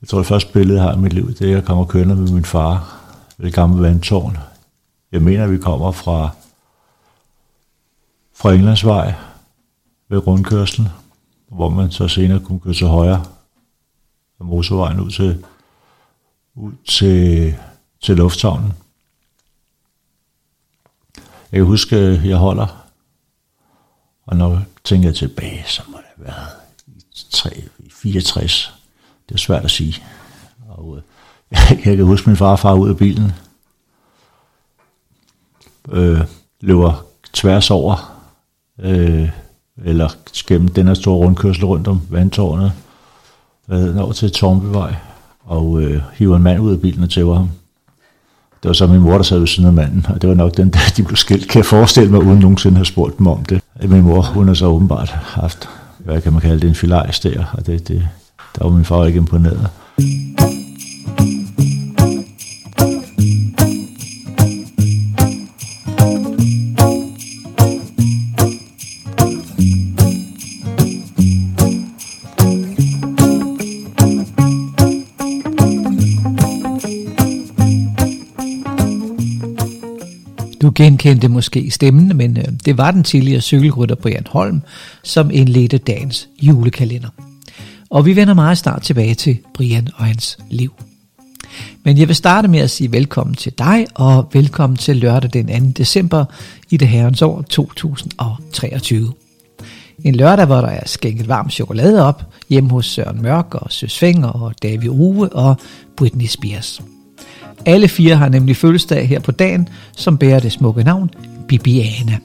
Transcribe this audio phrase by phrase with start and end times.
[0.00, 1.84] Jeg tror, det første billede, jeg har i mit liv, det er, at jeg kommer
[1.84, 3.00] kørende med min far
[3.38, 4.38] ved det gamle vandtårn.
[5.12, 6.30] Jeg mener, at vi kommer fra,
[8.34, 9.14] fra Englandsvej
[10.08, 10.88] ved rundkørslen,
[11.48, 13.24] hvor man så senere kunne køre til højre
[14.40, 15.44] af motorvejen ud til,
[16.54, 17.54] ud til,
[18.02, 18.72] til lufthavnen.
[21.52, 22.86] Jeg kan huske, at jeg holder,
[24.26, 26.48] og når jeg tilbage, så må det have været
[26.86, 28.75] i 3, 64.
[29.28, 30.02] Det er svært at sige.
[30.68, 31.02] Og, øh,
[31.86, 33.32] jeg kan huske min far og far ud af bilen.
[35.92, 36.20] Øh,
[36.60, 38.22] løber tværs over,
[38.80, 39.28] øh,
[39.84, 40.08] eller
[40.46, 42.72] gennem den her store rundkørsel rundt om vandtårnet,
[43.70, 44.94] øh, over til Tornbyvej,
[45.44, 47.50] og øh, hiver en mand ud af bilen og tæver ham.
[48.62, 50.56] Det var så min mor, der sad ved siden af manden, og det var nok
[50.56, 53.26] den, der de blev skilt, kan jeg forestille mig, uden nogensinde at have spurgt dem
[53.26, 53.62] om det.
[53.82, 57.44] Min mor, hun har så åbenbart haft, hvad kan man kalde det, en filajs der,
[57.52, 58.08] og det, det,
[58.58, 59.70] der var min far ikke imponeret.
[80.62, 84.62] Du genkendte måske stemmen, men øh, det var den tidligere cykelrytter Brian Holm,
[85.02, 87.08] som indledte dagens julekalender.
[87.90, 90.72] Og vi vender meget snart tilbage til Brian og hans liv.
[91.84, 95.64] Men jeg vil starte med at sige velkommen til dig, og velkommen til lørdag den
[95.64, 95.70] 2.
[95.78, 96.24] december
[96.70, 99.12] i det herrens år 2023.
[100.04, 103.98] En lørdag, hvor der er skænket varm chokolade op, hjemme hos Søren Mørk og Søs
[103.98, 105.56] Fenger og David Uwe og
[105.96, 106.82] Britney Spears.
[107.66, 111.10] Alle fire har nemlig fødselsdag her på dagen, som bærer det smukke navn
[111.48, 112.18] Bibiana.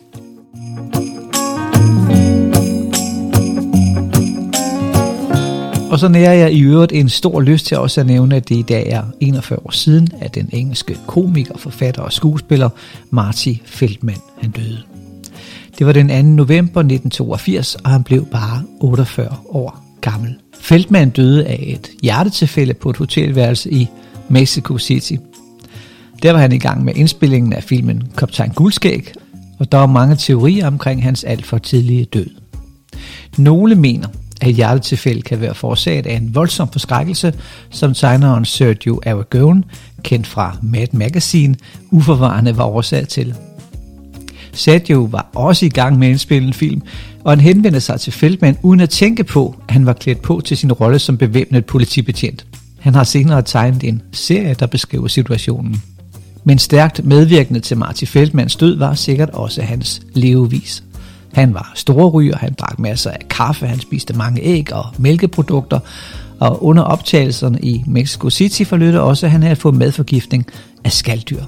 [5.92, 8.56] Og så nærer jeg i øvrigt en stor lyst til også at nævne, at det
[8.56, 12.70] i dag er 41 år siden, at den engelske komiker, forfatter og skuespiller
[13.09, 14.78] Marty Feldman han døde.
[15.78, 16.22] Det var den 2.
[16.22, 20.35] november 1982, og han blev bare 48 år gammel.
[20.59, 23.88] Feldman døde af et hjertetilfælde på et hotelværelse i
[24.29, 25.16] Mexico City.
[26.23, 29.13] Der var han i gang med indspillingen af filmen Kaptajn Guldskæg,
[29.59, 32.29] og der var mange teorier omkring hans alt for tidlige død.
[33.38, 34.08] Nogle mener,
[34.41, 37.34] at hjertetilfælde kan være forårsaget af en voldsom forskrækkelse,
[37.69, 39.63] som tegneren Sergio Aragon,
[40.03, 41.56] kendt fra Mad Magazine,
[41.91, 43.35] uforvarende var årsag til.
[44.53, 46.81] Sergio var også i gang med at indspille en film,
[47.24, 50.41] og han henvendte sig til Feldman uden at tænke på, at han var klædt på
[50.46, 52.46] til sin rolle som bevæbnet politibetjent.
[52.79, 55.81] Han har senere tegnet en serie, der beskriver situationen.
[56.44, 60.84] Men stærkt medvirkende til Marty Feldmans død var sikkert også hans levevis.
[61.34, 65.80] Han var storryger, han drak masser af kaffe, han spiste mange æg og mælkeprodukter,
[66.40, 70.46] og under optagelserne i Mexico City forlødte også, at han havde fået madforgiftning
[70.84, 71.44] af skalddyr.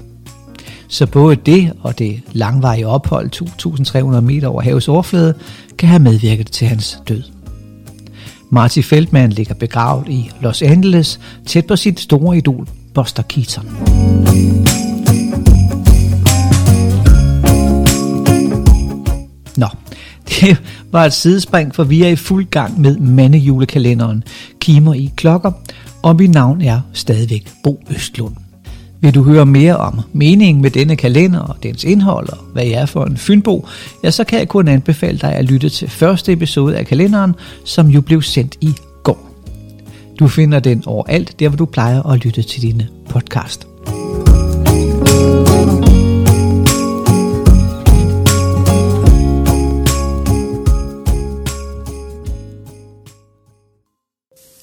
[0.88, 3.30] Så både det og det langvarige ophold
[4.16, 5.34] 2.300 meter over havets overflade
[5.78, 7.22] kan have medvirket til hans død.
[8.50, 14.83] Marty Feldman ligger begravet i Los Angeles, tæt på sit store idol Buster Keaton.
[20.28, 20.56] Det
[20.92, 24.24] var et sidespring, for vi er i fuld gang med mandejulekalenderen
[24.60, 25.52] Kimer i klokker,
[26.02, 28.34] og mit navn er stadigvæk Bo Østlund.
[29.00, 32.82] Vil du høre mere om meningen med denne kalender og dens indhold og hvad jeg
[32.82, 33.68] er for en fynbo,
[34.04, 37.86] ja, så kan jeg kun anbefale dig at lytte til første episode af kalenderen, som
[37.86, 39.30] jo blev sendt i går.
[40.18, 43.66] Du finder den overalt, der hvor du plejer at lytte til dine podcast.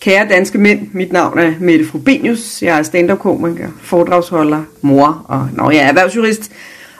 [0.01, 2.61] Kære danske mænd, mit navn er Mette Frobenius.
[2.61, 6.51] Jeg er stand-up-komiker, foredragsholder, mor og nå, jeg er erhvervsjurist.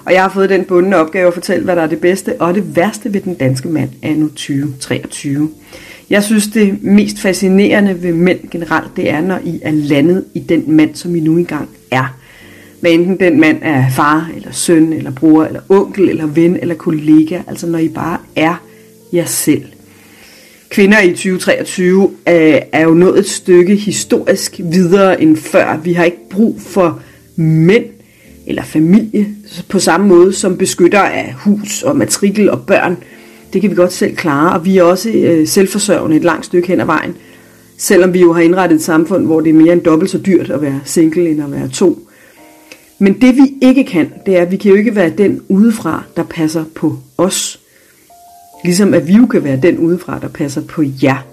[0.05, 2.55] Og jeg har fået den bundne opgave at fortælle, hvad der er det bedste og
[2.55, 5.49] det værste ved den danske mand anno 2023.
[6.09, 10.39] Jeg synes, det mest fascinerende ved mænd generelt, det er, når I er landet i
[10.39, 12.17] den mand, som I nu engang er.
[12.79, 16.75] Hvad enten den mand er far, eller søn, eller bror, eller onkel, eller ven, eller
[16.75, 17.41] kollega.
[17.47, 18.55] Altså når I bare er
[19.13, 19.63] jer selv
[20.71, 25.79] kvinder i 2023 øh, er jo nået et stykke historisk videre end før.
[25.83, 26.99] Vi har ikke brug for
[27.35, 27.85] mænd
[28.47, 29.27] eller familie
[29.69, 32.97] på samme måde som beskytter af hus og matrikel og børn.
[33.53, 36.67] Det kan vi godt selv klare, og vi er også øh, selvforsørgende et langt stykke
[36.67, 37.15] hen ad vejen.
[37.77, 40.49] Selvom vi jo har indrettet et samfund, hvor det er mere end dobbelt så dyrt
[40.49, 42.07] at være single end at være to.
[42.99, 46.03] Men det vi ikke kan, det er, at vi kan jo ikke være den udefra,
[46.15, 47.59] der passer på os.
[48.63, 51.25] Ligesom at vi jo kan være den udefra, der passer på jer.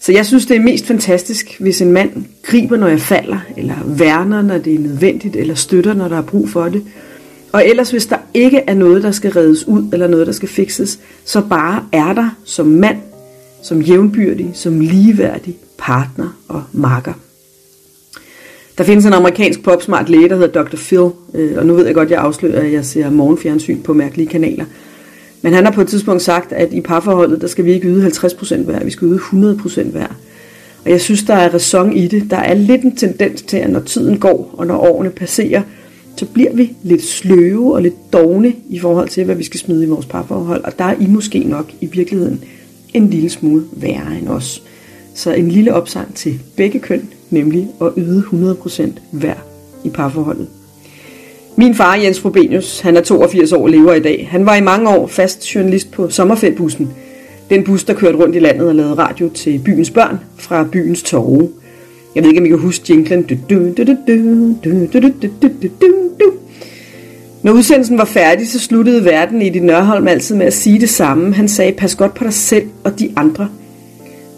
[0.00, 3.74] Så jeg synes, det er mest fantastisk, hvis en mand griber, når jeg falder, eller
[3.86, 6.82] værner, når det er nødvendigt, eller støtter, når der er brug for det.
[7.52, 10.48] Og ellers, hvis der ikke er noget, der skal reddes ud, eller noget, der skal
[10.48, 12.96] fikses, så bare er der som mand,
[13.62, 17.12] som jævnbyrdig, som ligeværdig partner og makker.
[18.78, 20.76] Der findes en amerikansk popsmart læge, der hedder Dr.
[20.76, 23.92] Phil, øh, og nu ved jeg godt, at jeg afslører, at jeg ser morgenfjernsyn på
[23.92, 24.64] mærkelige kanaler.
[25.44, 28.06] Men han har på et tidspunkt sagt, at i parforholdet, der skal vi ikke yde
[28.06, 30.06] 50% hver, vi skal yde 100% hver.
[30.84, 32.30] Og jeg synes, der er ræson i det.
[32.30, 35.62] Der er lidt en tendens til, at når tiden går, og når årene passerer,
[36.16, 39.84] så bliver vi lidt sløve og lidt dogne i forhold til, hvad vi skal smide
[39.84, 40.64] i vores parforhold.
[40.64, 42.44] Og der er I måske nok i virkeligheden
[42.94, 44.62] en lille smule værre end os.
[45.14, 49.36] Så en lille opsang til begge køn, nemlig at yde 100% hver
[49.84, 50.48] i parforholdet.
[51.56, 54.28] Min far, Jens Frobenius, han er 82 år og lever i dag.
[54.30, 56.90] Han var i mange år fast journalist på Sommerfældbussen.
[57.50, 61.02] Den bus, der kørte rundt i landet og lavede radio til byens børn fra byens
[61.02, 61.50] torve.
[62.14, 63.26] Jeg ved ikke, om I kan huske jinglen.
[67.42, 70.90] Når udsendelsen var færdig, så sluttede verden i dit Nørholm altid med at sige det
[70.90, 71.34] samme.
[71.34, 73.48] Han sagde, pas godt på dig selv og de andre.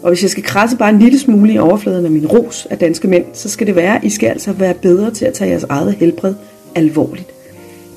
[0.03, 2.77] Og hvis jeg skal krasse bare en lille smule i overfladen af min ros af
[2.77, 5.49] danske mænd, så skal det være, at I skal altså være bedre til at tage
[5.49, 6.33] jeres eget helbred
[6.77, 7.27] alvorligt.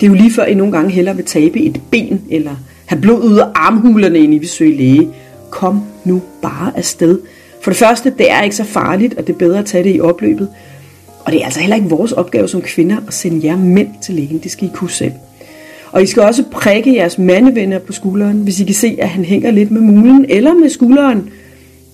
[0.01, 2.57] Det er jo lige før, I nogle gange hellere vil tabe et ben, eller
[2.87, 5.09] have blod ud af armhulerne, end I vil søge læge.
[5.51, 7.19] Kom nu bare afsted.
[7.63, 9.97] For det første, det er ikke så farligt, og det er bedre at tage det
[9.97, 10.49] i opløbet.
[11.25, 14.15] Og det er altså heller ikke vores opgave som kvinder at sende jer mænd til
[14.15, 14.39] lægen.
[14.39, 15.13] Det skal I kunne selv.
[15.93, 19.25] Og I skal også prikke jeres mandevenner på skulderen, hvis I kan se, at han
[19.25, 21.31] hænger lidt med mulen eller med skulderen.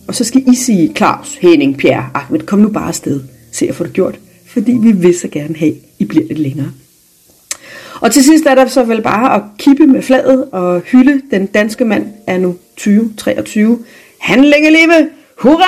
[0.08, 3.20] Og så skal I sige, Claus, Henning, Pierre, Ahmed, kom nu bare afsted.
[3.52, 4.18] Se at få det gjort.
[4.56, 6.70] Fordi vi vil så gerne have, at I bliver lidt længere.
[8.00, 11.46] Og til sidst er der så vel bare at kippe med fladet og hylde den
[11.46, 13.78] danske mand er nu 2023.
[14.20, 15.08] Han længe leve!
[15.38, 15.66] Hurra!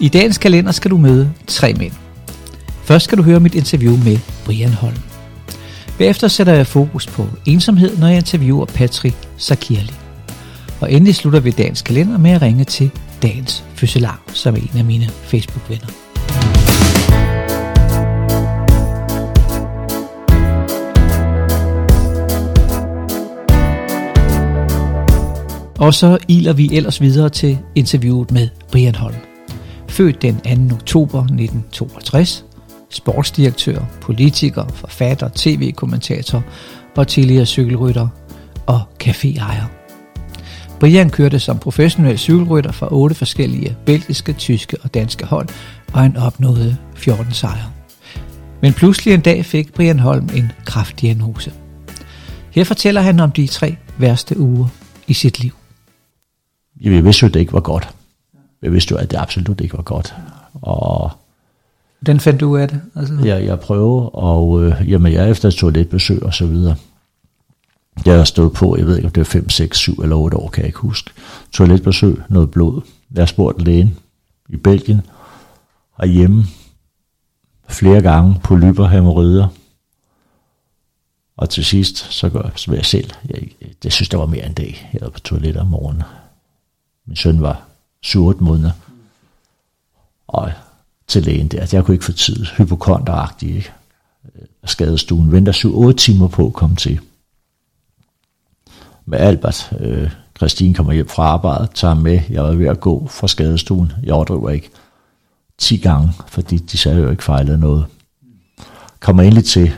[0.00, 1.92] I dagens kalender skal du møde tre mænd.
[2.84, 5.09] Først skal du høre mit interview med Brian Holm.
[6.00, 9.92] Bagefter sætter jeg fokus på ensomhed, når jeg interviewer Patrick Sakirli.
[10.80, 12.90] Og endelig slutter vi dagens kalender med at ringe til
[13.22, 15.86] dagens fødselar, som er en af mine Facebook-venner.
[25.78, 29.16] Og så iler vi ellers videre til interviewet med Brian Holm.
[29.88, 30.74] Født den 2.
[30.74, 32.44] oktober 1962,
[32.90, 36.42] sportsdirektør, politiker, forfatter, tv-kommentator
[36.96, 38.08] og tidligere cykelrytter
[38.66, 39.64] og caféejer.
[40.80, 45.48] Brian kørte som professionel cykelrytter for otte forskellige belgiske, tyske og danske hold,
[45.92, 47.72] og han opnåede 14 sejre.
[48.62, 51.52] Men pludselig en dag fik Brian Holm en kraftdiagnose.
[52.50, 54.68] Her fortæller han om de tre værste uger
[55.06, 55.52] i sit liv.
[56.80, 57.88] Jeg vidste jo, at det ikke var godt.
[58.62, 60.14] Jeg vidste jo, at det absolut ikke var godt.
[60.62, 61.10] Og
[62.06, 62.80] den fandt du ud af det?
[62.96, 63.14] Altså.
[63.14, 66.76] Ja, jeg prøver, og øh, jamen, jeg er efter et toiletbesøg og så videre.
[68.04, 70.36] Jeg har stået på, jeg ved ikke, om det er 5, 6, 7 eller 8
[70.36, 71.10] år, kan jeg ikke huske.
[71.52, 72.80] Toiletbesøg, noget blod.
[73.14, 73.98] Jeg har spurgt lægen
[74.48, 75.00] i Belgien,
[75.94, 76.44] og hjemme
[77.68, 79.48] flere gange på lyber, hemorrider.
[81.36, 83.10] Og til sidst, så gør jeg, så jeg selv.
[83.28, 83.48] Jeg,
[83.84, 84.90] jeg synes, der var mere end dag.
[84.92, 86.02] Jeg var på toilettet om morgenen.
[87.06, 87.62] Min søn var
[88.00, 88.72] 7 måneder.
[90.28, 90.52] Og
[91.10, 92.46] til lægen der, altså, jeg kunne ikke få tid.
[92.58, 93.72] Hypokonteragtig, ikke?
[94.34, 95.52] Øh, skadestuen venter
[95.92, 97.00] 7-8 timer på at komme til.
[99.06, 102.20] Med Albert, øh, Christine kommer hjem fra arbejde, tager ham med.
[102.30, 103.92] Jeg var ved at gå fra skadestuen.
[104.02, 104.70] Jeg overdriver ikke.
[105.58, 107.86] 10 gange, fordi de sagde jo ikke fejlede noget.
[109.00, 109.72] Kommer endelig til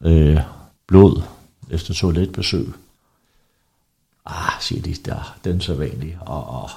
[0.00, 0.38] øh,
[0.86, 1.22] blod
[1.70, 2.66] efter toiletbesøg.
[4.26, 6.18] Ah, siger de, der, den så vanlig.
[6.20, 6.70] Og, og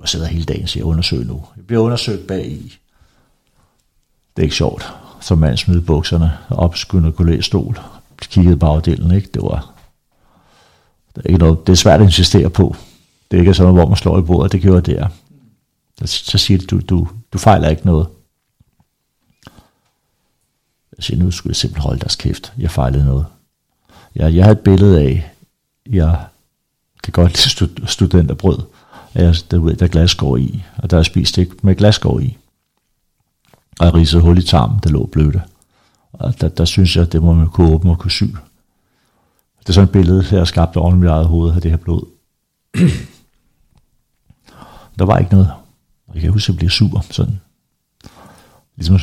[0.00, 1.44] jeg sidder siddet hele dagen, siger jeg, undersøg nu.
[1.56, 2.78] Jeg bliver undersøgt bag i.
[4.36, 4.92] Det er ikke sjovt.
[5.20, 7.80] Så mand smidte bukserne op, skyndte kollegestol,
[8.18, 9.28] kiggede bagdelen, ikke?
[9.34, 9.74] Det var,
[11.16, 12.76] det er, ikke noget, det er svært at insistere på.
[13.30, 15.08] Det er ikke sådan, hvor man slår i bordet, det gjorde det.
[16.08, 18.08] Så siger de, du, du, du fejler ikke noget.
[20.96, 22.52] Jeg siger, nu skulle jeg simpelthen holde deres kæft.
[22.58, 23.26] Jeg fejlede noget.
[24.14, 25.32] Jeg, jeg havde et billede af,
[25.86, 26.26] jeg
[27.02, 28.58] kan godt lide stud- studenterbrød.
[29.14, 32.36] Jeg, der, ved, der er glasgård i, og der er spist ikke med glasgård i.
[33.80, 35.42] Og jeg ridsede hul i tarmen, der lå blødte.
[36.12, 38.24] Og der, der synes jeg, at det må man kunne åbne og kunne sy.
[39.60, 41.70] Det er sådan et billede, jeg har skabt oven i mit eget hoved af det
[41.70, 42.06] her blod.
[44.98, 45.50] der var ikke noget.
[46.06, 47.04] Og jeg kan huske, at jeg bliver sur.
[47.10, 47.40] Sådan.
[48.76, 48.98] Ligesom,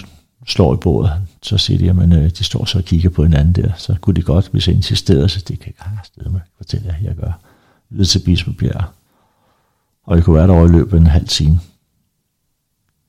[0.48, 3.64] slår i bordet, så siger de, at øh, de står så og kigger på hinanden
[3.64, 6.88] der, så kunne de godt, hvis jeg insisterede, så det kan jeg stede med, fortælle
[6.88, 7.40] jer, jeg gør.
[7.90, 8.84] Lidt til Bispebjerg.
[10.06, 11.60] Og jeg kunne være derovre i løbet af en halv time.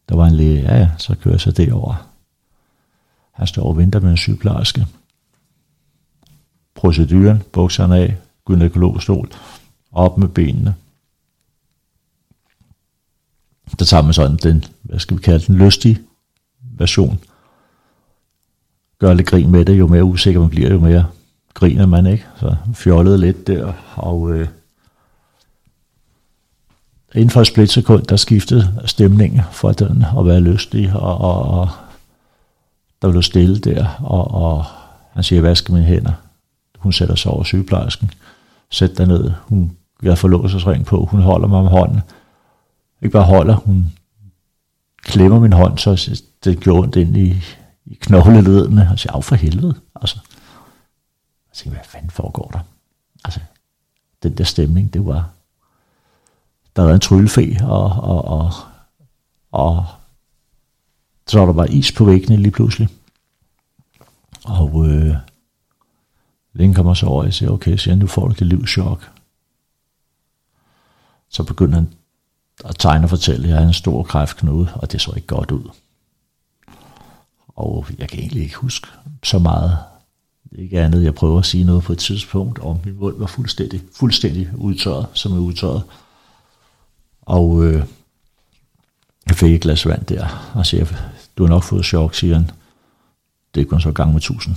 [0.09, 2.09] Der var en læge, ja ja, så kører jeg så derover.
[3.33, 4.87] Han står og venter med en sygeplejerske.
[6.75, 9.31] Proceduren, bukserne af, gynekologstol,
[9.93, 10.75] op med benene.
[13.79, 15.99] Der tager man sådan den, hvad skal vi kalde den, lystige
[16.61, 17.19] version.
[18.99, 21.07] Gør lidt grin med det, jo mere usikker man bliver, jo mere
[21.55, 22.26] griner man, ikke?
[22.37, 24.49] Så fjollede lidt der, og øh,
[27.15, 31.69] inden for et splitsekund, der skiftede stemningen fra den at være lystig, og, og, og
[33.03, 34.65] der blev stille der, og, og
[35.13, 36.13] han siger, vaske mine hænder.
[36.79, 38.11] Hun sætter sig over sygeplejersken.
[38.71, 39.33] Sæt dig ned.
[39.49, 40.29] Hun jeg får
[40.67, 41.05] ring på.
[41.05, 42.01] Hun holder mig om hånden.
[43.03, 43.93] Ikke bare holder, hun
[45.03, 47.37] klemmer min hånd, så det gjorde ondt ind i,
[47.87, 48.89] i knogleledene.
[48.93, 49.75] Og siger, af for helvede.
[49.95, 50.19] Altså,
[51.49, 52.59] jeg tænkte, hvad fanden foregår der?
[53.25, 53.41] Altså,
[54.23, 55.31] den der stemning, det var,
[56.76, 58.52] der var en tryllefe, og, og, og,
[59.52, 59.87] og
[61.26, 62.88] så var der bare is på væggene lige pludselig.
[64.45, 65.16] Og øh,
[66.56, 69.11] Længe kommer så over, og jeg siger, okay, så nu får du det livschok.
[71.28, 71.92] Så begynder han
[72.64, 75.50] at tegne og fortælle, at jeg har en stor kræftknude, og det så ikke godt
[75.50, 75.71] ud.
[77.49, 78.88] Og jeg kan egentlig ikke huske
[79.25, 79.78] så meget.
[80.50, 83.18] Det er ikke andet, jeg prøver at sige noget på et tidspunkt, og min mund
[83.18, 85.83] var fuldstændig, fuldstændig udtørret, som er udtørret.
[87.26, 87.85] Og øh,
[89.26, 90.87] jeg fik et glas vand der, og siger,
[91.38, 92.50] du har nok fået chok, siger han.
[93.54, 94.56] Det er kun så gang med tusind.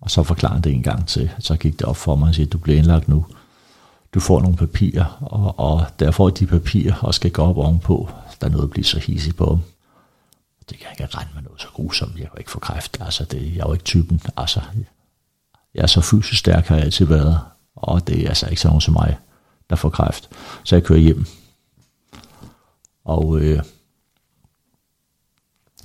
[0.00, 1.30] Og så forklarer han det en gang til.
[1.38, 3.26] Så gik det op for mig og siger, du bliver indlagt nu.
[4.14, 8.10] Du får nogle papirer, og, og derfor de papirer og skal gå op ovenpå.
[8.40, 9.58] Der er noget at blive så hisig på dem.
[10.70, 12.18] Det kan jeg ikke regne med noget så grusomt.
[12.18, 12.98] Jeg kan ikke få kræft.
[13.00, 14.20] Altså, det, jeg er jo ikke typen.
[14.36, 14.60] Altså,
[15.74, 17.40] jeg er så fysisk stærk, har jeg altid været.
[17.76, 19.18] Og det er altså ikke sådan nogen som mig,
[19.70, 20.28] der får kræft.
[20.64, 21.26] Så jeg kører hjem.
[23.04, 23.62] Og øh,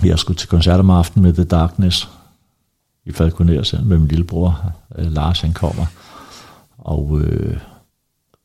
[0.03, 2.09] jeg skulle til koncert om aftenen med The Darkness
[3.05, 4.73] i Falconer med min lillebror.
[4.95, 5.85] Øh, Lars han kommer.
[6.77, 7.59] Og øh,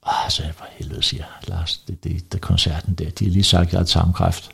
[0.03, 3.67] ah, altså, for helvede siger Lars, det, det, det koncerten der, de har lige sagt,
[3.67, 4.51] at jeg har tarmkræft.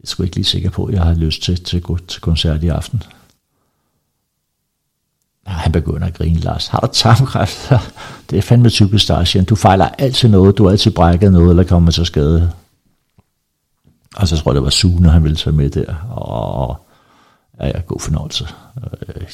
[0.00, 2.20] Jeg skulle ikke lige sikker på, at jeg har lyst til, til at gå til
[2.20, 3.02] koncert i aften.
[5.46, 6.66] Ja, han begynder at grine, Lars.
[6.66, 7.72] Har du tarmkræft?
[8.30, 11.64] det er fandme typisk dig, Du fejler altid noget, du har altid brækket noget, eller
[11.64, 12.52] kommer til skade.
[14.16, 15.94] Og så tror jeg, det var Sune, han ville tage med der.
[16.10, 16.86] Og
[17.60, 18.48] Ja, ja, god fornøjelse.
[18.76, 19.26] Øh,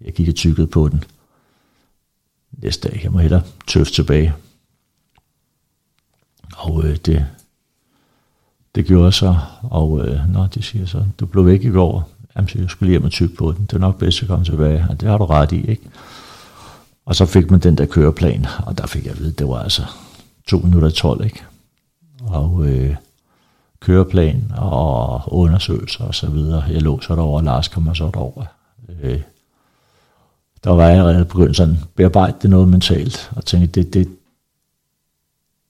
[0.00, 1.04] jeg gik og tykkede på den.
[2.52, 4.34] Næste dag, jeg må hellere tøffe tilbage.
[6.56, 7.26] Og øh, det,
[8.74, 12.10] det gjorde så, og øh, nå, de siger så, du blev væk i går.
[12.36, 13.66] Jamen, så jeg skulle hjem og tykke på den.
[13.66, 14.86] Det er nok bedst at komme tilbage.
[14.88, 15.90] Ja, det har du ret i, ikke?
[17.04, 19.62] Og så fik man den der køreplan, og der fik jeg at vide, det var
[19.62, 19.82] altså
[20.46, 21.44] to minutter 12, ikke?
[22.20, 22.96] Og øh,
[23.80, 26.62] køreplan og undersøgelser og så videre.
[26.70, 28.44] Jeg lå så derovre, og Lars kom så derover.
[29.02, 29.20] Øh,
[30.64, 34.08] der var jeg allerede begyndt sådan bearbejde det noget mentalt, og tænkte, det, det,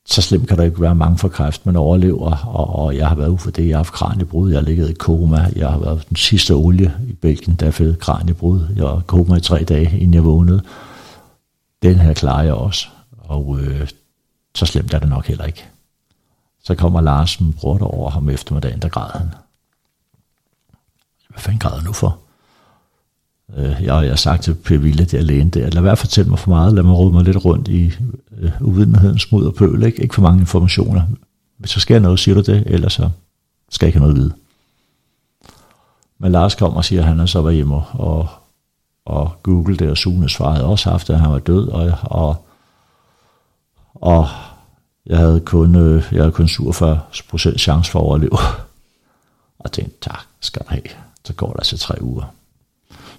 [0.06, 3.14] så slemt kan der ikke være mange for kræft, man overlever, og, og jeg har
[3.14, 5.78] været ude for det, jeg har haft kraniebrud, jeg har ligget i koma, jeg har
[5.78, 9.98] været den sidste olie i Belgien, der fik kraniebrud, jeg var koma i tre dage,
[9.98, 10.62] inden jeg vågnede.
[11.82, 12.88] Den her klarer jeg også,
[13.18, 13.88] og øh,
[14.54, 15.64] så slemt er det nok heller ikke.
[16.68, 19.28] Så kommer Lars, min bror, over ham eftermiddagen, der græder han.
[21.28, 22.18] Hvad fanden græder nu for?
[23.56, 25.98] Øh, jeg, jeg har sagt til Per Ville, det er lægen der, lad være at
[25.98, 27.92] fortælle mig for meget, lad mig råde mig lidt rundt i
[28.38, 30.02] øh, uvidenhedens mud og pøl, ikke?
[30.02, 31.02] ikke for mange informationer.
[31.58, 33.10] Hvis der sker noget, siger du det, ellers så
[33.70, 34.34] skal jeg ikke have noget at vide.
[36.18, 38.28] Men Lars kommer og siger, at han er så var hjemme og,
[39.04, 42.46] og Google det, og Sune svarede også haft, at han var død, og, og,
[43.94, 44.28] og
[45.08, 48.38] jeg havde kun, øh, jeg havde kun 47% chance for at overleve.
[49.58, 50.82] Og tænkte, tak skal du have.
[51.24, 52.34] Så går der altså tre uger.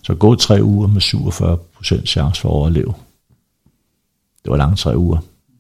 [0.04, 2.94] Så gå tre uger med 47% chance for at overleve.
[4.44, 5.18] Det var lange tre uger.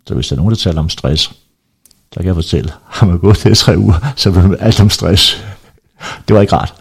[0.07, 1.23] Så hvis der er nogen, der taler om stress,
[2.13, 4.89] så kan jeg fortælle, har man gået det tre uger, så bliver man alt om
[4.89, 5.45] stress.
[6.27, 6.73] Det var ikke rart.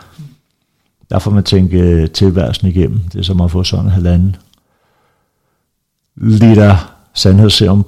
[1.10, 3.00] Derfor man tænke øh, tilværelsen igennem.
[3.00, 4.36] Det er som at få sådan en halvanden
[6.16, 7.86] liter sandhedsserum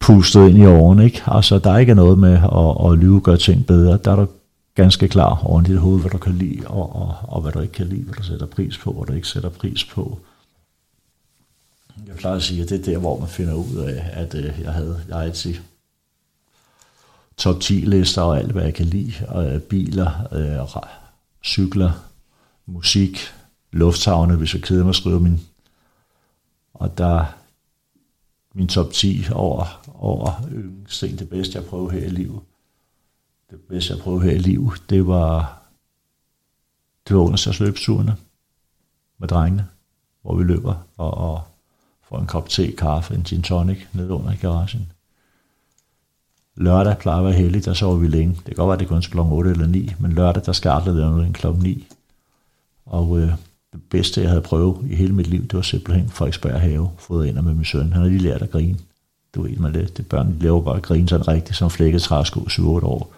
[0.00, 1.04] pustet ind i årene.
[1.04, 1.22] Ikke?
[1.26, 3.98] Altså, der er ikke noget med at, at lyve og gøre ting bedre.
[4.04, 4.26] Der er du
[4.74, 7.72] ganske klar over dit hoved, hvad du kan lide, og, og, og hvad du ikke
[7.72, 10.18] kan lide, hvad du sætter pris på, hvad du ikke sætter pris på.
[12.06, 14.52] Jeg plejer at sige, at det er der, hvor man finder ud af, at øh,
[14.60, 15.54] jeg havde jeg altid
[17.36, 19.12] top 10 lister og alt, hvad jeg kan lide.
[19.28, 20.82] Og, øh, biler, øh,
[21.44, 21.90] cykler,
[22.66, 23.18] musik,
[23.72, 25.40] lufthavne, hvis jeg keder mig at skrive min,
[26.74, 27.24] og der
[28.60, 32.40] min top 10 over, over øh, yndlingsting, det bedste jeg prøvede her i livet.
[33.50, 35.62] Det bedste jeg prøvede her i livet, det var,
[37.08, 38.16] det var onsdagsløbsturene
[39.18, 39.68] med drengene,
[40.22, 41.42] hvor vi løber og, og
[42.08, 44.92] får en kop te, kaffe, en gin tonic ned under i garagen.
[46.56, 48.34] Lørdag plejer at være heldig, der sover vi længe.
[48.34, 49.18] Det kan godt være, det kun kl.
[49.18, 51.46] 8 eller 9, men lørdag, der skal aldrig være noget kl.
[51.46, 51.86] 9.
[52.86, 53.32] Og øh,
[53.72, 57.26] det bedste, jeg havde prøvet i hele mit liv, det var simpelthen Frederiksberg Have, fået
[57.26, 57.92] ind med min søn.
[57.92, 58.78] Han har lige lært at grine.
[59.34, 62.40] Du ved, man det, det børn laver bare at grine sådan rigtigt, som flækket træsko
[62.40, 63.12] 7-8 år.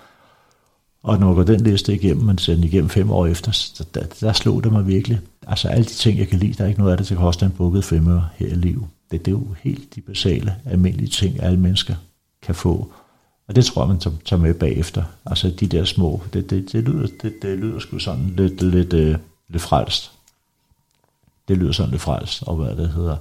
[1.02, 3.84] Og når man går den liste igennem, man ser den igennem fem år efter, så
[3.94, 5.20] der, der slog det mig virkelig.
[5.46, 7.46] Altså alle de ting, jeg kan lide, der er ikke noget af det, der koster
[7.46, 8.84] en bukket femmer her i livet.
[9.10, 11.94] Det, det er jo helt de basale, almindelige ting, alle mennesker
[12.42, 12.92] kan få.
[13.48, 15.02] Og det tror jeg, man tager med bagefter.
[15.26, 18.92] Altså de der små, det, det, det, lyder, det, det lyder sgu sådan lidt, lidt,
[18.92, 20.12] lidt, lidt frelst.
[21.48, 23.16] Det lyder sådan lidt frelst, og hvad det hedder.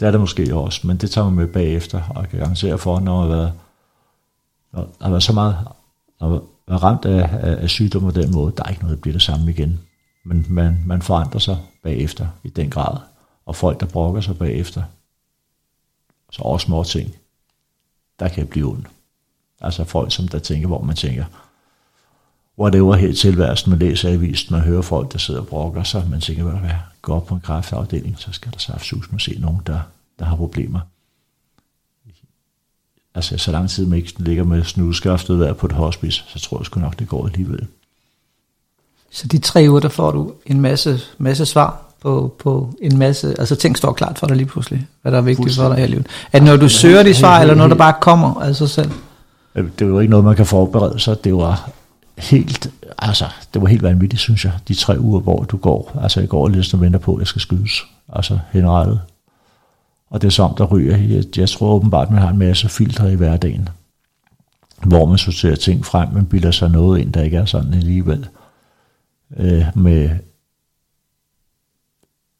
[0.00, 2.78] Det er det måske også, men det tager man med bagefter, og jeg kan garantere
[2.78, 3.52] for, når man har været,
[4.72, 5.56] når man har været så meget,
[6.20, 8.96] når man er ramt af, af, af sygdom på den måde, der er ikke noget,
[8.96, 9.80] der bliver det samme igen.
[10.24, 12.96] Men man, man forandrer sig bagefter i den grad,
[13.46, 14.82] og folk, der brokker sig bagefter,
[16.32, 17.14] så også små ting,
[18.18, 18.86] der kan blive ondt.
[19.60, 21.24] Altså folk, som der tænker, hvor man tænker,
[22.58, 26.20] whatever helt tilværelsen, man læser avisen, man hører folk, der sidder og brokker sig, man
[26.20, 26.70] tænker, hvad
[27.02, 29.80] gå op på en kræftafdeling, så skal der saftsus med se nogen, der,
[30.18, 30.80] der har problemer.
[33.14, 36.58] Altså, så lang tid man ikke ligger med snudskaftet der på et hospice, så tror
[36.58, 37.66] jeg sgu nok, det går alligevel.
[39.10, 43.34] Så de tre uger, der får du en masse, masse svar på, på en masse,
[43.38, 45.84] altså ting står klart for dig lige pludselig, hvad der er vigtigt for dig her
[45.84, 46.06] i livet.
[46.32, 48.90] Er det når du søger de svar, eller når der bare kommer af sig selv?
[49.54, 51.24] Det er jo ikke noget, man kan forberede sig.
[51.24, 51.70] Det var
[52.18, 55.98] helt, altså, det var helt vanvittigt, synes jeg, de tre uger, hvor du går.
[56.02, 57.82] Altså, jeg går lidt og venter på, at jeg skal skydes.
[58.08, 59.00] Altså, henrettet.
[60.10, 60.96] Og det er som, der ryger.
[60.96, 63.68] Jeg, jeg tror åbenbart, man har en masse filtre i hverdagen,
[64.86, 68.28] hvor man sorterer ting frem, man bilder sig noget ind, der ikke er sådan alligevel.
[69.36, 70.10] Øh, med,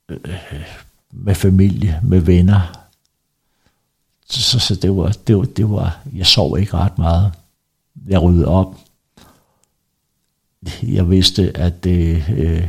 [0.09, 0.19] øh,
[1.11, 2.89] med familie, med venner.
[4.31, 7.33] Så, så det, var, det, var, det var, jeg sov ikke ret meget.
[8.07, 8.75] Jeg ryddede op,
[10.97, 12.69] jeg vidste, at det, øh,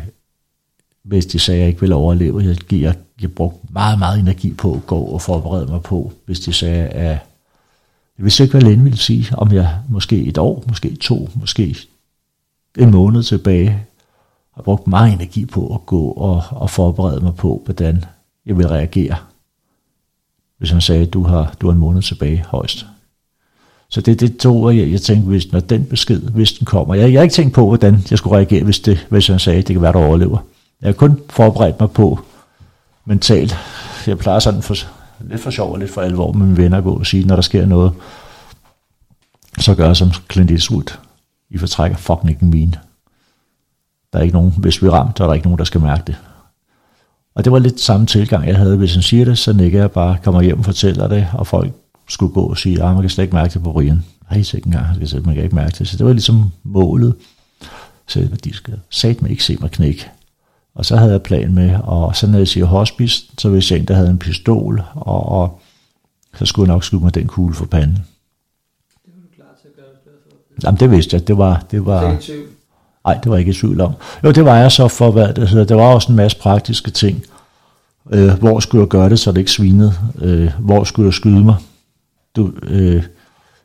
[1.04, 4.54] hvis de sagde, at jeg ikke ville overleve, jeg, jeg, jeg brugte meget, meget energi
[4.54, 7.20] på at gå og forberede mig på, hvis de sagde, at
[8.18, 11.76] jeg vidste ikke, hvad lægen ville sige, om jeg måske et år, måske to, måske
[12.78, 13.86] en måned tilbage,
[14.56, 18.06] har brugt meget energi på at gå og, og forberede mig på, hvordan
[18.46, 19.16] jeg vil reagere,
[20.58, 22.86] hvis han sagde, at du har, du har en måned tilbage højst.
[23.90, 26.96] Så det, det to, jeg, jeg tænkte, hvis, når den besked, hvis den kommer.
[26.96, 29.60] Jeg, jeg har ikke tænkt på, hvordan jeg skulle reagere, hvis, det, hvis han sagde,
[29.60, 30.38] at det kan være, der overlever.
[30.82, 32.20] Jeg har kun forberedt mig på
[33.06, 33.56] mentalt.
[34.08, 34.76] Jeg plejer sådan for,
[35.20, 37.42] lidt for sjov og lidt for alvor med mine venner gå og sige, når der
[37.42, 37.94] sker noget,
[39.60, 40.98] så gør jeg som Clint Eastwood.
[41.50, 42.76] I fortrækker fucking ikke min.
[44.14, 45.82] Der er ikke nogen, hvis vi er ramt, så er der ikke nogen, der skal
[45.82, 46.16] mærke det.
[47.36, 48.78] Og det var lidt samme tilgang, jeg havde.
[48.78, 51.72] Hvis han siger det, så nikker jeg bare, kommer hjem og fortæller det, og folk
[52.10, 54.04] skulle gå og sige, at ah, man kan slet ikke mærke det på Brian.
[54.30, 55.88] Nej, ikke engang, man kan ikke mærke det.
[55.88, 57.16] Så det var ligesom målet.
[58.08, 60.10] Så de skal sat mig ikke se mig knække.
[60.76, 63.80] Og så havde jeg plan med, og så når jeg siger hospice, så hvis jeg
[63.80, 65.62] en, der havde en pistol, og, og
[66.36, 67.96] så skulle jeg nok skyde mig den kugle for panden.
[67.96, 71.66] Det var du klar til at gøre, Jamen det vidste jeg, det var...
[71.72, 72.18] Det var
[73.06, 73.94] Nej, det var ikke i tvivl om.
[74.24, 75.66] Jo, det var jeg så for, hvad det hedder.
[75.66, 77.24] Der var også en masse praktiske ting.
[78.12, 79.94] Øh, hvor skulle jeg gøre det, så det ikke svinede?
[80.22, 81.56] Øh, hvor skulle jeg skyde mig?
[82.36, 83.04] Du, øh,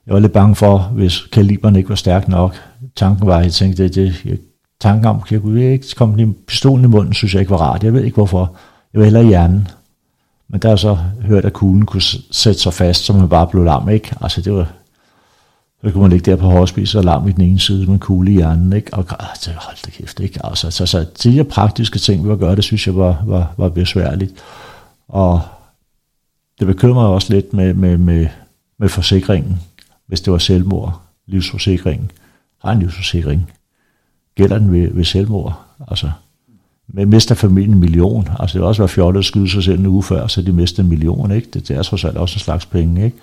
[0.06, 2.54] jeg var lidt bange for, hvis kaliberen ikke var stærk nok.
[2.96, 4.38] Tanken var, jeg tænkte, det, det, jeg,
[4.80, 7.84] tanken om, jeg kunne ikke komme med pistolen i munden, synes jeg ikke var rart.
[7.84, 8.56] Jeg ved ikke hvorfor.
[8.92, 9.68] Jeg var hellere i hjernen.
[10.48, 13.64] Men der er så hørt, at kuglen kunne sætte sig fast, så man bare blev
[13.64, 14.14] lam, ikke?
[14.20, 14.72] Altså det var,
[15.84, 17.98] så kunne man ligge der på hospice og lam i den ene side med en
[17.98, 18.94] kugle i hjernen, ikke?
[18.94, 20.46] Og altså, hold da kæft, ikke?
[20.46, 23.54] Altså, så, så de her praktiske ting, vi var gøre, det synes jeg var, var,
[23.56, 24.34] var besværligt.
[25.08, 25.40] Og
[26.58, 28.26] det bekymrede også lidt med, med, med,
[28.78, 29.60] med forsikringen,
[30.06, 32.10] hvis det var selvmord, livsforsikringen,
[32.64, 33.50] har en livsforsikring,
[34.34, 36.10] gælder den ved, ved selvmord, altså.
[36.88, 39.78] Med mister familien en million, altså det vil også være fjollet at skyde sig selv
[39.78, 41.48] en uge før, så de mister en million, ikke?
[41.54, 43.16] Det, det er trods alt også en slags penge, ikke?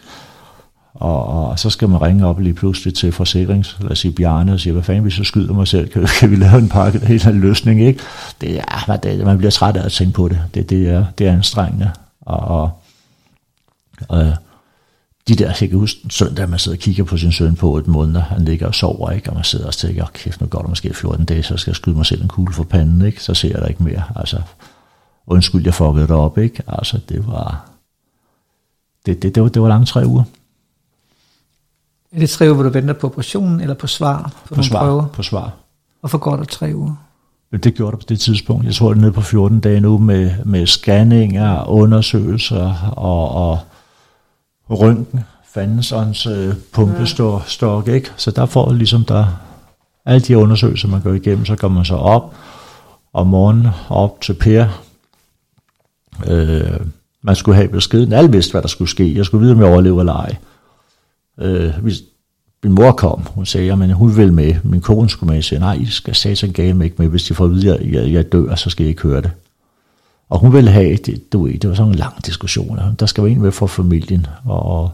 [0.94, 4.54] Og, og, så skal man ringe op lige pludselig til forsikrings, lad os sige Bjarne,
[4.54, 7.00] og sige, hvad fanden hvis jeg skyder mig selv, kan, kan vi lave en pakke,
[7.00, 8.00] en helt løsning, ikke?
[8.42, 11.28] Det er, det, man bliver træt af at tænke på det, det, det, er, det
[11.28, 12.72] er anstrengende, og, og,
[14.08, 14.34] og
[15.28, 17.88] de der, jeg kan huske søndag, man sidder og kigger på sin søn på et
[17.88, 19.30] måned, han ligger og sover, ikke?
[19.30, 21.76] og man sidder og tænker, kæft, nu går der måske 14 dage, så skal jeg
[21.76, 23.24] skyde mig selv en kugle for panden, ikke?
[23.24, 24.04] så ser jeg der ikke mere.
[24.16, 24.42] Altså,
[25.28, 26.64] undskyld, jeg fuckede det op, ikke?
[26.68, 27.70] Altså, det var,
[29.06, 30.24] det, det, det, var, det var lange tre uger.
[32.12, 34.80] Er det tre uger, hvor du venter på operationen, eller på svar på, På svar,
[34.80, 35.08] prøver?
[35.08, 35.52] på svar.
[36.00, 36.96] Hvorfor går der tre uger?
[37.64, 38.66] Det gjorde det på det tidspunkt.
[38.66, 43.60] Jeg tror, det er nede på 14 dage nu med, med scanninger, undersøgelser og, og
[44.76, 45.20] røntgen,
[45.54, 48.12] fandensons øh, pumpestok, ikke?
[48.18, 49.26] Så der får ligesom der
[50.06, 52.36] alle de undersøgelser, man går igennem, så går man så op
[53.14, 54.84] om morgenen op til Per.
[56.28, 56.80] Øh,
[57.22, 58.14] man skulle have beskeden.
[58.14, 59.16] Alle vidste, hvad der skulle ske.
[59.16, 60.36] Jeg skulle vide, om jeg overlever eller ej.
[61.42, 62.02] Øh, hvis,
[62.64, 64.56] min mor kom, hun sagde, at hun vil med.
[64.64, 65.36] Min kone skulle med.
[65.36, 67.08] Jeg sagde, nej, I skal satan gale mig ikke med.
[67.08, 69.32] Hvis de får at vide, at jeg, jeg dør, så skal I ikke høre det.
[70.32, 72.80] Og hun ville have, det, du ved, det var sådan en lang diskussion.
[73.00, 74.92] Der skal være en med for familien, og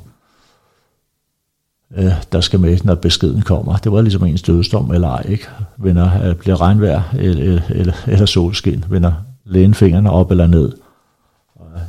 [1.97, 3.78] øh, der skal med, når beskeden kommer.
[3.78, 5.47] Det var ligesom en dødsdom eller ej, ikke?
[5.78, 9.13] Vender, øh, bliver regnvejr eller, eller, eller solskin, vender
[9.45, 10.71] lægen fingrene op eller ned.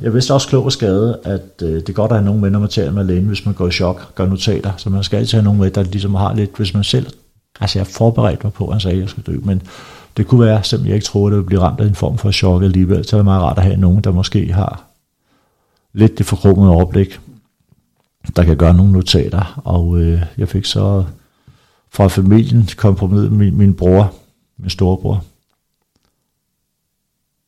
[0.03, 2.51] Jeg vidste også klog og skade, at øh, det er godt at have nogen med,
[2.51, 4.73] når man taler med lægen, hvis man går i chok, gør notater.
[4.77, 7.07] Så man skal altid have nogen med, der ligesom har lidt, hvis man selv...
[7.61, 9.63] Altså jeg forberedte mig på, at han sagde, at jeg skulle dø, men
[10.19, 12.19] det kunne være, selvom jeg ikke troede, at det ville blive ramt af en form
[12.19, 14.85] for chok alligevel, så er det meget rart at have nogen, der måske har
[15.93, 17.21] lidt det forkromede overblik,
[18.37, 19.61] der kan gøre nogle notater.
[19.65, 21.05] Og øh, jeg fik så
[21.91, 24.15] fra familien kompromis min, min bror,
[24.59, 25.25] min storebror.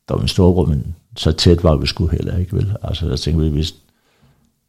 [0.08, 2.76] Der var min storebror, men så tæt var vi sgu heller ikke, vel?
[2.82, 3.74] Altså, jeg tænkte, hvis,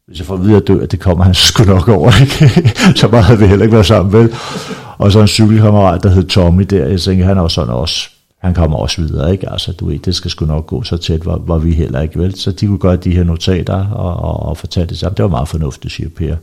[0.06, 2.68] hvis jeg får videre at dø, at det kommer han sgu nok over, ikke?
[3.00, 4.34] så meget havde vi heller ikke været sammen, vel?
[5.02, 8.08] Og så en cykelkammerat, der hed Tommy der, jeg tænkte, han er også sådan også,
[8.38, 9.52] han kommer også videre, ikke?
[9.52, 12.18] Altså, du ved, det skal sgu nok gå så tæt, var, var vi heller ikke,
[12.18, 12.38] vel?
[12.38, 15.16] Så de kunne gøre de her notater og, og, og fortælle det sammen.
[15.16, 16.36] Det var meget fornuftigt, siger Per.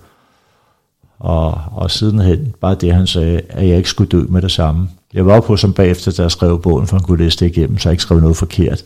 [1.20, 4.90] Og, og sidenhen, bare det han sagde, at jeg ikke skulle dø med det samme.
[5.14, 7.78] Jeg var på som bagefter, da jeg skrev bogen, for han kunne læse det igennem,
[7.78, 8.84] så jeg ikke skrev noget forkert.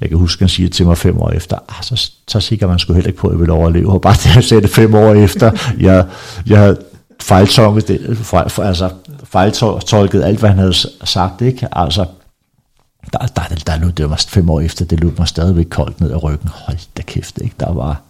[0.00, 2.66] Jeg kan huske, at han siger til mig fem år efter, ah, så, så sikker
[2.66, 3.92] man skulle heller ikke på, at jeg ville overleve.
[3.92, 6.06] Og bare det, han sagde det fem år efter, jeg,
[6.46, 6.76] jeg
[7.22, 8.90] fejltolket, det, fejl, altså,
[9.24, 11.40] fejltolket alt, hvad han havde sagt.
[11.40, 11.68] Ikke?
[11.72, 12.06] Altså,
[13.12, 16.10] der, der, der, der det var fem år efter, det løb mig stadigvæk koldt ned
[16.10, 16.48] ad ryggen.
[16.48, 17.54] Hold da kæft, ikke?
[17.60, 18.00] Der var,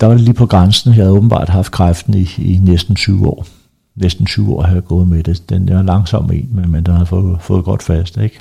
[0.00, 0.90] der var det lige på grænsen.
[0.90, 3.46] Jeg havde åbenbart haft kræften i, i næsten 20 år.
[3.94, 5.48] Næsten 20 år har jeg gået med det.
[5.48, 8.40] Den er langsom en, men, men den har fået, fået godt fast, ikke?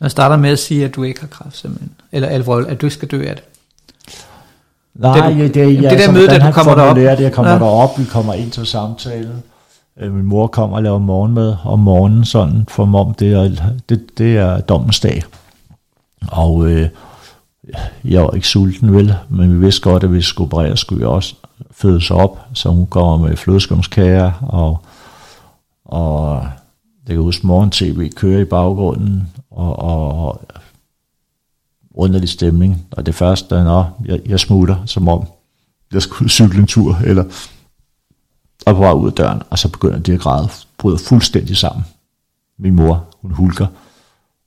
[0.00, 1.90] Jeg starter med at sige, at du ikke har kræft simpelthen.
[2.12, 3.44] Eller alvorligt, at du skal dø af det.
[4.98, 6.96] Nej, Det- det, det det, jeg, der møde, da du han kommer derop.
[6.96, 7.56] det, jeg kommer Ja.
[7.58, 7.64] ja.
[7.64, 9.42] derop, vi kommer ind til samtalen.
[10.00, 13.50] Øh, Min mor kommer og laver morgenmad om morgenen, sådan for om det er,
[13.88, 15.22] det, det er dommens dag.
[16.32, 16.88] Og øh,
[18.04, 21.00] jeg var ikke sulten, vel, men vi vidste godt, at hvis vi skulle operere, skulle
[21.00, 21.34] jeg også
[21.70, 24.78] fødes op, så hun kommer med flødeskumskager, og,
[25.84, 26.42] og
[27.08, 30.40] jeg kan huske, morgen-tv kører i baggrunden, og, og, og
[31.98, 32.86] underlig stemning.
[32.90, 35.26] Og det første, der er, jeg, jeg smutter, som om
[35.92, 37.24] jeg skulle cykle en tur, eller
[38.66, 41.84] og på vej ud af døren, og så begynder de at græde, bryder fuldstændig sammen.
[42.58, 43.66] Min mor, hun hulker,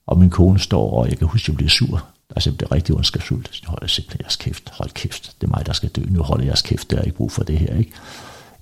[0.07, 2.05] og min kone står, og jeg kan huske, at jeg bliver sur.
[2.35, 3.61] Altså, jeg bliver rigtig ondskabsfuldt.
[3.61, 4.69] Jeg holder simpelthen jeres kæft.
[4.69, 6.01] Hold kæft, det er mig, der skal dø.
[6.09, 7.91] Nu holder jeres kæft, der er ikke brug for det her, ikke?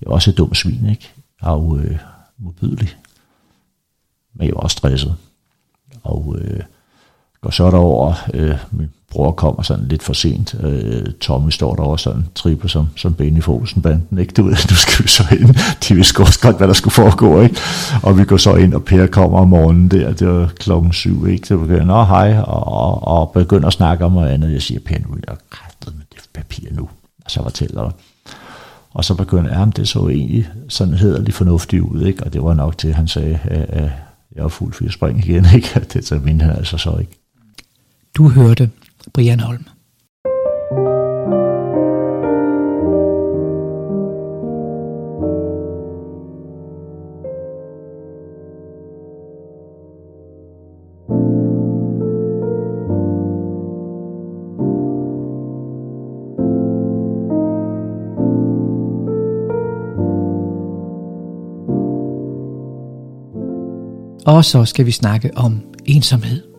[0.00, 1.12] Jeg var også et dumt svin, ikke?
[1.40, 1.98] Og øh,
[2.38, 2.96] modbydelig.
[4.34, 5.16] Men jeg var også stresset.
[6.02, 6.60] Og øh,
[7.42, 11.98] går så derover, øh, min bror kommer sådan lidt for sent, øh, Tommy står derovre
[11.98, 14.32] sådan, tripper som, som Ben i Fosen-banden, ikke?
[14.32, 15.54] Du ved, nu skal vi så ind,
[15.88, 17.56] de vidste også godt, hvad der skulle foregå, ikke?
[18.02, 21.26] Og vi går så ind, og Per kommer om morgenen der, det var klokken syv,
[21.28, 21.48] ikke?
[21.48, 24.52] Så begynder, nå hej, og, og, og begynder at snakke om noget andet.
[24.52, 26.88] Jeg siger, Per, nu er jeg kræftet med det papir nu.
[27.24, 27.92] Og så fortæller jeg,
[28.94, 32.24] og så begynder jeg, det så egentlig sådan hederligt fornuftigt ud, ikke?
[32.24, 33.90] Og det var nok til, han sagde, at,
[34.36, 35.80] jeg er fuld for spring igen, ikke?
[35.92, 37.19] Det så mente han altså så ikke.
[38.16, 38.70] Du hørte
[39.14, 39.64] Brian Holm.
[64.26, 66.49] Og så skal vi snakke om ensomhed.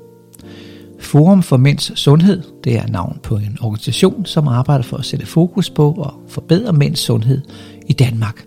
[1.11, 5.25] Forum for Mænds Sundhed, det er navn på en organisation, som arbejder for at sætte
[5.25, 7.41] fokus på og forbedre mænds sundhed
[7.87, 8.45] i Danmark.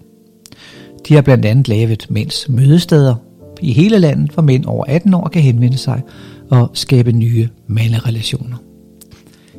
[1.08, 3.14] De har blandt andet lavet mænds mødesteder
[3.60, 6.02] i hele landet, hvor mænd over 18 år kan henvende sig
[6.50, 8.56] og skabe nye manderelationer.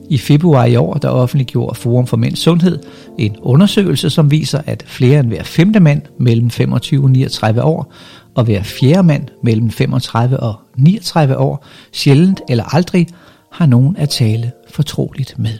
[0.09, 2.79] I februar i år, der offentliggjorde Forum for Mænds Sundhed
[3.17, 7.93] en undersøgelse, som viser, at flere end hver femte mand mellem 25 og 39 år,
[8.35, 13.07] og hver fjerde mand mellem 35 og 39 år, sjældent eller aldrig
[13.51, 15.57] har nogen at tale fortroligt med.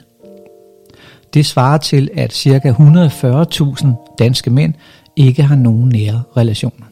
[1.33, 2.71] Det svarer til, at ca.
[2.71, 4.73] 140.000 danske mænd
[5.15, 6.85] ikke har nogen nære relationer.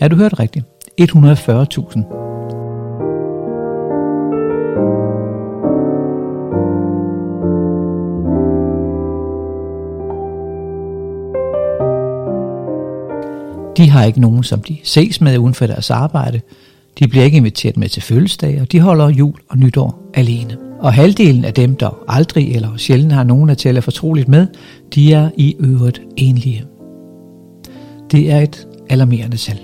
[0.00, 0.66] Er du hørt rigtigt.
[1.00, 2.29] 140.000.
[13.80, 16.40] De har ikke nogen, som de ses med uden for deres arbejde.
[16.98, 20.56] De bliver ikke inviteret med til fødselsdage, og de holder jul og nytår alene.
[20.80, 24.46] Og halvdelen af dem, der aldrig eller sjældent har nogen at tale fortroligt med,
[24.94, 26.64] de er i øvrigt enlige.
[28.10, 29.58] Det er et alarmerende tal.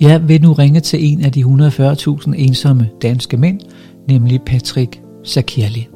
[0.00, 3.60] Jeg vil nu ringe til en af de 140.000 ensomme danske mænd,
[4.08, 5.88] nemlig Patrick Sakirli.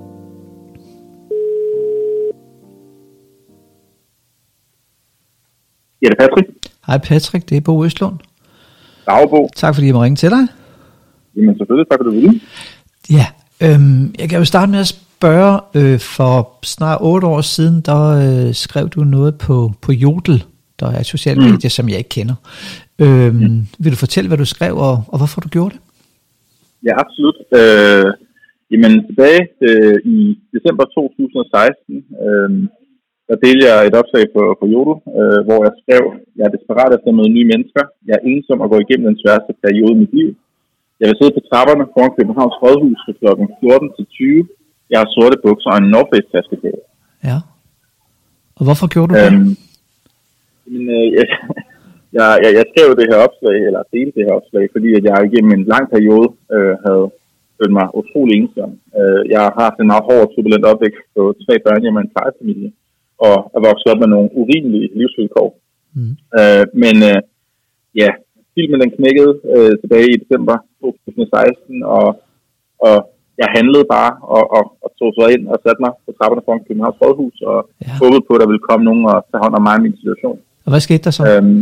[6.02, 6.66] Ja, det er Patrick.
[6.86, 8.16] Hej Patrick, det er Bo Østlund.
[9.06, 9.48] Dag, Bo.
[9.56, 10.44] Tak fordi jeg må ringe til dig.
[11.36, 12.40] Jamen selvfølgelig, tak for du ville.
[13.10, 13.26] Ja,
[13.62, 18.00] øhm, jeg kan jo starte med at spørge, øh, for snart otte år siden, der
[18.24, 20.44] øh, skrev du noget på, på Jodel,
[20.80, 21.50] der er et socialt mm.
[21.50, 22.34] medie, som jeg ikke kender.
[22.98, 23.66] Øhm, mm.
[23.78, 25.80] Vil du fortælle, hvad du skrev, og, og hvorfor du gjorde det?
[26.86, 27.38] Ja, absolut.
[27.58, 28.06] Øh,
[28.70, 32.50] jamen, tilbage øh, i december 2016, øh,
[33.28, 36.02] der delte jeg et opslag på, på Jodel, øh, hvor jeg skrev,
[36.38, 37.84] jeg er desperat efter at møde nye mennesker.
[38.08, 40.30] Jeg er ensom og går igennem den sværeste periode i mit liv.
[41.00, 43.26] Jeg vil sidde på trapperne foran Københavns Rådhus fra kl.
[43.60, 44.48] 14 til 20.
[44.92, 46.70] Jeg har sorte bukser og en North Face taske på.
[47.28, 47.38] Ja.
[48.58, 49.26] Og hvorfor gjorde du det?
[49.26, 49.52] Øhm,
[50.72, 51.26] men, øh, jeg,
[52.16, 55.14] jeg, jeg, jeg skrev det her opslag, eller delte det her opslag, fordi at jeg
[55.28, 57.06] igennem en lang periode øh, havde
[57.58, 58.70] følt mig utrolig ensom.
[58.98, 62.14] Øh, jeg har haft en meget hård og turbulent opvækst på tre børn hjemme en
[62.14, 62.70] plejefamilie
[63.26, 65.48] og er vokset op med nogle urimelige livsvilkår.
[65.96, 66.14] Mm.
[66.38, 67.20] Øh, men øh,
[68.02, 68.10] ja,
[68.54, 72.06] filmen den knækkede øh, tilbage i december 2016, og,
[72.86, 72.96] og
[73.40, 76.66] jeg handlede bare og, og, og tog så ind og satte mig på trapperne foran
[76.66, 77.92] Københavns Rådhus og ja.
[78.02, 80.38] håbede på, at der ville komme nogen og tage hånd om mig i min situation.
[80.64, 81.22] Og hvad skete der så?
[81.30, 81.60] Øhm,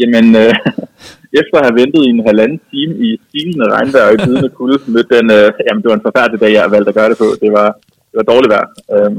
[0.00, 0.54] jamen, øh,
[1.40, 4.78] efter at have ventet i en halvanden time i stilende regnvejr og i bidende kulde,
[4.94, 7.28] mødte den, øh, jamen det var en forfærdelig dag, jeg valgte at gøre det på.
[7.44, 7.68] Det var,
[8.10, 8.68] det var dårligt vejr.
[8.94, 9.18] Øhm,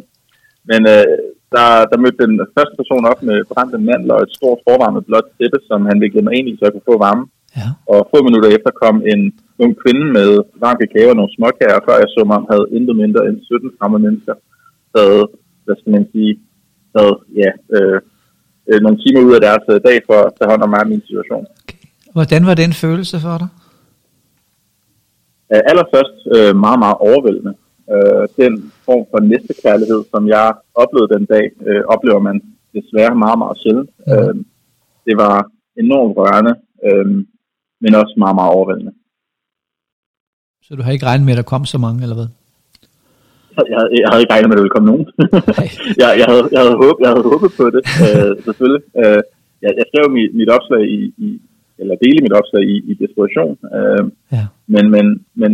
[0.70, 1.06] men øh,
[1.56, 5.28] der, der mødte den første person op med brændte mandel og et stort forvarmet blåt
[5.38, 7.26] tæppe, som han viklede mig ind i, så jeg kunne få varme.
[7.60, 7.68] Ja.
[7.94, 9.22] Og få minutter efter kom en
[9.64, 10.30] ung kvinde med
[10.64, 14.04] varm kakao og nogle småkager, før jeg så mig havde intet mindre end 17 fremmede
[14.06, 14.36] mennesker,
[14.96, 15.24] havde,
[15.66, 16.32] hvad skal man sige,
[16.96, 18.00] havde, ja, øh,
[18.70, 20.90] øh, nogle timer ud af deres øh, dag for at tage hånd om mig og
[20.94, 21.46] min situation.
[21.64, 21.82] Okay.
[22.16, 23.50] Hvordan var den følelse for dig?
[25.54, 27.54] Uh, allerførst uh, meget, meget overvældende
[27.94, 32.42] øh, den form for næstekærlighed, som jeg oplevede den dag, øh, oplever man
[32.74, 33.90] desværre meget, meget sjældent.
[34.08, 34.14] Mm.
[34.14, 34.36] Øh,
[35.08, 35.52] det var
[35.84, 36.54] enormt rørende,
[36.86, 37.08] øh,
[37.82, 38.94] men også meget, meget overvældende.
[40.66, 42.30] Så du har ikke regnet med, at der kom så mange, eller hvad?
[43.70, 45.06] Jeg, havde, jeg havde ikke regnet med, at der ville komme nogen.
[46.02, 48.84] jeg, jeg, havde, jeg, havde håbet, jeg havde håbet på det, øh, selvfølgelig.
[49.02, 49.22] Øh,
[49.64, 51.30] jeg, jeg skrev mit, mit opslag i, i
[51.82, 53.56] eller dele mit opslag i, i desperation.
[53.78, 54.04] Øh,
[54.36, 54.46] ja.
[54.74, 55.06] Men, men,
[55.42, 55.52] men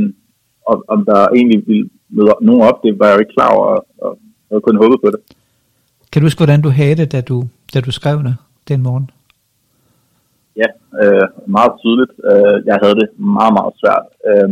[0.72, 3.66] om, om der egentlig ville møde nogen op, det var jeg jo ikke klar over,
[3.66, 5.20] og, og jeg havde kun håbet på det.
[6.12, 7.38] Kan du huske, hvordan du havde det, da du,
[7.74, 8.36] da du skrev det
[8.68, 9.10] den morgen?
[10.62, 10.70] Ja,
[11.02, 12.14] øh, meget tydeligt.
[12.30, 14.06] Øh, jeg havde det meget, meget svært.
[14.30, 14.50] Øh,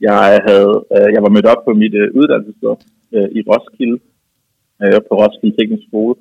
[0.00, 2.74] jeg, havde, øh, jeg var mødt op på mit øh, uddannelsessted
[3.14, 3.98] øh, i Roskilde,
[4.82, 6.14] øh, på Roskilde Teknisk Skole,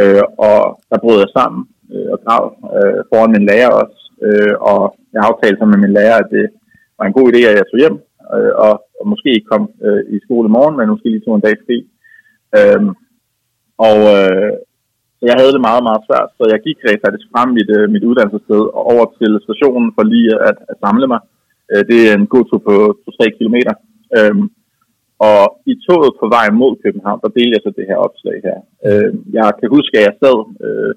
[0.00, 0.58] øh, og
[0.90, 2.42] der brød jeg sammen øh, og
[2.76, 6.46] øh, foran min lærer også, øh, og jeg aftalte sammen med min lærer, at det
[6.98, 7.96] var en god idé, at jeg tog hjem,
[8.36, 11.34] øh, og, og måske ikke kom øh, i skole i morgen, men måske lige tog
[11.36, 11.78] en dag fri.
[12.58, 12.90] Øhm,
[13.88, 14.52] og øh,
[15.28, 18.06] jeg havde det meget, meget svært, så jeg gik rent faktisk frem mit, øh, mit
[18.08, 21.20] uddannelsessted og over til stationen for lige at, at samle mig.
[21.70, 22.74] Øh, det er en gåtur på
[23.22, 23.56] 2-3 km.
[24.18, 24.46] Øhm,
[25.30, 28.58] og i toget på vej mod København, der delte jeg så det her opslag her.
[28.88, 30.92] Øh, jeg kan huske, at jeg sad øh,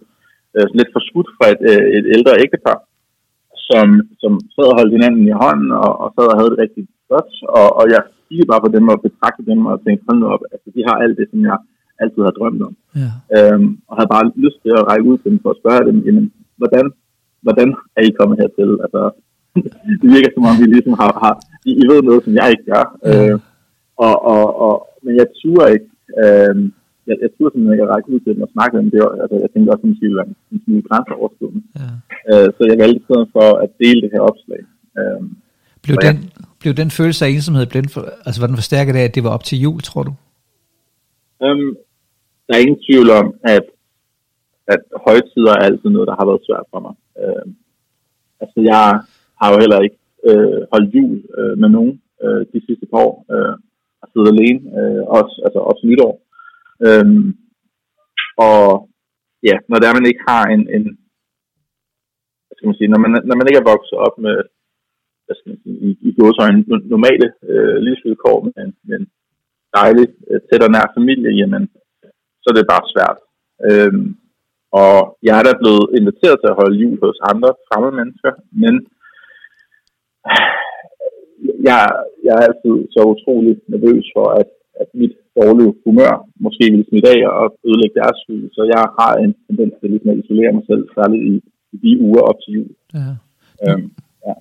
[0.58, 2.80] øh lidt forskudt fra et, øh, et ældre ægtepar,
[3.70, 3.88] som,
[4.22, 7.32] som sad og holdt hinanden i hånden og, og sad og havde det rigtig godt,
[7.60, 10.44] og, og jeg kiggede bare på dem og betragtede dem og tænkte, hold nu op,
[10.54, 11.58] altså de har alt det, som jeg
[12.02, 12.74] altid har drømt om.
[13.02, 13.12] Ja.
[13.36, 15.98] Øhm, og havde bare lyst til at række ud til dem for at spørge dem,
[16.08, 16.26] jamen,
[16.60, 16.86] hvordan,
[17.46, 18.72] hvordan er I kommet hertil?
[18.86, 19.02] Altså,
[20.02, 21.34] det virker som om, vi ligesom har, har
[21.70, 22.86] I, I ved noget, som jeg ikke gør.
[22.96, 23.12] Ja.
[23.12, 23.38] Øh,
[24.06, 25.90] og, og, og, men jeg turer ikke,
[26.24, 26.56] øh,
[27.08, 28.92] jeg, jeg turer simpelthen ikke at række ud til dem og snakke med dem.
[28.94, 31.62] Det var, altså, jeg tænkte også, at det være en smule grænseoverskridende.
[31.82, 31.90] Ja.
[32.32, 34.62] Øh, så jeg valgte i stedet for at dele det her opslag.
[35.00, 35.22] Øh,
[35.84, 36.18] blev, den,
[36.62, 39.24] blev den følelse af ensomhed, blev den for, altså var den forstærket af, at det
[39.24, 40.14] var op til jul, tror du?
[41.44, 41.72] Øhm,
[42.46, 43.66] der er ingen tvivl om, at,
[44.74, 46.96] at højtider er altid noget, der har været svært for mig.
[47.22, 47.52] Øhm,
[48.42, 48.86] altså, jeg
[49.40, 53.16] har jo heller ikke øh, holdt jul øh, med nogen øh, de sidste par år.
[53.34, 53.56] Øh,
[54.00, 56.14] har siddet alene, øh, også, altså også nytår.
[56.88, 57.28] Øhm,
[58.48, 58.62] og
[59.50, 60.84] ja, når der man ikke har en, en
[62.56, 64.38] skal man sige, når man, når man ikke er vokset op med,
[65.28, 66.64] hvad skal man sige, i, i gåsøjne
[66.96, 69.08] normale øh, livsvilkår med en, med en
[69.78, 71.64] dejlig, øh, tæt og nær familie, jamen,
[72.42, 73.20] så er det bare svært.
[73.68, 74.08] Øhm,
[74.82, 74.96] og
[75.28, 78.32] jeg er da blevet inviteret til at holde jul hos andre fremmede mennesker,
[78.64, 78.74] men
[81.68, 81.82] jeg,
[82.26, 84.50] jeg er altid så utrolig nervøs for, at,
[84.82, 86.14] at mit dårlige humør
[86.46, 90.10] måske vil smitte af og ødelægge deres jul, så jeg har en tendens til ligesom
[90.12, 91.34] at isolere mig selv, særligt i,
[91.74, 92.72] i de uger op til jul.
[92.98, 93.10] Ja.
[93.64, 93.90] Øhm,
[94.26, 94.34] ja.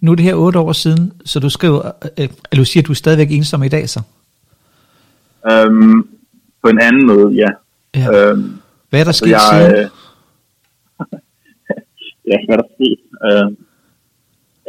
[0.00, 1.80] Nu er det her otte år siden, så du skriver,
[2.18, 4.00] øh, eller du siger, at du er stadigvæk ensom i dag så?
[5.50, 5.98] Øhm,
[6.62, 7.50] på en anden måde, ja.
[8.00, 8.06] ja.
[8.12, 8.44] Øhm,
[8.88, 9.72] hvad er der altså, sket jeg, siden?
[9.72, 9.86] Øh,
[12.30, 13.00] ja, hvad er der sket?
[13.26, 13.48] Øh,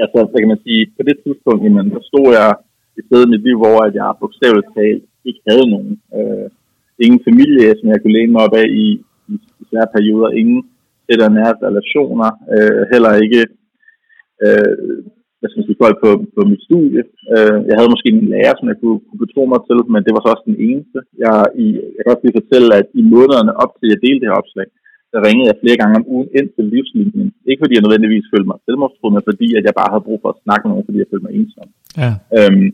[0.04, 2.50] altså, hvad kan man sige, på det tidspunkt, jamen, der stod jeg
[2.98, 5.94] et sted i mit liv, hvor at jeg bogstaveligt talt ikke havde nogen.
[6.18, 6.48] Øh,
[7.06, 8.88] ingen familie, som jeg kunne læne mig op af i,
[9.32, 10.30] i, i svære perioder.
[10.42, 10.62] Ingen
[11.06, 12.30] tæt nære relationer.
[12.56, 13.42] Øh, heller ikke
[14.46, 14.78] øh,
[15.42, 17.02] hvad skal man sige, folk på, på mit studie.
[17.34, 20.12] Øh, jeg havde måske en lærer, som jeg kunne, kunne betro mig til, men det
[20.14, 21.00] var så også den eneste.
[21.24, 24.22] Jeg, i, jeg kan også lige fortælle, at i månederne op til, at jeg delte
[24.22, 24.68] det her opslag,
[25.14, 27.30] der ringede jeg flere gange om ugen ind til livslinjen.
[27.50, 30.32] Ikke fordi jeg nødvendigvis følte mig selvmordstruet, men fordi at jeg bare havde brug for
[30.32, 31.68] at snakke med nogen, fordi jeg følte mig ensom.
[32.02, 32.12] Ja.
[32.38, 32.68] Øhm,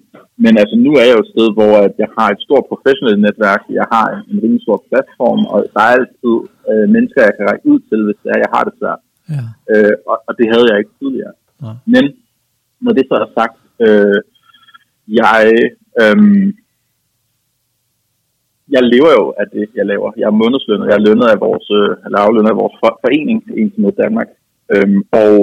[0.43, 3.19] men altså nu er jeg jo et sted, hvor at jeg har et stort professionelt
[3.27, 6.35] netværk, jeg har en, en rimelig stor platform, og der er altid
[6.69, 9.01] øh, mennesker, jeg kan række ud til, hvis det er, jeg har det svært.
[9.35, 9.43] Ja.
[9.71, 11.33] Øh, og, og det havde jeg ikke tidligere.
[11.63, 11.71] Ja.
[11.93, 12.03] Men
[12.79, 14.19] når det så er sagt, øh,
[15.07, 15.41] jeg,
[16.01, 16.17] øh,
[18.75, 20.11] jeg lever jo af det, jeg laver.
[20.17, 20.87] Jeg er månedslønnet.
[20.87, 23.39] Jeg er lønnet af vores, øh, eller aflønnet af vores forening,
[23.77, 24.29] mod Danmark.
[24.73, 24.89] Øh,
[25.21, 25.35] og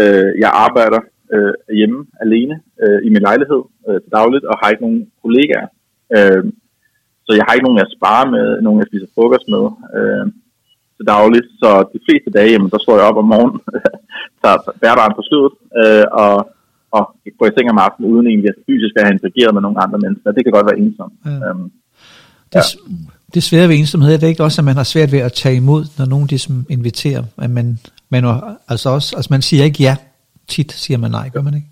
[0.00, 1.00] øh, jeg arbejder
[1.34, 5.68] øh, hjemme alene øh, i min lejlighed øh, til dagligt, og har ikke nogen kollegaer.
[6.16, 6.44] Øh,
[7.26, 9.64] så jeg har ikke nogen, jeg sparer med, nogen, jeg spiser frokost med.
[9.98, 10.26] Øh,
[10.98, 13.60] til dagligt, så de fleste dage, jamen, der står jeg op om morgenen,
[14.42, 16.34] tager bærbaren på skødet, øh, og,
[16.96, 17.02] og
[17.38, 19.98] går i seng om aftenen, uden egentlig at fysisk at have interageret med nogle andre
[20.04, 20.36] mennesker.
[20.36, 21.14] Det kan godt være ensomt.
[21.26, 21.36] Ja.
[21.46, 21.66] Øhm,
[22.52, 22.62] det, ja.
[23.34, 25.56] det svære ved ensomhed er det ikke også, at man har svært ved at tage
[25.62, 27.66] imod, når nogen ligesom inviterer, at man,
[28.14, 28.22] man,
[28.72, 29.94] altså også, altså man siger ikke ja,
[30.52, 31.70] tit siger man nej, gør man ikke?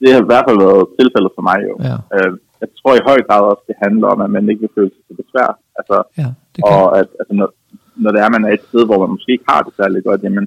[0.00, 1.74] Det har i hvert fald været tilfældet for mig jo.
[1.88, 1.96] Ja.
[2.14, 4.90] Øh, jeg tror i høj grad også, det handler om, at man ikke vil føle
[4.94, 5.50] sig så besvær.
[5.78, 6.72] Altså, ja, det kan.
[6.74, 7.48] og at altså, når,
[7.96, 10.22] når det er, man er et sted, hvor man måske ikke har det særlig godt,
[10.22, 10.46] jamen,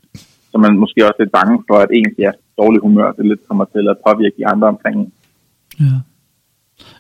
[0.52, 3.66] så man måske også lidt bange for, at ens ja, dårlig humør, det lidt kommer
[3.66, 5.14] til at påvirke de andre omkring.
[5.80, 5.98] Ja.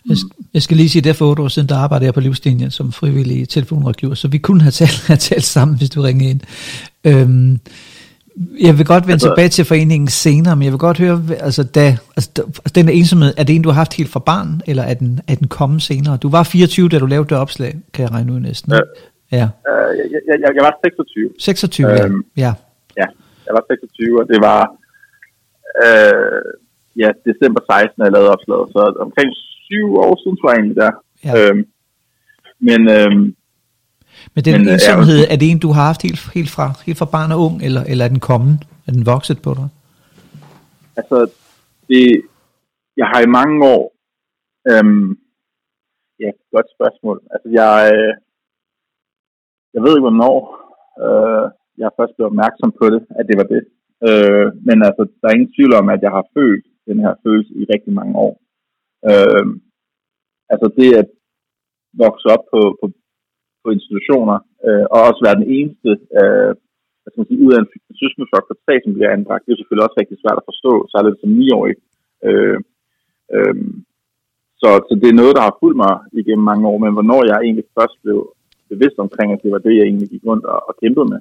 [0.09, 0.17] Jeg,
[0.53, 2.91] jeg skal lige sige, at for otte år siden, der arbejdede jeg på livslinjen som
[2.91, 6.41] frivillig telefonrådgiver, så vi kunne have talt, have talt sammen, hvis du ringer ind.
[7.03, 7.59] Øhm,
[8.67, 11.63] jeg vil godt vende altså, tilbage til foreningen senere, men jeg vil godt høre, altså,
[11.63, 11.86] da,
[12.17, 12.32] altså,
[12.76, 15.36] den ensomhed, er det en, du har haft helt fra barn, eller er den, er
[15.36, 16.17] den kommet senere?
[16.17, 18.71] Du var 24, da du lavede det opslag, kan jeg regne ud næsten.
[18.71, 18.80] Ja.
[19.39, 19.47] ja.
[19.69, 21.30] Øh, jeg, jeg, jeg var 26.
[21.39, 22.54] 26, øhm, ja.
[23.02, 23.08] ja.
[23.45, 24.62] Jeg var 26, og det var
[25.86, 26.52] øh,
[27.02, 29.30] ja, december 16, jeg lavede opslaget, så omkring
[29.67, 30.93] syv år siden, tror jeg egentlig der.
[31.26, 31.34] Ja.
[31.38, 31.63] Øhm,
[32.67, 33.36] men øhm,
[34.35, 37.13] men den men, ensomhed, er det en, du har haft helt, helt, fra, helt fra
[37.15, 38.55] barn og ung, eller, eller er den kommet?
[38.87, 39.67] Er den vokset på dig?
[40.99, 41.17] Altså,
[41.89, 42.21] det,
[42.97, 43.83] jeg har i mange år,
[44.71, 45.09] øhm,
[46.19, 47.17] ja, godt spørgsmål.
[47.33, 48.13] Altså, jeg, øh,
[49.73, 50.37] jeg ved ikke, hvornår
[51.03, 51.45] øh,
[51.81, 53.63] jeg først blev opmærksom på det, at det var det.
[54.07, 57.53] Øh, men altså, der er ingen tvivl om, at jeg har følt den her følelse
[57.61, 58.33] i rigtig mange år.
[59.09, 59.45] Øh,
[60.51, 61.09] altså det at
[62.03, 62.85] vokse op på, på
[63.67, 66.51] på institutioner, øh, og også være den eneste øh,
[67.08, 69.43] hvad skal man sige, ud af en søskendeflok på tre, som bliver anbragt.
[69.43, 71.75] Det er selvfølgelig også rigtig svært at forstå, særligt som niårig.
[72.27, 72.58] Øh,
[73.36, 73.56] øh,
[74.62, 77.38] så, så det er noget, der har fulgt mig igennem mange år, men hvornår jeg
[77.39, 78.17] egentlig først blev
[78.71, 81.19] bevidst omkring, at det var det, jeg egentlig gik rundt og, og kæmpede med,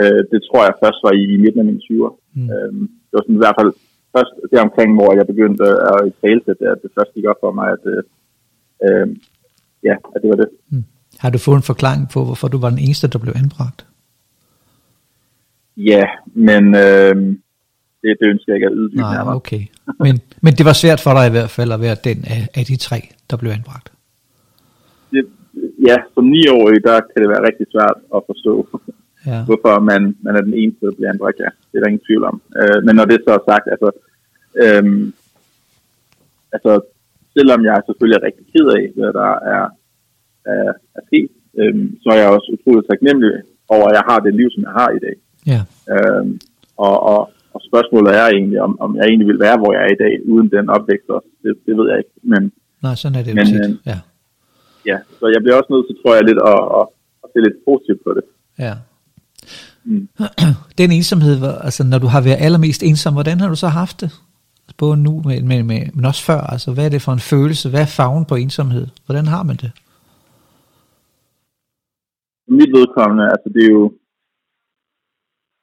[0.00, 2.12] øh, det tror jeg først var i, i midten af mine 20'er.
[2.36, 2.48] Mm.
[2.52, 2.72] Øh,
[3.06, 3.72] det var sådan i hvert fald
[4.14, 6.40] først det omkring, hvor jeg begyndte at i tale
[6.72, 8.02] at det først gik op for mig, at, øh,
[8.84, 9.06] øh,
[9.88, 10.50] ja, at det var det.
[10.72, 10.84] Mm.
[11.18, 13.86] Har du fået en forklaring på, hvorfor du var den eneste, der blev anbragt?
[15.76, 16.04] Ja,
[16.34, 17.14] men øh,
[18.02, 19.34] det, det ønsker jeg ikke at uddybe Nej, nærmere.
[19.34, 19.62] okay.
[20.04, 22.64] Men, men det var svært for dig i hvert fald at være den af, af
[22.64, 22.98] de tre,
[23.30, 23.92] der blev anbragt?
[25.10, 25.26] Det,
[25.88, 28.54] ja, som niårig, der kan det være rigtig svært at forstå,
[29.26, 29.44] ja.
[29.48, 31.38] hvorfor man, man er den eneste, der bliver anbragt.
[31.44, 32.36] Ja, det er der ingen tvivl om.
[32.60, 33.90] Øh, men når det så er sagt, altså,
[34.62, 35.12] Øhm,
[36.52, 36.72] altså,
[37.36, 39.64] selvom jeg selvfølgelig er rigtig ked af, hvad der er,
[40.52, 40.68] er,
[40.98, 41.28] er sket,
[41.60, 43.32] øhm, så er jeg også utroligt taknemmelig
[43.74, 45.16] over, at jeg har det liv, som jeg har i dag.
[45.52, 45.60] Ja.
[45.94, 46.32] Øhm,
[46.86, 47.20] og, og,
[47.54, 50.14] og spørgsmålet er egentlig, om, om jeg egentlig vil være, hvor jeg er i dag,
[50.32, 51.28] uden den opvækst også.
[51.42, 52.14] Det, det ved jeg ikke.
[52.32, 52.42] Men
[52.84, 53.60] Nej, sådan er det jo Men, tit.
[53.64, 53.98] øh, Ja.
[54.90, 56.84] ja, så jeg bliver også nødt til, tror jeg, lidt at, at,
[57.24, 58.24] at se lidt positivt på det.
[58.66, 58.74] ja.
[59.84, 60.08] Mm.
[60.78, 64.10] Den ensomhed, altså når du har været allermest ensom, hvordan har du så haft det?
[64.78, 66.40] Både nu, men, men, men også før.
[66.40, 67.70] Altså, hvad er det for en følelse?
[67.70, 68.86] Hvad er farven på ensomhed?
[69.06, 69.70] Hvordan har man det?
[72.44, 73.86] For mit vedkommende, altså det er jo,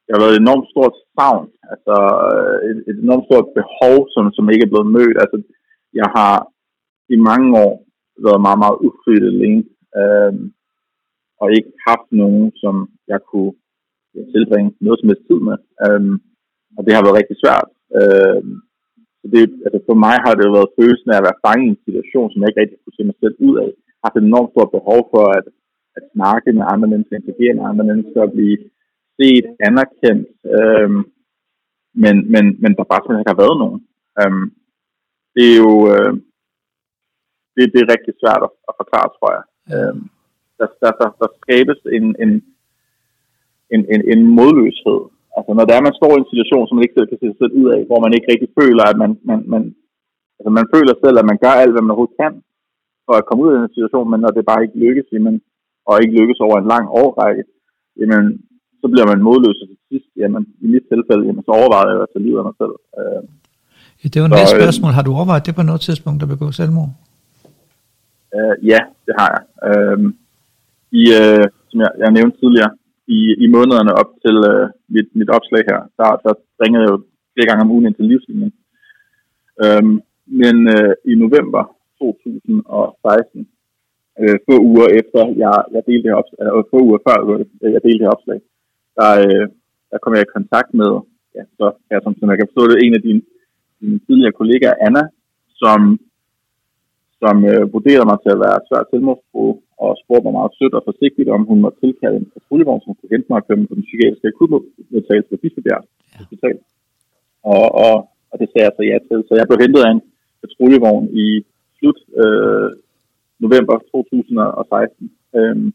[0.04, 1.96] det har været et enormt stort savn, altså
[2.30, 5.16] øh, et, et enormt stort behov, som, som ikke er blevet mødt.
[5.24, 5.36] Altså,
[6.00, 6.34] jeg har
[7.14, 7.72] i mange år
[8.24, 9.64] været meget, meget ufridt alene,
[10.00, 10.32] øh,
[11.40, 12.74] og ikke haft nogen, som
[13.12, 13.52] jeg kunne
[14.14, 15.56] ja, tilbringe noget som helst tid med.
[15.84, 16.02] Øh,
[16.76, 17.68] og det har været rigtig svært.
[17.98, 18.42] Øh,
[19.20, 21.72] så det, altså for mig har det jo været følelsen af at være fanget i
[21.72, 23.70] en situation, som jeg ikke rigtig kunne se mig selv ud af.
[23.76, 25.46] Jeg har haft et enormt stort behov for at,
[25.96, 28.58] at snakke med andre mennesker, interagere med andre mennesker, at blive
[29.18, 31.02] set, anerkendt, øhm,
[32.02, 33.80] men, men, men der bare simpelthen ikke har været nogen.
[34.20, 34.46] Øhm,
[35.34, 36.12] det er jo øh,
[37.54, 39.44] det, det er rigtig svært at, at forklare, tror jeg.
[39.74, 40.02] Øhm,
[40.58, 42.32] der, der, der, der skabes en, en,
[43.74, 45.00] en, en, en modløshed.
[45.36, 47.28] Altså når der er, man står i en situation, som man ikke selv kan se
[47.38, 49.62] sig ud af, hvor man ikke rigtig føler, at man, man, man,
[50.38, 52.34] altså man føler selv, at man gør alt, hvad man overhovedet kan,
[53.06, 55.36] for at komme ud af den situation, men når det bare ikke lykkes, jamen,
[55.88, 57.42] og ikke lykkes over en lang årrække,
[58.00, 58.24] jamen,
[58.80, 60.10] så bliver man modløs og til sidst.
[60.22, 62.74] Jamen, i mit tilfælde, jamen, så overvejede jeg at tage livet af mig selv.
[63.00, 63.22] Øh,
[64.04, 64.92] Ja, det var en masse øh, spørgsmål.
[64.98, 66.90] Har du overvejet det på noget tidspunkt at begå selvmord?
[68.36, 69.42] øh, ja, det har jeg.
[69.68, 69.98] Øh,
[71.00, 72.72] i, øh, som jeg, jeg nævnte tidligere,
[73.18, 76.98] i, i månederne op til øh, mit, mit opslag her, der, der ringede jeg jo
[77.34, 78.52] flere gange om ugen ind til livslinjen.
[79.64, 79.84] Øh,
[80.40, 81.62] men øh, i november
[81.98, 83.48] 2016,
[84.20, 87.82] øh, få uger efter jeg, jeg delte det opslag, eller få uger før øh, jeg
[87.86, 88.40] delte det opslag,
[88.98, 89.46] der, øh,
[89.90, 90.90] der kom jeg i kontakt med,
[91.36, 93.22] ja, så, ja, som, som jeg kan forstå det, en af dine,
[93.80, 95.04] dine tidligere kollegaer, Anna,
[95.62, 95.80] som,
[97.22, 99.44] som øh, vurderede mig til at være svært selvmordstro,
[99.84, 103.14] og spurgte mig meget sødt og forsigtigt, om hun måtte tilkalde en patruljevogn, som kunne
[103.14, 105.84] hente mig og køre mig på den psykiatriske akutmodtagelse på Bispebjerg
[106.18, 106.56] Hospital.
[107.52, 107.94] Og, og,
[108.30, 109.18] og det sagde jeg så ja til.
[109.28, 110.02] Så jeg blev hentet af en
[110.42, 111.26] patruljevogn i
[111.78, 112.68] slut øh,
[113.44, 115.68] november 2016, øhm,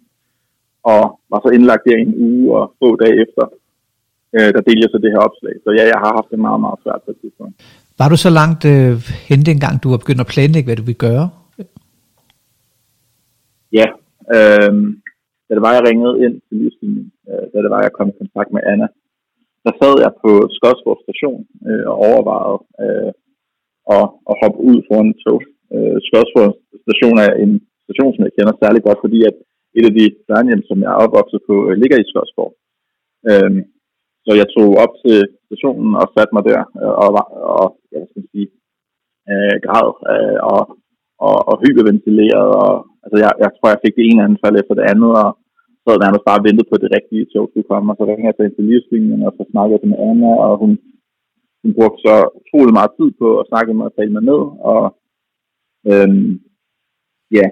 [0.93, 1.01] og
[1.31, 3.43] var så indlagt der en uge og få dage efter,
[4.35, 5.53] øh, der delte jeg så det her opslag.
[5.63, 7.55] Så ja, jeg har haft det meget, meget svært på et tidspunkt.
[7.99, 8.95] Var du så langt øh,
[9.29, 11.27] hen dengang, du var begyndt at planlægge, hvad du ville gøre?
[13.79, 13.87] Ja,
[14.35, 14.71] øh,
[15.47, 18.19] da det var, jeg ringede ind til livslinjen, øh, da det var, jeg kom i
[18.21, 18.87] kontakt med Anna,
[19.65, 23.11] der sad jeg på Skodsborg station øh, og overvejede øh,
[23.95, 25.41] at, at hoppe ud foran et tog.
[25.73, 26.51] Øh, Skodsborg
[26.85, 27.51] station er en
[27.85, 29.35] station, som jeg kender særlig godt, fordi at
[29.77, 32.53] et af de børnehjem, som jeg er opvokset på, øh, ligger i Skodsborg.
[33.29, 33.51] Øh,
[34.25, 37.09] så jeg tog op til stationen og satte mig der øh, og,
[37.61, 38.49] og ja, hvad skal sige,
[39.31, 40.61] øh, græd øh, og,
[41.27, 42.49] og, og hyperventileret.
[42.63, 45.29] Og, altså jeg, jeg tror, jeg fik det ene anfald efter det andet, og
[45.81, 48.35] så havde nærmest bare ventet på det rigtige tog skulle komme, og så ringede jeg
[48.55, 50.71] til livslinjen, og så snakkede jeg med Anna, og hun,
[51.61, 54.41] hun brugte så utrolig meget tid på at snakke med mig og tale mig ned,
[54.71, 54.81] og
[55.91, 56.27] øhm,
[57.37, 57.45] ja,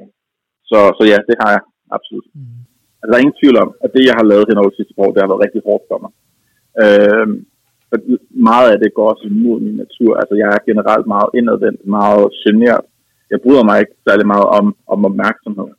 [0.69, 1.63] så, så ja, det har jeg
[1.95, 2.27] absolut.
[2.33, 2.59] Mm.
[2.99, 4.93] Altså, der er ingen tvivl om, at det, jeg har lavet hen over de sidste
[5.03, 6.11] år, det har været rigtig hårdt for mig.
[6.83, 7.35] Øhm,
[7.89, 7.97] for
[8.49, 10.11] meget af det går også imod min natur.
[10.21, 12.85] Altså, jeg er generelt meget indadvendt, meget generet.
[13.31, 15.69] Jeg bryder mig ikke særlig meget om, om opmærksomhed.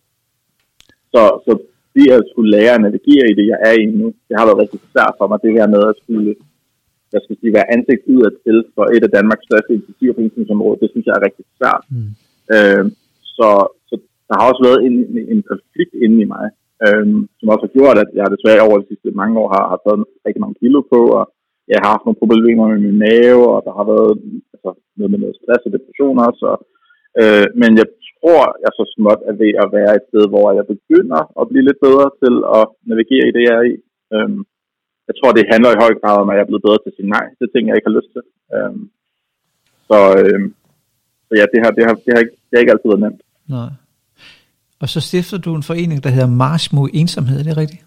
[1.15, 1.53] Så, så
[1.95, 4.63] det at skulle lære at navigere i det, jeg er i nu, det har været
[4.63, 5.39] rigtig svært for mig.
[5.45, 6.35] Det her med at skulle
[7.13, 10.21] jeg skal sige, være ansigt ud af til for et af Danmarks største initiativer på
[10.21, 11.83] indsynsområdet, det synes jeg er rigtig svært.
[11.91, 12.11] Mm.
[12.55, 12.85] Øh,
[13.37, 13.49] så,
[13.89, 13.95] så
[14.29, 16.47] der har også været en, en, en konflikt inde i mig,
[16.85, 17.07] øh,
[17.39, 20.05] som også har gjort, at jeg desværre over de sidste mange år har, har taget
[20.27, 21.25] rigtig mange kilo på, og
[21.73, 24.13] jeg har haft nogle problemer med min mave, og der har været
[24.55, 26.45] altså, noget med noget stress og depression også.
[26.53, 26.59] Og,
[27.21, 27.89] øh, men jeg
[28.19, 31.67] tror, jeg så småt er ved at være et sted, hvor jeg begynder at blive
[31.69, 33.75] lidt bedre til at navigere i det, jeg er i.
[34.15, 34.31] Øh,
[35.09, 36.97] jeg tror, det handler i høj grad om, at jeg er blevet bedre til at
[36.99, 38.25] sige nej til ting, jeg ikke har lyst til.
[38.55, 38.75] Øh,
[39.89, 40.41] så, øh,
[41.29, 43.21] så ja, det har, det, har, det, har ikke, det har ikke altid været nemt.
[43.57, 43.71] Nej.
[44.83, 47.83] Og så stifter du en forening, der hedder March mod ensomhed, er det rigtigt?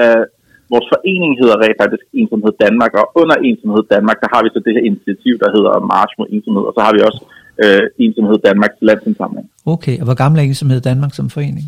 [0.00, 0.24] Øh,
[0.72, 4.60] vores forening hedder rent faktisk Ensomhed Danmark, og under Ensomhed Danmark, der har vi så
[4.66, 7.20] det her initiativ, der hedder March mod ensomhed, og så har vi også
[7.64, 9.46] øh, Ensomhed Danmarks landsindsamling.
[9.74, 11.66] Okay, og hvor gammel er Ensomhed Danmark som forening?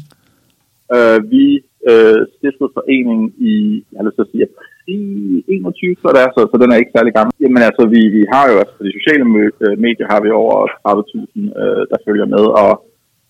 [0.96, 1.44] Øh, vi
[1.90, 3.52] øh, stiftede foreningen i,
[3.90, 4.46] jeg har lyst til at sige,
[4.88, 7.32] 21, så det er, så, så den er ikke særlig gammel.
[7.42, 9.24] Jamen altså, vi, vi har jo, altså på de sociale
[9.64, 10.56] øh, medier har vi over
[10.86, 12.70] 30.000, øh, der følger med, og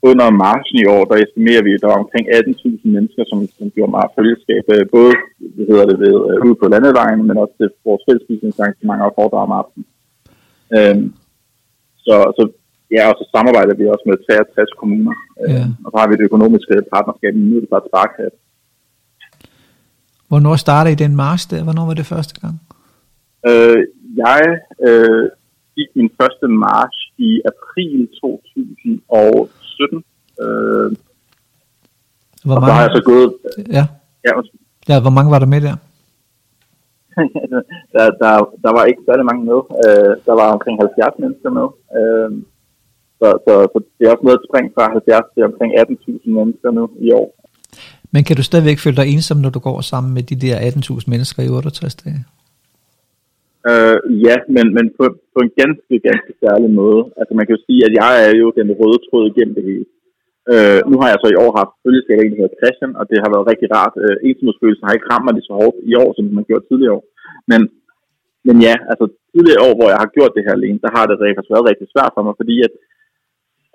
[0.08, 3.66] under marchen i år, der estimerer vi, at der var omkring 18.000 mennesker, som, som
[3.74, 5.12] gjorde meget følgeskab, øh, både
[5.54, 9.42] hvad hedder det, ved, øh, ude på landevejen, men også til vores fællespisningsarrangementer og foredrag
[9.48, 9.86] om aftenen.
[10.76, 11.06] Øhm,
[12.06, 12.42] så, så
[12.96, 15.64] ja, og så samarbejder vi også med 63 kommuner, øh, ja.
[15.84, 18.38] og så har vi det økonomiske partnerskab med Middelfart Sparkasse.
[20.30, 21.62] Hvornår startede I den march der?
[21.66, 22.56] Hvornår var det første gang?
[23.48, 23.80] Øh,
[24.24, 24.42] jeg
[24.88, 25.24] øh,
[25.76, 30.04] gik min første march i april 2017.
[30.42, 30.88] Øh,
[32.44, 32.68] hvor og mange...
[32.68, 33.28] så har jeg så gået...
[33.76, 33.84] Ja.
[34.26, 34.32] Ja,
[34.90, 35.76] ja, hvor mange var der med der?
[37.94, 38.32] der, der,
[38.64, 39.60] der var ikke særlig mange med.
[39.84, 41.66] Øh, der var omkring 70 mennesker med.
[41.98, 42.30] Øh,
[43.20, 46.70] så, så, så det er også noget at springe fra 70 til omkring 18.000 mennesker
[46.78, 47.28] nu i år.
[48.12, 51.10] Men kan du stadigvæk føle dig ensom, når du går sammen med de der 18.000
[51.12, 52.20] mennesker i 68 dage?
[53.70, 55.04] Øh, ja, men, men på,
[55.34, 57.02] på en ganske, ganske særlig måde.
[57.20, 59.84] Altså man kan jo sige, at jeg er jo den røde tråd igennem det hele.
[60.52, 63.18] Øh, nu har jeg så i år haft følgeskab en, der hedder Christian, og det
[63.22, 63.94] har været rigtig rart.
[64.04, 66.96] Øh, ensomhedsfølelsen har ikke ramt mig lige så hårdt i år, som man gjorde tidligere
[66.98, 67.04] år.
[67.50, 67.60] Men,
[68.46, 69.04] men ja, altså
[69.34, 71.88] tidligere år, hvor jeg har gjort det her alene, der har det faktisk været rigtig
[71.90, 72.72] svært for mig, fordi at,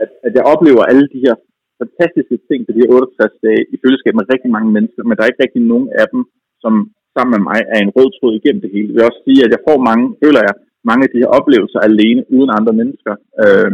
[0.04, 1.36] at, at jeg oplever alle de her
[1.82, 5.22] fantastiske ting på de her 68 dage i følgeskab med rigtig mange mennesker, men der
[5.24, 6.22] er ikke rigtig nogen af dem,
[6.64, 6.74] som
[7.16, 8.90] sammen med mig er en rød tråd igennem det hele.
[8.92, 10.56] Jeg vil også sige, at jeg får mange, føler jeg,
[10.90, 13.14] mange af de her oplevelser alene, uden andre mennesker.
[13.44, 13.72] Øh,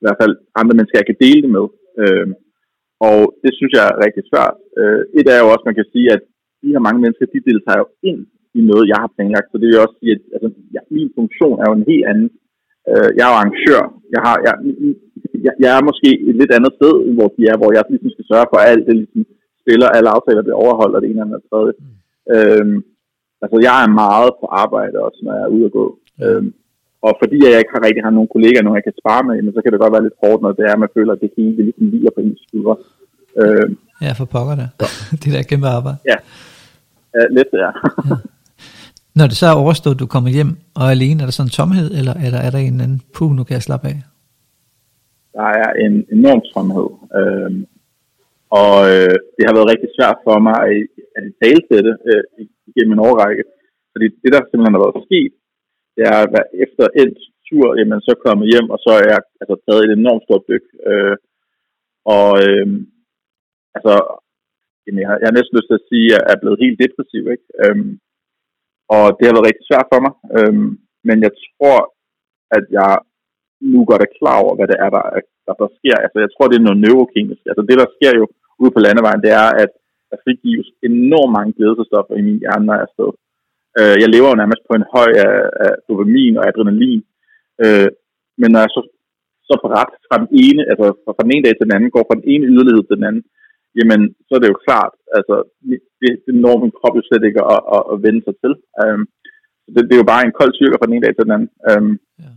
[0.00, 1.66] I hvert fald andre mennesker, jeg kan dele det med.
[2.02, 2.28] Øh,
[3.08, 4.56] og det synes jeg er rigtig svært.
[4.80, 6.22] Øh, et er jo også, man kan sige, at
[6.62, 8.20] de her mange mennesker, de deltager jo ind
[8.58, 9.48] i noget, jeg har planlagt.
[9.50, 12.28] Så det vil også sige, at altså, ja, min funktion er jo en helt anden.
[12.90, 13.82] Øh, jeg er jo arrangør.
[14.14, 14.54] Jeg, har, jeg,
[15.46, 18.28] jeg, jeg er måske et lidt andet sted, hvor de er, hvor jeg ligesom skal
[18.32, 19.22] sørge for, at alt det ligesom
[19.62, 21.72] spiller, alle aftaler bliver overholdt, og det ene eller det tredje.
[21.80, 21.96] Mm.
[22.34, 22.76] Øhm,
[23.42, 25.86] altså, jeg er meget på arbejde også, når jeg er ude at gå.
[26.24, 26.48] Øhm,
[27.06, 29.54] og fordi jeg ikke har rigtig har nogen kollegaer, nogen jeg kan spare med, men
[29.54, 31.30] så kan det godt være lidt hårdt, når det er, at man føler, at det
[31.36, 32.76] hele ligesom ligger på ens skuldre.
[33.42, 33.72] Øhm,
[34.04, 34.68] ja, for pokker det.
[35.22, 35.98] det der kæmpe arbejde.
[36.12, 36.18] Ja,
[37.16, 37.70] ja lidt ja.
[38.10, 38.16] ja.
[39.18, 41.58] Når det så er overstået, du kommer hjem og er alene, er der sådan en
[41.58, 43.98] tomhed, eller er der, er der en anden, puh, nu kan jeg slappe af?
[45.36, 46.88] Der er en enorm tomhed.
[47.18, 47.50] Øh,
[48.62, 50.72] og øh, det har været rigtig svært for mig at,
[51.18, 52.24] at tale til det øh,
[52.70, 53.44] igennem en årrække.
[53.92, 55.32] Fordi det, der simpelthen har været sket,
[55.96, 56.30] det er, at
[56.64, 57.10] efter en
[57.48, 60.66] tur, jamen, så kommet hjem, og så er jeg altså, taget et enormt stort dyk.
[60.90, 61.16] Øh,
[62.16, 62.66] og øh,
[63.76, 63.94] altså,
[64.84, 66.78] jamen, jeg, har, jeg har næsten lyst til at sige, at jeg er blevet helt
[66.82, 67.22] depressiv.
[67.34, 67.48] Ikke?
[67.64, 67.84] Øh,
[68.94, 70.12] og det har været rigtig svært for mig.
[70.36, 70.70] øhm,
[71.08, 71.78] men jeg tror,
[72.56, 72.92] at jeg
[73.72, 75.04] nu godt er klar over, hvad det er, der,
[75.46, 75.96] der, der sker.
[76.04, 77.42] Altså, jeg tror, det er noget neurokemisk.
[77.50, 78.24] Altså, det, der sker jo
[78.62, 79.70] ude på landevejen, det er, at
[80.10, 83.10] der frigives enormt mange glædesstoffer i min hjerne, når jeg er afsted.
[83.78, 87.02] Øh, jeg lever jo nærmest på en høj af, af dopamin og adrenalin.
[87.64, 87.88] Øh,
[88.40, 88.80] men når jeg så,
[89.48, 92.04] så på ret fra den ene, altså fra den ene dag til den anden, går
[92.06, 93.24] fra den ene yderlighed til den anden,
[93.78, 95.36] jamen, så er det jo klart, altså,
[96.00, 98.52] det, det når min krop jo slet ikke at, at, at vende sig til.
[98.82, 99.02] Um,
[99.74, 101.50] det, det, er jo bare en kold styrke fra den ene dag til den anden.
[101.70, 102.30] Um, ja.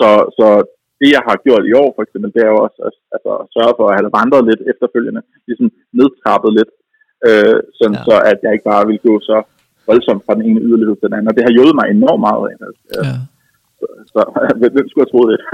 [0.00, 0.46] Så, så
[1.00, 3.74] det, jeg har gjort i år, for eksempel, det er jo også at, altså, sørge
[3.78, 5.68] for at have vandret lidt efterfølgende, ligesom
[5.98, 6.72] nedtrappet lidt,
[7.28, 8.04] øh, sådan ja.
[8.08, 9.36] så at jeg ikke bare vil gå så
[9.88, 11.30] voldsomt fra den ene yderlighed til den anden.
[11.30, 12.44] Og det har hjulpet mig enormt meget.
[12.66, 12.82] Altså.
[13.08, 13.14] Ja.
[13.80, 14.20] Så, så
[14.74, 15.40] hvem skulle have troet det?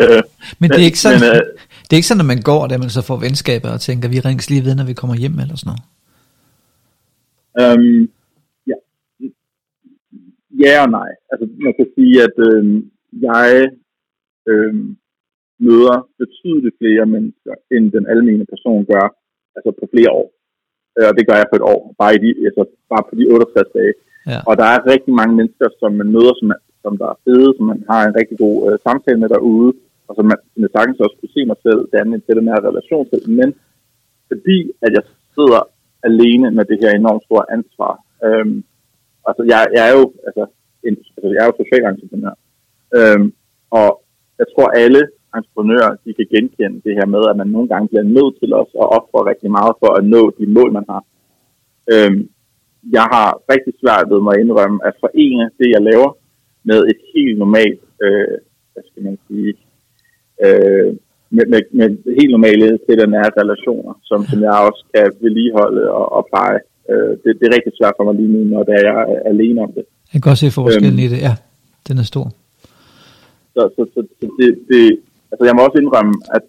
[0.00, 0.22] Øh,
[0.60, 1.42] men det er, ikke sådan, men, øh,
[1.86, 4.20] det er ikke sådan, at man går, at man så får venskaber og tænker, vi
[4.20, 5.84] rings lige ved, når vi kommer hjem eller sådan noget?
[7.64, 8.08] Um,
[8.70, 8.76] ja.
[10.64, 11.10] ja og nej.
[11.30, 12.64] Altså, man kan sige, at øh,
[13.28, 13.48] jeg
[14.50, 14.74] øh,
[15.66, 19.06] møder betydeligt flere mennesker, end den almindelige person gør,
[19.56, 20.28] altså på flere år.
[20.96, 22.62] Øh, og det gør jeg på et år, bare, i de, altså,
[22.92, 23.94] bare på de 68 dage.
[24.32, 24.38] Ja.
[24.48, 26.48] Og der er rigtig mange mennesker, som man møder, som,
[26.84, 29.70] som der er fede, som man har en rigtig god øh, samtale med derude,
[30.08, 33.06] og som man, man sagtens også kunne se mig selv danne til den her relation
[33.10, 33.20] til.
[33.40, 33.48] Men
[34.30, 35.04] fordi at jeg
[35.36, 35.62] sidder
[36.08, 37.92] alene med det her enormt store ansvar,
[38.26, 38.56] øhm,
[39.28, 40.44] altså jeg, jeg er jo altså,
[40.86, 42.34] en, altså jeg er jo social entreprenør,
[42.98, 43.26] øhm,
[43.80, 43.88] og
[44.40, 45.02] jeg tror alle
[45.36, 48.70] entreprenører, de kan genkende det her med, at man nogle gange bliver nødt til os
[48.82, 51.02] at ofre rigtig meget for at nå de mål, man har.
[51.92, 52.20] Øhm,
[52.96, 56.10] jeg har rigtig svært ved mig at indrømme at forene det, jeg laver,
[56.70, 58.36] med et helt normalt, øh,
[58.72, 59.54] hvad skal man sige,
[60.44, 60.88] øh,
[61.36, 61.88] med, med, med
[62.20, 66.60] helt normale til den nære relationer, som, som jeg også kan vedligeholde og, og pleje.
[66.90, 69.60] Øh, det, det er rigtig svært for mig lige nu, når er, jeg er alene
[69.66, 69.84] om det.
[70.12, 71.34] Jeg kan godt se forskellen øhm, i det, ja.
[71.88, 72.26] Den er stor.
[73.54, 74.82] Så, så, så, så det, det,
[75.30, 76.44] altså jeg må også indrømme, at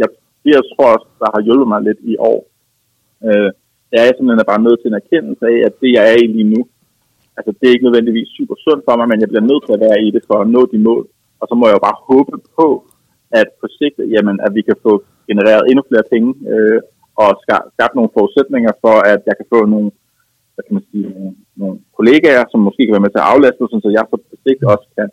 [0.00, 0.08] jeg,
[0.42, 2.40] det jeg tror også, der har hjulpet mig lidt i år,
[3.26, 3.50] øh,
[3.90, 6.50] det er simpelthen bare nødt til en erkendelse af, at det jeg er i lige
[6.54, 6.60] nu,
[7.38, 9.84] altså, det er ikke nødvendigvis super sundt for mig, men jeg bliver nødt til at
[9.86, 11.04] være i det for at nå de mål.
[11.40, 12.66] Og så må jeg jo bare håbe på,
[13.40, 14.92] at på sigt, jamen, at vi kan få
[15.28, 16.80] genereret endnu flere penge, øh,
[17.22, 17.30] og
[17.74, 19.88] skabe nogle forudsætninger for, at jeg kan få nogle,
[20.54, 23.62] hvad kan man sige, nogle, nogle kollegaer, som måske kan være med til at aflaste,
[23.84, 25.08] så jeg på sigt også kan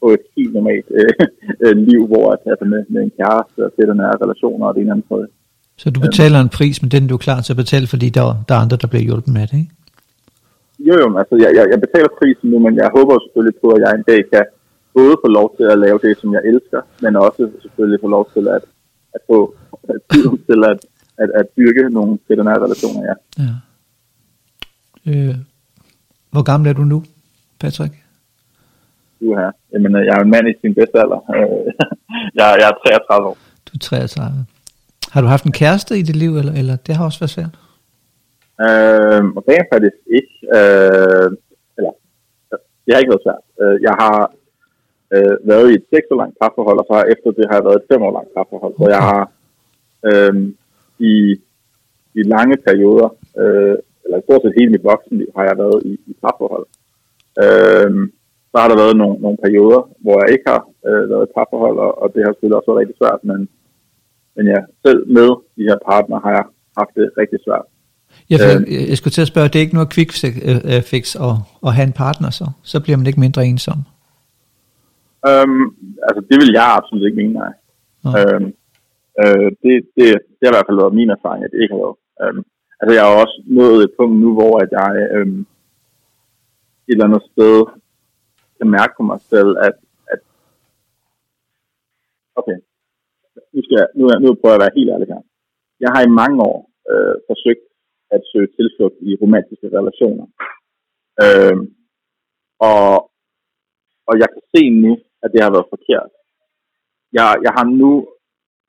[0.00, 1.14] få et helt normalt øh,
[1.64, 4.80] øh, liv, hvor at, altså med, med en kæreste og det, nære relationer og det
[4.82, 5.28] ene andet
[5.82, 8.24] Så du betaler en pris, men den du er klar til at betale, fordi der,
[8.46, 9.72] der er andre, der bliver hjulpet med det, ikke?
[10.88, 13.80] Jo, jo, altså jeg, jeg, jeg betaler prisen nu, men jeg håber selvfølgelig på, at
[13.84, 14.44] jeg en dag kan
[14.94, 18.24] både få lov til at lave det, som jeg elsker, men også selvfølgelig få lov
[18.34, 18.62] til at,
[19.14, 19.54] at få
[20.12, 20.78] tid til at,
[21.22, 23.14] at, at bygge nogle nære relationer, ja.
[23.44, 23.54] ja.
[25.10, 25.34] Øh,
[26.32, 27.02] hvor gammel er du nu,
[27.60, 27.94] Patrick?
[29.20, 29.50] Du her.
[29.72, 31.20] Jamen, jeg er en mand i sin bedste alder.
[32.38, 33.38] jeg, jeg er 33 år.
[33.66, 34.46] Du er 33.
[35.12, 37.54] Har du haft en kæreste i dit liv, eller, eller det har også været svært?
[38.66, 39.20] Øh,
[39.60, 40.34] er faktisk ikke.
[40.58, 41.28] Øh,
[41.78, 41.92] eller,
[42.84, 43.44] det har ikke været svært.
[43.62, 44.32] Øh, jeg har
[45.14, 47.64] øh, været i et 6 år langt parforhold, og så har efter det har jeg
[47.68, 48.74] været et 5 år langt parforhold.
[48.80, 49.22] Så jeg har
[50.08, 50.34] øh,
[51.10, 51.14] i,
[52.18, 53.08] i lange perioder,
[53.42, 56.66] øh, eller stort set hele mit voksenliv, har jeg været i, i parforhold.
[57.44, 57.90] Øh,
[58.50, 61.76] så har der været nogle, nogle perioder, hvor jeg ikke har øh, været i parforhold,
[61.86, 63.40] og, og det har selvfølgelig også været rigtig svært, men,
[64.36, 66.44] men ja, selv med de her partner har jeg
[66.78, 67.66] haft det rigtig svært.
[68.30, 70.12] Jeg, øh, jeg skulle til at spørge, det er ikke noget quick
[70.92, 71.34] fix at,
[71.66, 72.46] at have en partner så?
[72.62, 73.78] Så bliver man ikke mindre ensom?
[75.30, 75.60] Um,
[76.06, 77.52] altså, det vil jeg absolut ikke mene, nej.
[78.06, 78.24] Okay.
[78.36, 78.44] Um,
[79.22, 80.06] uh, det, det,
[80.36, 81.98] det har i hvert fald været min erfaring, at det ikke har været.
[82.22, 82.38] Um,
[82.80, 85.40] altså, jeg har også nået et punkt nu, hvor at jeg um,
[86.88, 87.56] et eller andet sted
[88.58, 89.76] kan mærke på mig selv, at,
[90.12, 90.20] at
[92.40, 92.58] okay,
[93.52, 95.22] nu, skal jeg, nu, nu prøver jeg at være helt ærlig her.
[95.84, 96.58] Jeg har i mange år
[96.90, 97.64] øh, forsøgt
[98.14, 100.26] at søge tilflugt i romantiske relationer.
[101.24, 101.56] Øh,
[102.70, 102.86] og,
[104.08, 104.92] og jeg kan se nu,
[105.24, 106.10] at det har været forkert.
[107.16, 107.92] Jeg, jeg har nu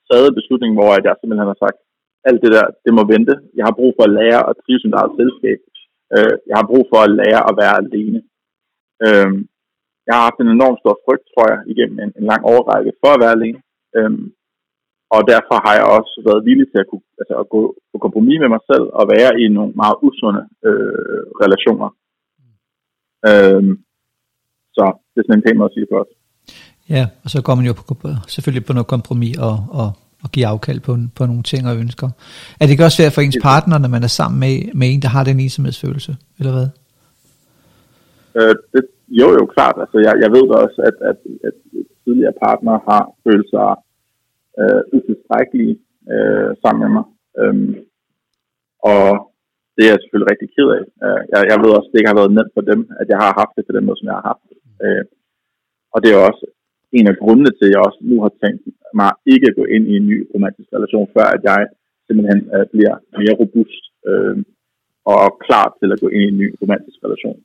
[0.09, 1.79] taget beslutningen, hvor jeg simpelthen har sagt,
[2.29, 3.33] alt det der, det må vente.
[3.57, 5.59] Jeg har brug for at lære at trives i mit eget selskab.
[6.15, 8.19] Øh, jeg har brug for at lære at være alene.
[9.05, 9.31] Øh,
[10.07, 13.11] jeg har haft en enorm stor frygt, tror jeg, igennem en, en lang overrække for
[13.13, 13.59] at være alene.
[13.97, 14.11] Øh,
[15.15, 18.39] og derfor har jeg også været villig til at, kunne, altså at gå på kompromis
[18.43, 21.89] med mig selv og være i nogle meget usunde øh, relationer.
[23.29, 23.63] Øh,
[24.77, 26.15] så det er sådan en pæn måde at sige det på også.
[26.89, 27.95] Ja, og så går man jo på,
[28.27, 29.91] selvfølgelig på noget kompromis og, og,
[30.23, 32.07] og giver afkald på, på nogle ting og ønsker.
[32.59, 35.01] Er det ikke også svært for ens partner, når man er sammen med, med en,
[35.01, 36.67] der har den ensomhedsfølelse, eller hvad?
[38.39, 38.83] Øh, det,
[39.21, 39.75] jo, jo, klart.
[39.83, 41.17] Altså, jeg, jeg ved da også, at, at,
[41.47, 41.55] at
[42.03, 43.69] tidligere partner har følt sig
[44.61, 45.75] øh, utilstrækkelige
[46.13, 47.05] øh, sammen med mig.
[47.41, 47.73] Øhm,
[48.93, 49.05] og
[49.75, 50.83] det er jeg selvfølgelig rigtig ked af.
[51.05, 53.19] Øh, jeg, jeg ved også, at det ikke har været nemt for dem, at jeg
[53.23, 54.45] har haft det på den måde, som jeg har haft.
[54.85, 55.05] Øh,
[55.93, 56.45] og det er også
[56.97, 58.61] en af grundene til, at jeg også nu har tænkt
[59.01, 61.59] mig ikke at gå ind i en ny romantisk relation, før at jeg
[62.07, 64.37] simpelthen øh, bliver mere robust øh,
[65.13, 67.39] og klar til at gå ind i en ny romantisk relation.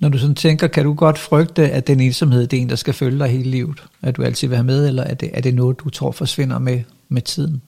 [0.00, 2.76] Når du sådan tænker, kan du godt frygte, at den ensomhed det er en, der
[2.76, 3.80] skal følge dig hele livet?
[4.02, 6.58] At du altid vil have med, eller er det, er det noget, du tror forsvinder
[6.58, 6.78] med,
[7.08, 7.62] med tiden?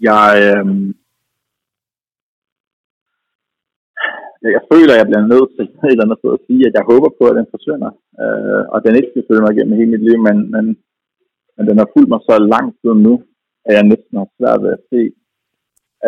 [0.00, 0.94] Jeg, øh,
[4.42, 6.90] jeg føler, at jeg bliver nødt til et eller andet sted at sige, at jeg
[6.92, 7.90] håber på, at den forsvinder.
[8.22, 10.64] Øh, og den ikke skal følge mig gennem hele mit liv, men, men,
[11.56, 13.14] men den har fulgt mig så lang tid nu,
[13.66, 15.00] at jeg næsten har svært ved at se,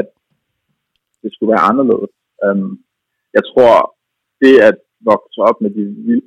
[0.00, 0.06] at
[1.22, 2.12] det skulle være anderledes.
[2.44, 2.72] Øhm,
[3.36, 3.74] jeg tror,
[4.42, 4.76] det at
[5.10, 5.84] vokse op med de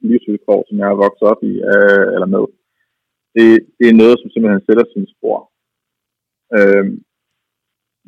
[0.08, 2.44] livsvilkår, som jeg har vokset op i, øh, eller med,
[3.36, 3.46] det,
[3.80, 5.38] det er noget, som simpelthen sætter sin spor.
[6.58, 6.94] Øhm,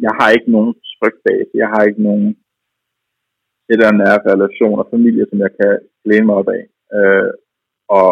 [0.06, 2.28] jeg har ikke nogen trygbase, jeg har ikke nogen
[3.72, 5.74] et eller nære relation og familie, som jeg kan
[6.10, 6.64] læne mig op af,
[6.98, 7.32] øh,
[7.98, 8.10] og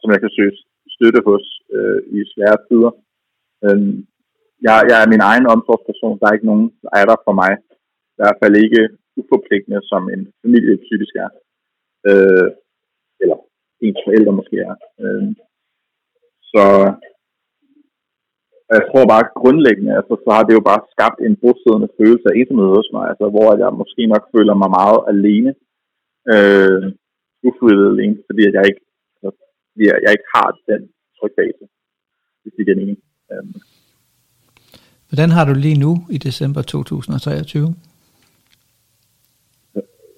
[0.00, 0.54] som jeg kan søge
[0.96, 1.44] støtte hos
[1.76, 2.92] øh, i svære tider.
[3.64, 3.80] Øh,
[4.66, 7.52] jeg, jeg er min egen omsorgsperson, der er ikke nogen, der er der for mig.
[8.14, 8.82] I hvert fald ikke
[9.20, 11.30] uforpligtende, som en familie typisk er.
[12.08, 12.48] Øh,
[13.22, 13.36] eller
[13.84, 14.74] ens forældre måske er.
[15.02, 15.28] Øh,
[16.52, 16.64] så
[18.74, 22.36] jeg tror bare grundlæggende, altså, så har det jo bare skabt en bosiddende følelse af
[22.40, 25.50] ensomhed hos mig, altså, hvor jeg måske nok føler mig meget alene,
[26.34, 26.82] øh,
[27.48, 28.82] ufrivilligt alene, fordi jeg ikke,
[29.14, 29.28] altså,
[29.70, 30.80] fordi jeg ikke har den
[31.18, 31.64] trygbase,
[32.42, 32.98] hvis det er mening.
[33.32, 33.44] Øh.
[35.08, 37.74] Hvordan har du lige nu i december 2023?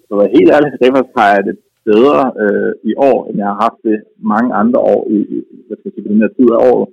[0.09, 1.57] Så at helt ærligt, derfor har jeg det
[1.91, 3.99] bedre øh, i år, end jeg har haft det
[4.33, 6.89] mange andre år i, i hvad skal jeg sige, den her tid af året.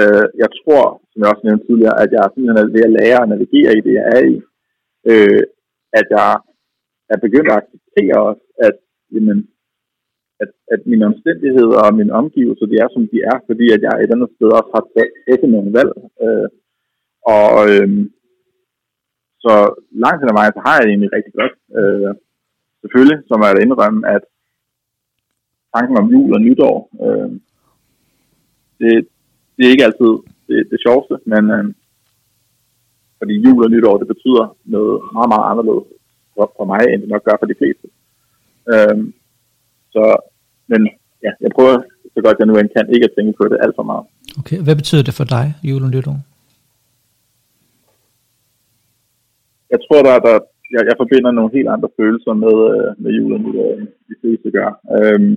[0.00, 3.22] Øh, jeg tror, som jeg også nævnte tidligere, at jeg simpelthen er ved at lære
[3.22, 4.34] at navigere i det, jeg er i.
[5.10, 5.42] øh,
[5.92, 6.30] at jeg
[7.12, 8.76] er begyndt at acceptere også, at,
[9.14, 9.38] jamen,
[10.42, 13.94] at, at mine omstændigheder og mine omgivelser, de er, som de er, fordi at jeg
[13.94, 15.92] et andet sted også har taget nogle valg.
[16.24, 16.48] Øh,
[17.36, 17.88] og øh,
[19.44, 19.54] så
[20.02, 21.54] langt hen ad vejen, så har jeg det egentlig rigtig godt.
[21.78, 22.10] Øh,
[22.80, 24.24] selvfølgelig, som jeg indrømme, at
[25.74, 27.30] tanken om jul og nytår, øh,
[28.80, 28.94] det,
[29.58, 30.12] det er ikke altid
[30.48, 31.64] det, det sjoveste, men øh,
[33.18, 35.88] fordi jul og nytår, det betyder noget meget, meget anderledes
[36.34, 37.86] for, for mig, end det nok gør for de fleste.
[38.72, 38.96] Øh,
[39.94, 40.02] så,
[40.70, 40.80] men
[41.24, 41.76] ja, jeg prøver
[42.14, 44.04] så godt jeg nu end kan, ikke at tænke på det alt for meget.
[44.40, 46.16] Okay, hvad betyder det for dig, jul og nytår?
[49.72, 50.34] Jeg tror, der, der
[50.74, 54.14] jeg, jeg forbinder nogle helt andre følelser med, øh, med jul og nytår, end de
[54.20, 54.70] fleste gør.
[54.96, 55.34] Øhm,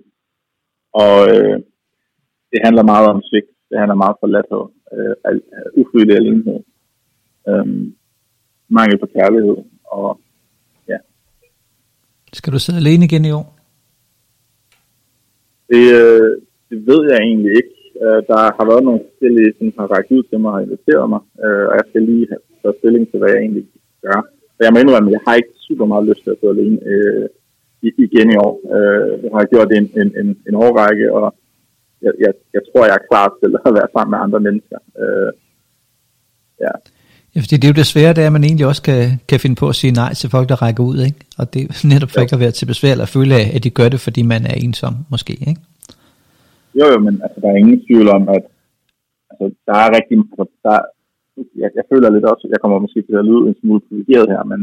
[1.04, 1.58] og øh,
[2.52, 3.52] det handler meget om svigt.
[3.72, 4.64] Det handler meget forladthed.
[4.94, 5.16] Øh,
[5.82, 6.60] ufrivillig alenhed.
[7.50, 7.66] Øh,
[8.78, 9.58] mangel på kærlighed.
[9.86, 10.20] Og
[10.88, 10.98] ja.
[12.34, 13.48] Skal du sidde alene igen i år?
[15.70, 16.32] Det, øh,
[16.70, 17.76] det ved jeg egentlig ikke.
[18.04, 21.22] Øh, der har været nogle forskellige, som har rækket ud til mig og inviteret mig,
[21.44, 23.66] øh, og jeg skal lige have taget stilling til, hvad jeg egentlig
[24.06, 24.20] gør.
[24.56, 26.80] Så jeg må indrømme, at jeg har ikke super meget lyst til at sidde alene.
[26.92, 27.30] Øh,
[27.82, 28.54] igen i år.
[28.76, 31.36] Øh, jeg har gjort det en, en, en, en årrække, og
[32.06, 34.80] jeg, jeg, jeg tror, jeg er klar til at være sammen med andre mennesker.
[35.02, 35.32] Øh,
[36.66, 36.74] ja.
[37.34, 39.40] Ja, fordi det er jo det svære, det er, at man egentlig også kan, kan
[39.44, 41.20] finde på at sige nej til folk, der rækker ud, ikke?
[41.40, 43.90] Og det er netop for ikke at være til besvær, eller føle at de gør
[43.94, 45.62] det, fordi man er ensom, måske, ikke?
[46.80, 48.44] Jo, jo, men altså, der er ingen tvivl om, at
[49.30, 50.16] altså, der er rigtig...
[50.40, 50.78] Altså, der,
[51.62, 54.28] jeg, jeg føler lidt også, at jeg kommer måske til at lyde en smule privilegeret
[54.34, 54.60] her, men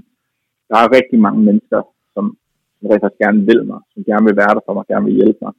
[0.68, 1.80] der er rigtig mange mennesker,
[2.14, 2.24] som
[2.78, 5.40] som faktisk gerne vil mig, som gerne vil være der for mig, gerne vil hjælpe
[5.44, 5.52] mig.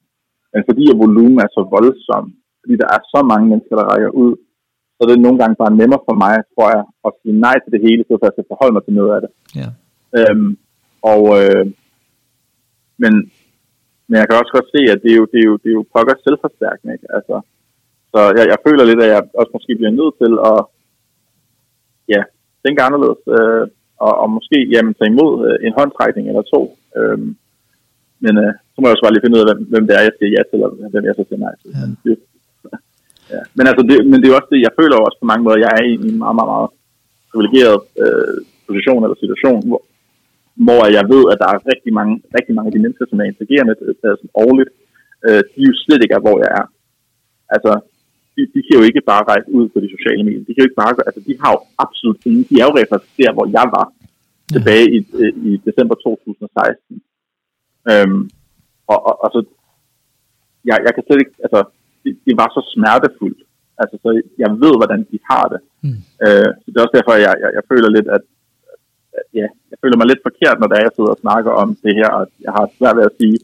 [0.53, 2.25] Men fordi at volumen er så voldsom,
[2.61, 4.31] fordi der er så mange mennesker, der rækker ud,
[4.95, 7.71] så er det nogle gange bare nemmere for mig, tror jeg, at sige nej til
[7.75, 9.31] det hele, så jeg skal forholde mig til noget af det.
[9.61, 9.69] Ja.
[10.19, 10.51] Øhm,
[11.13, 11.65] og, øh,
[13.01, 13.13] men,
[14.07, 15.77] men jeg kan også godt se, at det er jo, det er jo, det er
[15.79, 16.93] jo pokker selvforstærkende.
[16.95, 17.07] Ikke?
[17.17, 17.35] Altså,
[18.11, 20.59] så jeg, jeg føler lidt, at jeg også måske bliver nødt til at
[22.13, 22.21] ja,
[22.63, 23.21] tænke anderledes.
[23.37, 23.65] Øh,
[24.05, 26.61] og, og måske jamen, tage imod øh, en håndtrækning eller to.
[26.97, 27.29] Øhm,
[28.25, 30.03] men øh, så må jeg også bare lige finde ud af, hvem, hvem det er,
[30.07, 31.69] jeg siger ja til, eller hvem jeg så siger nej til.
[31.75, 31.79] Ja.
[31.81, 32.13] Men, det,
[33.33, 33.41] ja.
[33.57, 35.71] men, altså, det, men det er også det, jeg føler også på mange måder, jeg
[35.79, 36.69] er i en meget, meget, meget
[37.31, 38.35] privilegeret øh,
[38.67, 39.81] position eller situation, hvor,
[40.65, 43.27] hvor jeg ved, at der er rigtig mange, rigtig mange af de mennesker, som er
[43.31, 44.71] interagerende øh, sådan årligt,
[45.27, 46.65] øh, de jo slet ikke er, hvor jeg er.
[47.55, 47.71] Altså,
[48.35, 50.47] de, de kan jo ikke bare rejse ud på de sociale medier.
[50.47, 53.35] De kan jo ikke bare, altså de har jo absolut ingen, de er jo repræsenteret,
[53.37, 53.85] hvor jeg var
[54.53, 54.99] tilbage i,
[55.49, 57.01] i december 2016.
[57.91, 58.21] Øhm,
[58.91, 59.39] og, og, og så,
[60.69, 61.59] jeg, jeg kan slet ikke, altså,
[62.03, 63.41] det, det var så smertefuldt.
[63.81, 64.09] Altså, så
[64.43, 65.61] jeg ved, hvordan de har det.
[65.85, 65.99] Mm.
[66.25, 68.23] Øh, så det er også derfor, jeg, jeg, jeg føler lidt, at,
[69.19, 72.09] at ja, jeg føler mig lidt forkert, når jeg sidder og snakker om det her,
[72.19, 73.37] og jeg har svært ved at sige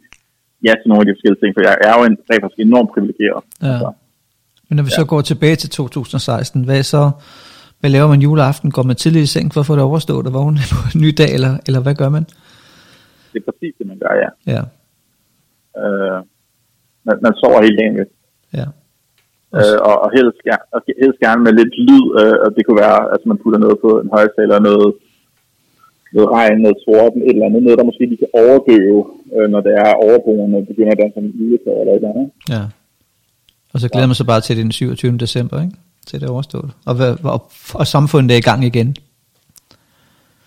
[0.65, 3.43] ja til nogle af de forskellige ting, for jeg er jo en, faktisk enormt privilegeret.
[3.61, 3.67] Ja.
[3.71, 3.89] Altså.
[4.67, 4.99] Men når vi ja.
[4.99, 7.11] så går tilbage til 2016, hvad så,
[7.79, 8.71] hvad laver man juleaften?
[8.71, 11.09] Går man tidligt i seng for at få det overstået og vågne på en ny
[11.17, 12.25] dag, eller, eller hvad gør man?
[13.35, 14.29] Det er præcis det, man gør, ja.
[14.53, 14.63] Ja.
[15.81, 16.19] Øh,
[17.07, 18.07] man, man sover dagen ved.
[18.59, 18.67] Ja.
[19.57, 22.81] Øh, og, og helst, gerne, og helst gerne med lidt lyd, øh, og det kunne
[22.85, 24.89] være, at altså man putter noget på en højtaler, noget,
[26.15, 29.01] noget regn, noget torden, et eller andet, noget, der måske lige kan overdøve,
[29.35, 32.29] øh, når det er overboende, begynder at danse en juletræ eller et eller andet.
[32.55, 32.63] Ja.
[33.73, 35.17] Og så glæder man sig bare til den 27.
[35.25, 35.75] december, ikke?
[36.07, 36.71] Til det overstået.
[36.89, 36.95] Og,
[37.33, 37.39] og,
[37.79, 38.89] og samfundet er i gang igen.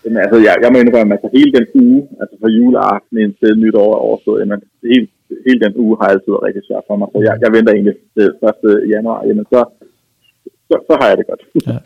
[0.03, 3.59] Jamen, altså, jeg, jeg må indrømme, at altså, hele den uge, altså fra juleaften indtil
[3.63, 4.59] nytår er overstået, jamen,
[4.91, 5.07] hele,
[5.47, 7.07] hele den uge har altid været rigtig svært for mig.
[7.13, 8.27] Så jeg, jeg venter egentlig til
[8.73, 8.93] 1.
[8.95, 9.59] januar, jamen så,
[10.69, 11.43] så, så har jeg det godt.
[11.69, 11.77] Ja.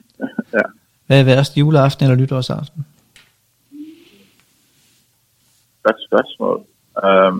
[0.56, 0.64] ja.
[1.06, 2.80] Hvad er værst, juleaften eller nytårsaften?
[5.86, 6.58] Godt spørgsmål.
[7.06, 7.36] Um,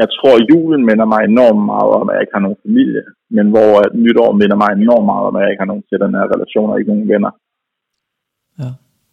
[0.00, 3.02] jeg tror, at julen minder mig enormt meget om, at jeg ikke har nogen familie,
[3.36, 5.98] men hvor at nytår minder mig enormt meget om, at jeg ikke har nogen til
[6.04, 7.32] den her relation og ikke nogen venner.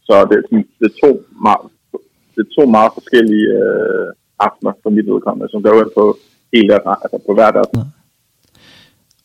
[0.09, 0.37] Så det,
[0.79, 1.11] det, er to
[1.45, 1.65] meget,
[2.35, 4.07] det er to meget forskellige øh,
[4.39, 6.17] aftener for mit udkommende, som går ind på,
[6.53, 7.63] hele, altså på hver dag.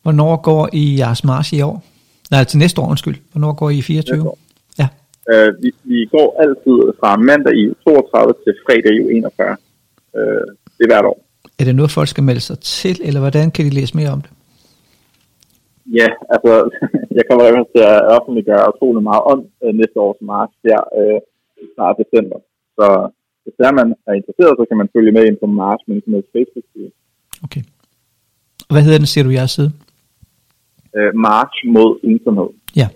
[0.03, 1.83] Hvornår går I jeres march i år?
[2.31, 3.17] Nej, til næste år, undskyld.
[3.31, 4.31] Hvornår går I i 24?
[4.79, 4.87] Ja.
[5.31, 9.57] Øh, vi, vi går altid fra mandag i 32 til fredag i 41.
[10.15, 10.23] Øh,
[10.77, 11.19] det er hvert år.
[11.59, 14.21] Er det noget, folk skal melde sig til, eller hvordan kan de læse mere om
[14.21, 14.29] det?
[15.99, 16.51] Ja, altså,
[17.17, 21.19] jeg kommer i til at offentliggøre utrolig meget om øh, næste års marts her øh,
[21.73, 22.37] snart december.
[22.77, 22.85] Så
[23.43, 26.91] hvis der man er interesseret, så kan man følge med ind på Mars med Facebook-side.
[27.45, 27.63] Okay.
[28.67, 29.71] Og hvad hedder den, siger du, jeres side?
[30.97, 32.49] Øh, March mod ensomhed.
[32.75, 32.87] Ja.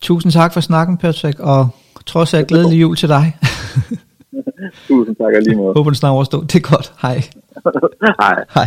[0.00, 1.68] Tusind tak for snakken, Patrick, og
[2.06, 3.24] trods alt glædelig jul til dig.
[4.88, 5.72] Tusind tak måde.
[5.76, 6.40] Håber, du snart overstår.
[6.40, 6.92] Det er godt.
[7.02, 7.16] Hej.
[8.22, 8.44] Hej.
[8.54, 8.66] Hej.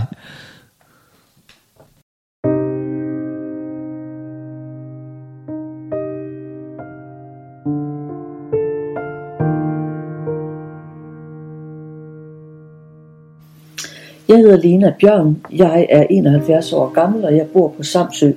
[14.31, 15.37] Jeg hedder Lena Bjørn.
[15.53, 18.31] Jeg er 71 år gammel, og jeg bor på Samsø.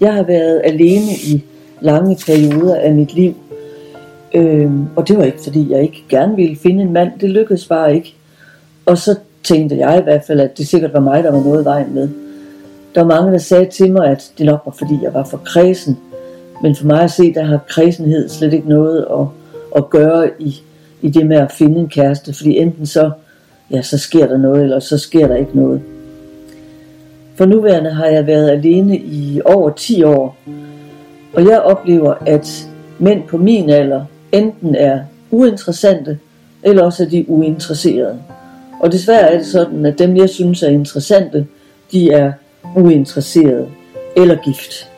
[0.00, 1.44] Jeg har været alene i
[1.80, 3.34] lange perioder af mit liv.
[4.34, 7.10] Øhm, og det var ikke, fordi jeg ikke gerne ville finde en mand.
[7.20, 8.14] Det lykkedes bare ikke.
[8.86, 11.62] Og så tænkte jeg i hvert fald, at det sikkert var mig, der var noget
[11.62, 12.08] i vejen med.
[12.94, 15.40] Der var mange, der sagde til mig, at det nok var, fordi jeg var for
[15.44, 15.98] kredsen.
[16.62, 19.26] Men for mig at se, der har kredsenhed slet ikke noget at,
[19.76, 20.62] at gøre i,
[21.02, 22.34] i det med at finde en kæreste.
[22.34, 23.10] Fordi enten så,
[23.70, 25.82] ja, så sker der noget, eller så sker der ikke noget.
[27.36, 30.36] For nuværende har jeg været alene i over 10 år,
[31.32, 35.00] og jeg oplever, at mænd på min alder enten er
[35.30, 36.18] uinteressante,
[36.62, 38.18] eller også er de uinteresserede.
[38.80, 41.46] Og desværre er det sådan, at dem, jeg synes er interessante,
[41.92, 42.32] de er
[42.76, 43.68] uinteresserede
[44.16, 44.90] eller gift.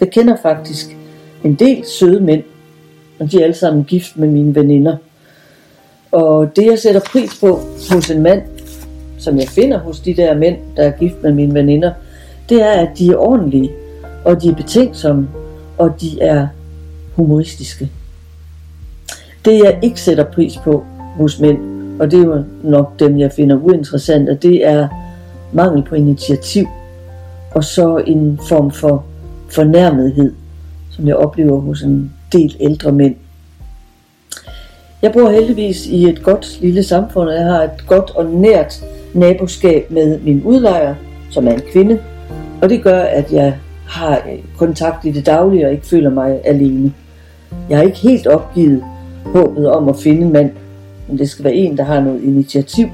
[0.00, 0.96] Jeg kender faktisk
[1.44, 2.42] en del søde mænd,
[3.18, 4.96] og de er alle sammen gift med mine veninder.
[6.12, 7.60] Og det, jeg sætter pris på
[7.90, 8.42] hos en mand,
[9.18, 11.92] som jeg finder hos de der mænd, der er gift med mine veninder,
[12.48, 13.70] det er, at de er ordentlige,
[14.24, 15.28] og de er betænksomme,
[15.78, 16.46] og de er
[17.16, 17.90] humoristiske.
[19.44, 20.84] Det, jeg ikke sætter pris på
[21.16, 21.58] hos mænd,
[22.00, 24.88] og det er jo nok dem, jeg finder uinteressante, det er
[25.52, 26.66] mangel på initiativ,
[27.54, 29.04] og så en form for
[29.48, 30.32] fornærmethed,
[30.90, 33.14] som jeg oplever hos en del ældre mænd.
[35.02, 38.84] Jeg bor heldigvis i et godt lille samfund, og jeg har et godt og nært
[39.14, 40.94] naboskab med min udlejer,
[41.30, 41.98] som er en kvinde,
[42.62, 46.40] og det gør, at jeg har øh, kontakt i det daglige og ikke føler mig
[46.44, 46.92] alene.
[47.68, 48.84] Jeg har ikke helt opgivet
[49.24, 50.50] håbet om at finde en mand,
[51.08, 52.86] men det skal være en, der har noget initiativ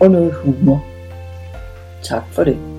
[0.00, 0.84] og noget humor.
[2.02, 2.71] Tak for det.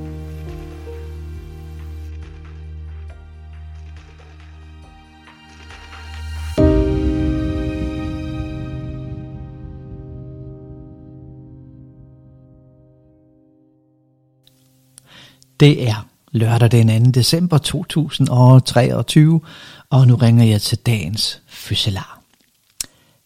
[15.64, 17.12] Det er lørdag den 2.
[17.12, 19.42] december 2023,
[19.90, 22.22] og nu ringer jeg til dagens fødselar.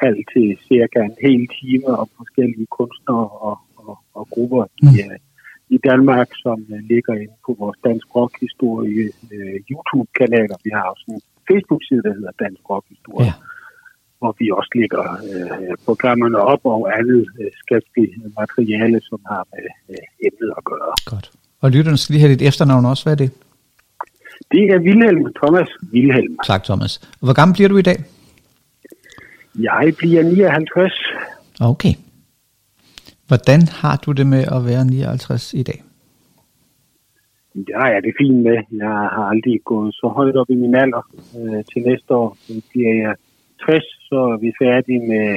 [0.03, 4.70] halv til cirka en hel time om forskellige kunstnere og, og, og grupper mm.
[4.88, 5.16] i, uh,
[5.74, 10.57] i Danmark, som uh, ligger inde på vores Dansk Rockhistorie uh, YouTube-kanaler.
[10.66, 13.26] Vi har også en Facebook-side, der hedder Dansk Rockhistorie.
[13.26, 13.32] Ja.
[14.25, 19.64] Hvor vi også lægger øh, programmerne op og andet øh, skriftligt materiale, som har med
[19.91, 20.93] øh, emnet at gøre.
[21.14, 21.27] Godt.
[21.62, 23.03] Og lytterne skal lige have dit efternavn også.
[23.05, 23.31] Hvad er det?
[24.53, 26.35] Det er Wilhelm Thomas Wilhelm.
[26.51, 26.93] Tak, Thomas.
[27.25, 27.99] Hvor gammel bliver du i dag?
[29.68, 30.93] Jeg bliver 59.
[31.61, 31.95] Okay.
[33.29, 35.83] Hvordan har du det med at være 59 i dag?
[37.55, 38.59] Ja, ja, det er fint med.
[38.83, 41.03] Jeg har aldrig gået så højt op i min alder.
[41.39, 42.37] Øh, til næste år
[42.70, 43.14] bliver jeg
[43.61, 45.28] 60, så er vi færdige med,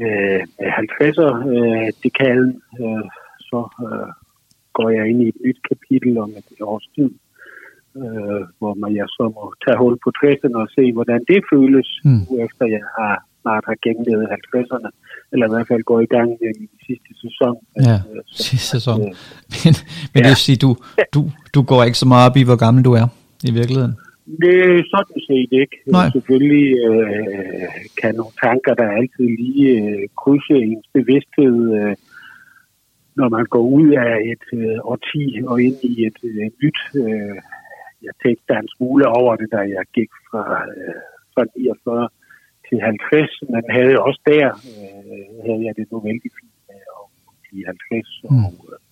[0.00, 0.20] med,
[0.58, 2.52] med 50'er øh, dekalen.
[2.82, 3.04] Øh,
[3.48, 4.08] så øh,
[4.72, 7.10] går jeg ind i et nyt kapitel om et års tid,
[8.00, 11.88] øh, hvor man jeg så må tage hul på 60'erne og se, hvordan det føles,
[12.04, 12.22] Mm.
[12.46, 14.88] efter jeg har snart har gennemlevet 50'erne,
[15.32, 17.54] eller i hvert fald går i gang med min sidste sæson.
[17.88, 19.00] Ja, Øh, så- sidste sæson.
[19.00, 19.06] øh,
[19.64, 19.72] Men,
[20.12, 20.32] men det Ja.
[20.32, 20.70] vil sige, du,
[21.14, 21.20] du,
[21.54, 23.06] du går ikke så meget op i, hvor gammel du er
[23.48, 23.94] i virkeligheden.
[24.26, 25.76] Det er sådan set ikke.
[25.86, 26.08] Nej.
[26.14, 27.68] Selvfølgelig øh,
[28.00, 31.96] kan nogle tanker, der altid lige øh, krydse ens bevidsthed, øh,
[33.18, 36.80] når man går ud af et øh, årti og ind i et øh, nyt.
[37.02, 37.38] Øh,
[38.06, 40.44] jeg tænkte der en smule over det, da jeg gik fra,
[40.76, 41.00] øh,
[41.34, 42.08] fra 49
[42.68, 47.04] til 50, men havde også der, øh, havde jeg det nu vældig fint med at
[47.44, 48.44] blive 50, mm.
[48.44, 48.83] og øh,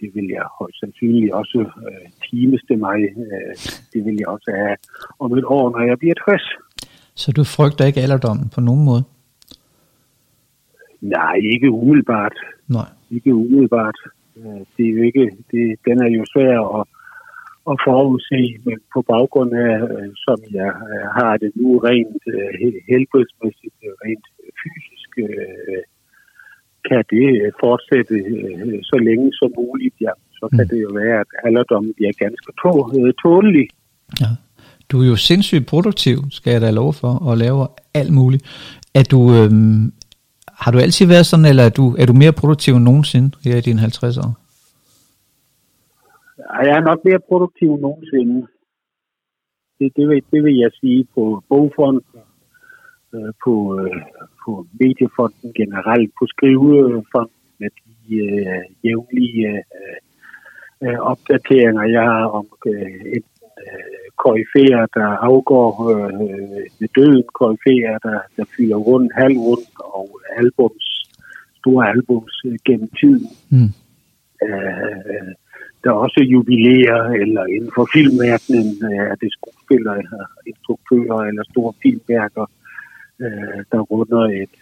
[0.00, 2.98] det vil jeg højst sandsynligt også øh, timeste mig.
[3.24, 3.54] Øh,
[3.92, 4.76] det vil jeg også have
[5.18, 6.42] om et år, når jeg bliver 60.
[7.14, 9.04] Så du frygter ikke alderdommen på nogen måde?
[11.00, 12.36] Nej, ikke umiddelbart.
[12.68, 12.88] Nej.
[13.10, 13.98] Ikke umiddelbart.
[14.36, 16.84] Øh, det er jo ikke, det, den er jo svær at,
[17.70, 22.22] at forudse, men på baggrund af, øh, som jeg øh, har det nu rent
[22.90, 24.26] helbredsmæssigt, rent
[24.60, 25.10] fysisk,
[26.88, 27.26] kan det
[27.64, 28.14] fortsætte
[28.90, 30.68] så længe som muligt, ja, så kan mm.
[30.68, 32.50] det jo være, at alderdommen bliver ganske
[33.22, 33.66] tålelig.
[34.20, 34.30] Ja.
[34.90, 38.42] Du er jo sindssygt produktiv, skal jeg da love for, og laver alt muligt.
[38.94, 39.92] Er du, øhm,
[40.62, 43.56] har du altid været sådan, eller er du, er du mere produktiv end nogensinde her
[43.56, 44.32] i dine 50 år?
[46.64, 48.46] Jeg er nok mere produktiv end nogensinde.
[49.78, 52.02] Det, det, vil, det vil jeg sige på bogfonden,
[53.14, 54.02] øh, på, øh,
[54.48, 59.98] på mediefonden generelt, på skrivefonden med de øh, jævnlige øh,
[60.84, 66.12] øh, opdateringer, jeg har om øh, enten øh, koryfærer, der afgår øh,
[66.80, 70.08] med døden, koryfærer, der, der fylder rundt, halv rundt, og
[70.40, 70.86] albums,
[71.60, 73.28] store albums øh, gennem tiden.
[73.54, 73.70] Mm.
[74.46, 75.30] Øh,
[75.82, 80.02] der er også jubilæer, eller inden for filmverdenen øh, er det skuespillere,
[80.50, 82.67] instruktører eller store filmværker, øh,
[83.24, 84.56] Øh, der runder et,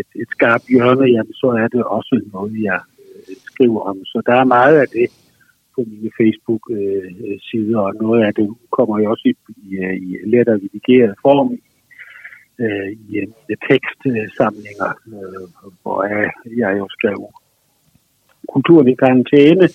[0.00, 4.04] et, et skarpt hjørne, jamen så er det også noget, jeg øh, skriver om.
[4.04, 5.08] Så der er meget af det
[5.74, 9.34] på mine Facebook-sider, og noget af det kommer jo også i,
[9.66, 9.70] i,
[10.06, 11.58] i lettere redigeret form
[12.62, 15.44] øh, i, i øh, tekstsamlinger, øh,
[15.82, 17.18] hvor jeg, jeg jo skrev
[18.52, 19.68] kulturen i karantæne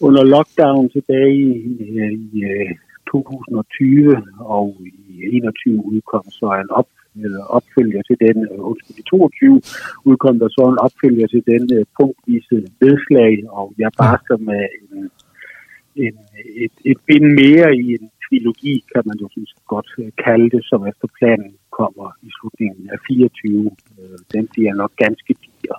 [0.00, 1.50] under lockdown tilbage i,
[1.84, 1.88] i,
[2.32, 2.70] i øh,
[3.12, 4.76] 2020, og
[5.08, 6.88] i 21 udkom så en op,
[7.56, 8.36] opfølger til den,
[8.70, 9.62] undskyld, i 22
[10.08, 15.10] udkom der så en opfølger til den uh, punktvise nedslag, og jeg bare med en
[15.96, 16.16] en,
[16.64, 20.62] et, et bind mere i en trilogi, kan man jo synes godt øh, kalde det,
[20.70, 23.70] som efter planen kommer i slutningen af 24.
[23.98, 25.74] Øh, den bliver nok ganske dyr.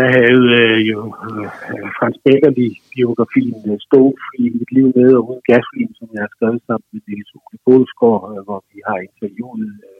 [0.00, 5.22] Jeg havde øh, jo øh, Frans Beckerli biografien øh, Stof i mit liv med og
[5.28, 8.98] uden gasolin, som jeg har skrevet sammen med Niels Ule Bålsgaard, øh, hvor vi har
[9.08, 9.99] interviewet øh,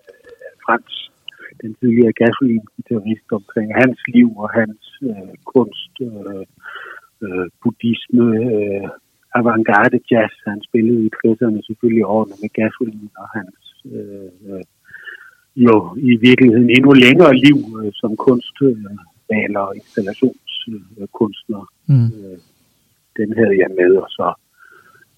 [0.70, 1.10] Frans,
[1.62, 6.44] den tidligere gasolin-gitarrist, omkring hans liv og hans øh, kunst, øh,
[7.24, 8.88] øh, buddhisme, øh,
[9.38, 10.34] avantgarde jazz.
[10.46, 13.60] Han spillede i 60'erne selvfølgelig årene med gasolin, og hans
[13.94, 14.64] øh, øh,
[15.66, 15.76] jo
[16.10, 21.62] i virkeligheden endnu længere liv øh, som kunstmaler og installationskunstner.
[21.92, 22.10] Mm.
[22.20, 22.38] Øh,
[23.18, 24.28] den havde jeg med, og så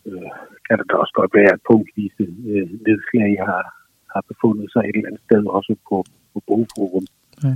[0.09, 0.31] øh,
[0.67, 3.82] kan det da også godt være, at punktvise øh, nedslag har,
[4.15, 5.97] har befundet sig et eller andet sted, også på,
[6.33, 7.07] på bogforum.
[7.45, 7.55] Ja.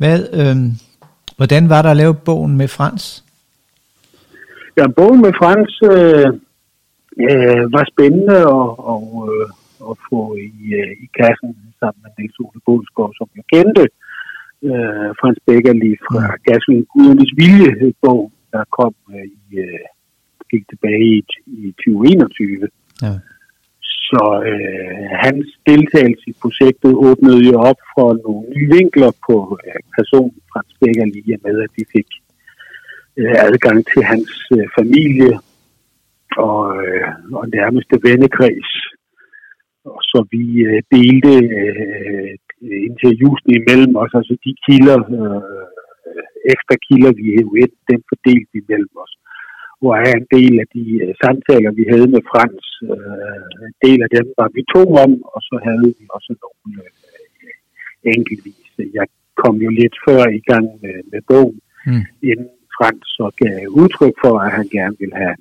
[0.00, 0.56] Hvad, øh,
[1.36, 3.24] hvordan var der at lave bogen med Frans?
[4.78, 6.28] Ja, bogen med Frans øh,
[7.28, 9.48] øh, var spændende at, og, øh,
[9.90, 11.50] at få i, øh, i kassen
[11.80, 13.84] sammen med Niels Ole Bålsgaard, som jeg kendte.
[14.68, 16.38] Øh, Frans Becker lige fra mm.
[16.46, 19.86] Gasolin Gudernes Vilje bog, der kom øh, i, øh,
[20.50, 21.22] gik tilbage i,
[21.66, 22.68] i 2021.
[23.02, 23.12] Ja.
[24.12, 29.80] Så øh, hans deltagelse i projektet åbnede jo op for nogle nye vinkler på øh,
[29.96, 32.08] personen Frans Becker lige med, at de fik
[33.18, 35.32] øh, adgang til hans øh, familie
[36.48, 37.08] og, øh,
[37.38, 38.70] og nærmeste vennekreds.
[39.84, 42.30] Og så vi øh, delte øh,
[42.90, 45.42] interviews imellem os, altså de kilder, øh,
[46.08, 49.12] øh ekstra kilder, vi hævde ind, dem fordelte vi mellem os.
[49.82, 53.98] Hvor er en del af de øh, samtaler, vi havde med Frans, øh, en del
[54.06, 58.68] af dem var vi to om, og så havde vi også nogle øh, enkeltvis.
[58.98, 59.06] Jeg
[59.42, 62.04] kom jo lidt før i gang med, med bogen, mm.
[62.30, 65.36] inden Frans så gav udtryk for, at han gerne ville have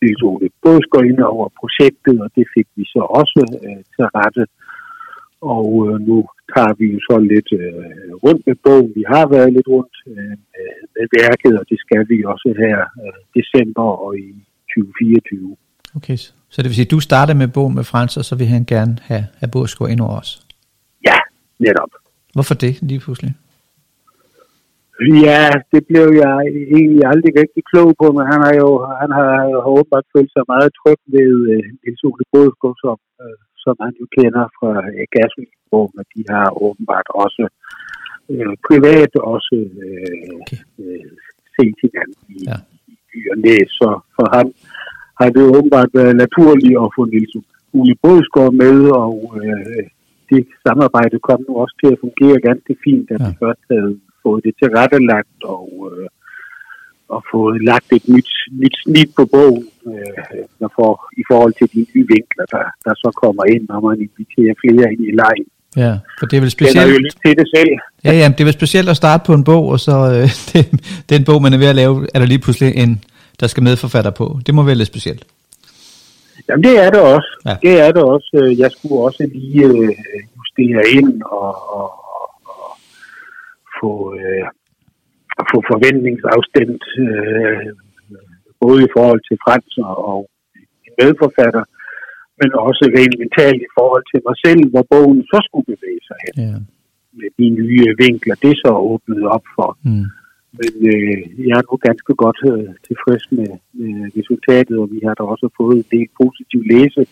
[0.00, 4.44] Niels Ole Bådsgaard ind over projektet, og det fik vi så også øh, til rette.
[5.54, 6.16] Og øh, nu
[6.54, 8.90] tager vi jo så lidt øh, rundt med bogen.
[8.98, 10.34] Vi har været lidt rundt øh,
[10.96, 14.30] med værket, og det skal vi også her øh, december og i
[14.74, 15.56] 2024.
[15.98, 16.16] Okay,
[16.52, 18.64] så det vil sige, at du starter med bogen med Frans, og så vil han
[18.64, 20.30] gerne have, have Bådsgaard ind over os?
[21.08, 21.18] Ja,
[21.58, 21.90] netop.
[22.34, 23.32] Hvorfor det lige pludselig?
[25.00, 26.36] Ja, det blev jeg
[26.76, 28.70] egentlig aldrig rigtig klog på, men han har jo
[29.00, 29.30] han har,
[29.64, 33.92] har åbenbart følt sig meget tryg ved uh, Niels Ole Bådsgaard, som, uh, som han
[34.00, 34.70] jo kender fra
[35.14, 35.52] Gasvik,
[35.96, 37.44] men de har åbenbart også
[38.32, 40.60] uh, privat også uh, okay.
[40.82, 41.10] uh,
[41.54, 42.56] set hinanden i, ja.
[42.92, 43.54] i byerne.
[43.78, 44.48] Så for ham
[45.20, 47.34] har det åbenbart været naturligt at få Niels
[47.78, 49.84] Ole Bådsgaard med, og uh,
[50.30, 53.26] det samarbejde kom nu også til at fungere ganske fint, at ja.
[53.26, 53.92] vi først havde
[54.24, 56.08] fået det tilrettelagt og, øh,
[57.14, 60.90] og fået lagt et nyt, nyt snit på bogen øh, for,
[61.20, 64.86] i forhold til de nye vinkler, der, der så kommer ind, når man inviterer flere
[64.92, 65.48] ind i lejen.
[65.76, 66.86] Ja, for det er vel specielt...
[66.86, 67.72] Det er jo lidt til det selv.
[68.04, 70.80] Ja, ja, det er vel specielt at starte på en bog, og så øh, den,
[71.12, 73.04] den bog, man er ved at lave, er der lige pludselig en,
[73.40, 74.38] der skal medforfatter på.
[74.46, 75.24] Det må være lidt specielt.
[76.48, 77.30] Jamen det er det også.
[77.46, 77.56] Ja.
[77.62, 78.54] Det er det også.
[78.58, 79.94] Jeg skulle også lige øh,
[80.36, 81.86] justere ind og, og
[83.80, 84.46] få, øh,
[85.52, 87.66] få forventningsafstemt øh,
[88.62, 90.20] både i forhold til Frans og, og
[90.86, 91.64] en medforfatter,
[92.40, 96.18] men også rent mentalt i forhold til mig selv, hvor bogen så skulle bevæge sig
[96.24, 96.34] hen.
[96.46, 96.56] Ja.
[97.18, 99.70] Med de nye vinkler, det så åbnet op for.
[99.88, 100.06] Mm.
[100.58, 101.18] Men øh,
[101.48, 103.50] jeg er nu ganske godt øh, tilfreds med,
[103.80, 107.02] med resultatet, og vi har da også fået en del positiv læse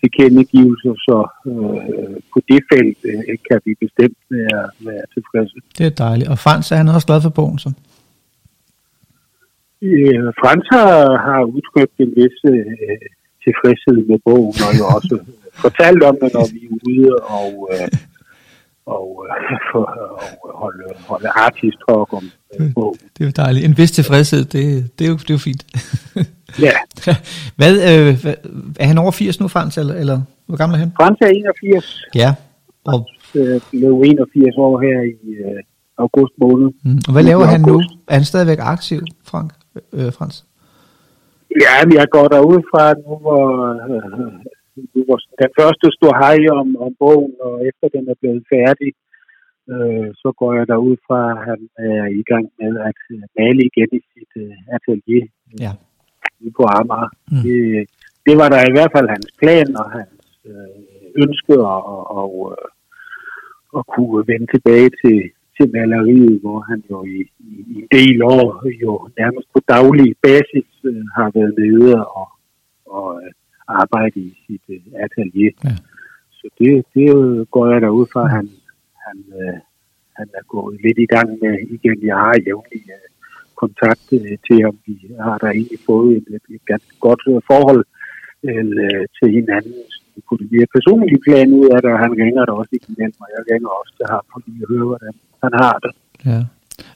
[0.00, 1.16] tilkendegivelser, så
[1.50, 5.56] øh, på det felt øh, kan vi bestemt være, være tilfredse.
[5.78, 6.30] Det er dejligt.
[6.32, 7.70] Og Frans, er han også glad for bogen så?
[9.82, 10.92] Øh, Frans har,
[11.26, 13.06] har udtrykt en vis øh,
[13.44, 15.14] tilfredshed med bogen, og jo også
[15.64, 17.88] fortalt om det, når vi er ude og, øh,
[18.96, 19.86] og, øh, og
[20.62, 22.24] holde, holde artist talk om
[22.60, 22.98] øh, bogen.
[23.14, 23.64] Det er jo dejligt.
[23.64, 25.62] En vis tilfredshed, det, det, er, jo, det er jo fint.
[26.66, 26.74] ja.
[27.56, 28.34] Hvad, øh,
[28.80, 30.92] er han over 80 nu, Frans, eller, eller hvor gammel er han?
[30.96, 32.04] Frans er 81.
[32.14, 32.34] Ja.
[32.84, 35.62] Og øh, blev 81 år her i øh,
[35.98, 36.68] august måned.
[36.84, 37.00] Mm.
[37.06, 37.76] Og hvad laver han nu?
[38.08, 39.52] Er han stadigvæk aktiv, Frank,
[39.92, 40.44] øh, Frans?
[41.64, 44.57] Ja, men jeg går derud fra nu, hvor, øh, nu hvor
[45.42, 48.90] den første stod hej om, om bogen, og efter den er blevet færdig,
[49.72, 51.60] øh, så går jeg derud fra, at han
[51.90, 55.26] er i gang med at øh, male igen i sit øh, atelier
[55.64, 55.72] ja.
[56.56, 57.10] på Amager.
[57.32, 57.42] Mm.
[57.44, 57.58] Det,
[58.26, 60.78] det var der i hvert fald hans plan og hans øh,
[61.24, 62.30] ønske at, og, og,
[63.78, 65.18] at kunne vende tilbage til,
[65.56, 68.46] til maleriet, hvor han jo i, i en del år
[68.84, 72.28] jo nærmest på daglig basis øh, har været nede og,
[72.96, 73.30] og øh,
[73.68, 75.52] arbejde i sit øh, atelier.
[75.64, 75.76] Ja.
[76.38, 77.08] Så det, det
[77.50, 78.46] går jeg derud fra, at han,
[79.06, 79.58] han, øh,
[80.18, 81.98] han er gået lidt i gang med igen.
[82.10, 83.08] Jeg har jævnlig øh,
[83.62, 84.76] kontakt øh, til ham.
[84.86, 84.94] Vi
[85.26, 87.84] har der egentlig fået et, et, et ganske godt øh, forhold
[88.48, 89.74] øh, til hinanden
[90.28, 93.26] på det mere personlige plan ud af det, og han ringer der også igen, og
[93.34, 95.14] jeg ringer også til ham for lige at høre, hvordan
[95.44, 95.92] han har det.
[96.30, 96.40] Ja.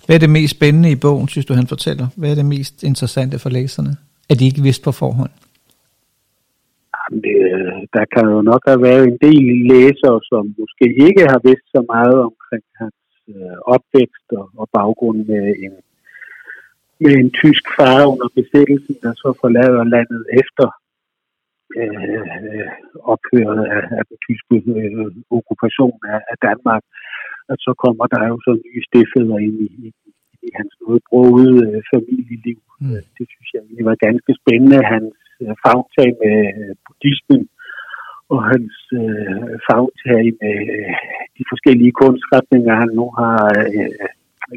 [0.07, 2.07] Hvad er det mest spændende i bogen, synes du, han fortæller?
[2.17, 3.97] Hvad er det mest interessante for læserne?
[4.31, 5.31] Er de ikke vidst på forhånd?
[7.11, 7.39] Det,
[7.97, 11.81] der kan jo nok have været en del læsere, som måske ikke har vidst så
[11.95, 13.03] meget omkring hans
[13.35, 15.75] øh, opvækst og, og baggrund med en,
[17.05, 20.67] med en tysk far under besættelsen, der så forlader landet efter
[21.81, 22.69] øh,
[23.13, 26.83] ophøret af, af den tyske øh, okkupation af, af Danmark
[27.53, 29.89] at så kommer der jo så nye stedfædre ind i, i,
[30.47, 32.61] i hans noget broede øh, familieliv.
[32.81, 32.91] Mm.
[32.93, 34.79] Øh, det synes jeg egentlig var ganske spændende.
[34.95, 36.39] Hans øh, fagtag med
[37.03, 37.49] buddhismen
[38.35, 40.93] og hans øh, fagtag med øh,
[41.39, 44.07] de forskellige kunstretninger, han nu har øh,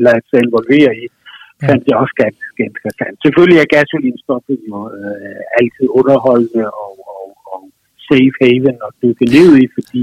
[0.06, 1.68] ladet sig involvere i, ja.
[1.68, 3.16] fandt jeg også ganske interessant.
[3.26, 7.62] Selvfølgelig er gasolinstoffet jo øh, altid underholdende og, og, og
[8.10, 10.02] safe haven at dykke ned i, fordi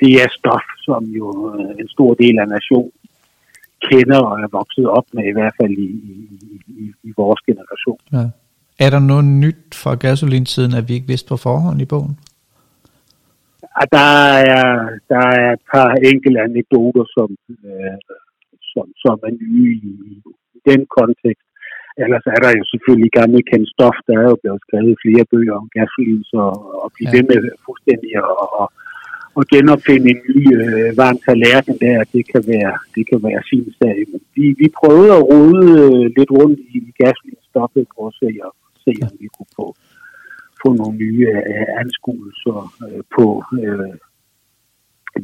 [0.00, 2.98] det er stof, som jo øh, en stor del af nationen
[3.88, 6.14] kender og er vokset op med, i hvert fald i, i,
[6.82, 8.00] i, i vores generation.
[8.12, 8.24] Ja.
[8.84, 12.14] Er der noget nyt fra gasolintiden, at vi ikke vidste på forhånd i bogen?
[13.74, 14.12] Ja, der,
[14.56, 14.68] er,
[15.12, 17.28] der er et par enkelte anekdoter, som,
[17.68, 17.96] øh,
[18.72, 19.94] som, som er nye i,
[20.54, 21.46] i den kontekst.
[22.02, 25.54] Ellers er der jo selvfølgelig gammel kendt stof, der er jo blevet skrevet flere bøger
[25.62, 26.42] om gasolin, så
[26.84, 27.14] at blive ja.
[27.16, 28.66] ved med fuldstændig og, og,
[29.40, 33.66] at genopfinde en ny øh, varm tallerken der, det kan være, det kan være sin
[33.78, 33.96] sag.
[34.10, 38.52] Men vi, vi prøvede at rode øh, lidt rundt i gaslinstoffet for at se, og
[38.84, 39.66] se om vi kunne få,
[40.62, 43.26] få nogle nye øh, anskuelser øh, på.
[43.62, 43.94] Øh,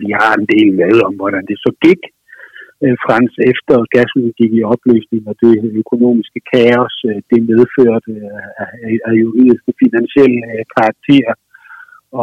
[0.02, 2.02] vi har en del med om, hvordan det så gik.
[2.84, 8.12] Øh, Frans efter gassen gik i opløsning, og det økonomiske kaos, øh, det medførte
[8.84, 11.34] øh, af juridiske finansielle øh, karakterer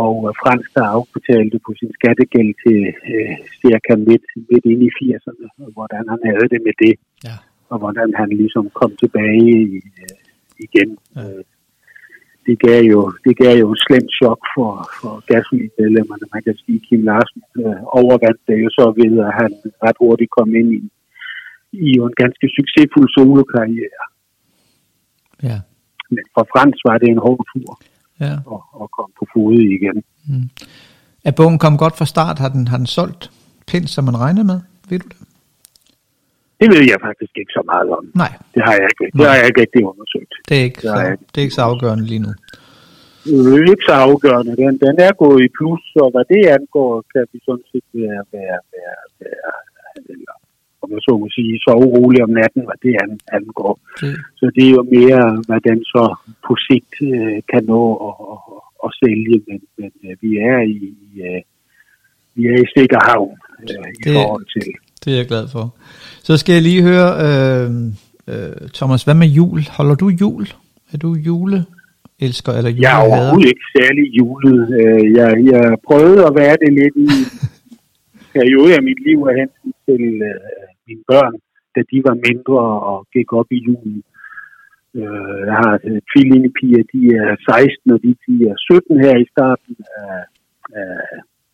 [0.01, 2.79] og øh, fransk, der afbetalte på sin skattegæld til
[3.13, 6.93] øh, cirka midt, midt ind i 80'erne, og hvordan han havde det med det,
[7.27, 7.35] ja.
[7.71, 10.17] og hvordan han ligesom kom tilbage i, øh,
[10.67, 10.89] igen.
[11.15, 11.21] Ja.
[11.21, 11.43] Øh,
[12.47, 16.25] det gav, jo, det gav jo et slemt chok for, for gasolinmedlemmerne.
[16.33, 19.51] Man kan sige, at Kim Larsen øh, overvandt det jo så ved, at han
[19.85, 20.81] ret hurtigt kom ind i,
[21.87, 24.03] i en ganske succesfuld solokarriere.
[25.49, 25.57] Ja.
[26.13, 27.69] Men for Frans var det en hård tur
[28.23, 28.33] ja.
[28.53, 29.97] og, og komme på fod igen.
[30.29, 30.49] Mm.
[31.27, 32.39] Er bogen kommet godt fra start?
[32.39, 33.31] Har den, har den solgt
[33.67, 34.59] pænt, som man regnede med?
[34.89, 35.17] Ved du det?
[36.61, 38.03] Det ved jeg faktisk ikke så meget om.
[38.23, 40.33] Nej, Det har jeg ikke, det har jeg ikke rigtig undersøgt.
[40.49, 42.31] det er ikke, Det så, det er ikke så afgørende lige nu.
[43.25, 44.51] Det er ikke så afgørende.
[44.61, 48.21] Den, den er gået i plus, og hvad det angår, kan vi sådan set være,
[48.35, 49.51] være, være, være
[50.13, 50.33] eller,
[50.83, 53.73] om jeg så må sige, så urolig om natten, hvad det an- angår.
[54.01, 56.03] Det, Så det er jo mere, hvad den så
[56.47, 58.39] på sigt øh, kan nå at, at,
[58.85, 61.41] at sælge, men, men øh, vi er i, i øh,
[62.35, 64.67] vi er i sikker havn øh, i Det- forhold til.
[65.05, 65.65] Det er jeg glad for.
[66.27, 67.67] Så skal jeg lige høre, øh,
[68.31, 69.59] øh, Thomas, hvad med jul?
[69.77, 70.45] Holder du jul?
[70.93, 73.05] Er du juleelsker eller Jeg er julehader?
[73.07, 74.61] overhovedet ikke særlig julet.
[74.79, 77.25] Øh, Jeg, jeg prøvede at være det lidt i en
[78.35, 80.39] periode af mit liv af hensyn til øh,
[80.87, 81.33] mine børn,
[81.75, 82.59] da de var mindre
[82.91, 83.97] og gik op i julen.
[84.99, 89.27] Øh, Jeg har øh, tvillingepiger, de er 16, og de, de er 17 her i
[89.33, 89.73] starten
[90.03, 90.19] af,
[90.81, 90.95] af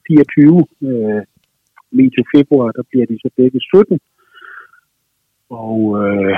[0.07, 0.65] 24.
[0.89, 1.21] Øh,
[1.91, 3.99] medio februar, der bliver de så begge 17.
[5.49, 6.36] Og øh,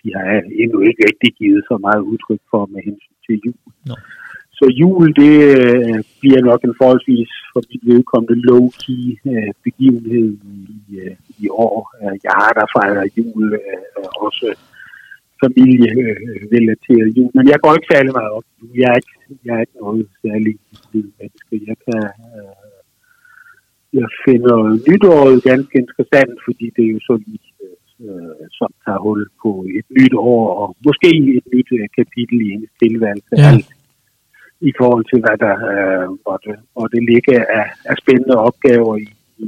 [0.00, 0.24] de har
[0.62, 3.60] endnu ikke rigtig givet så meget udtryk for med hensyn til jul.
[3.86, 3.94] Nå.
[4.58, 10.28] Så jul, det øh, bliver nok en forholdsvis for mit vedkommende low-key øh, begivenhed
[10.58, 11.76] i, øh, i år.
[12.00, 13.78] Øh, Jeg har der fejret jul, øh,
[14.26, 14.46] også
[15.42, 18.46] familierelateret jul, men jeg går ikke særlig meget op.
[18.82, 19.14] Jeg er ikke,
[19.44, 20.60] jeg er ikke noget særligt
[20.92, 21.54] menneske.
[21.70, 22.02] Jeg kan...
[22.36, 22.63] Øh,
[24.00, 24.58] jeg finder
[24.88, 27.50] nytåret ganske interessant, fordi det er jo så lige
[28.06, 32.50] øh, som tager hul på et nyt år, og måske et nyt øh, kapitel i
[32.52, 33.34] hendes tilværelse.
[33.36, 33.48] Ja.
[33.50, 33.68] Alt
[34.70, 36.06] i forhold til, hvad der øh,
[36.44, 39.08] det, hvor det ligger af, af spændende opgaver i,
[39.38, 39.46] i,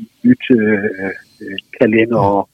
[0.00, 0.84] i nyt øh,
[1.42, 2.50] øh, kalenderår.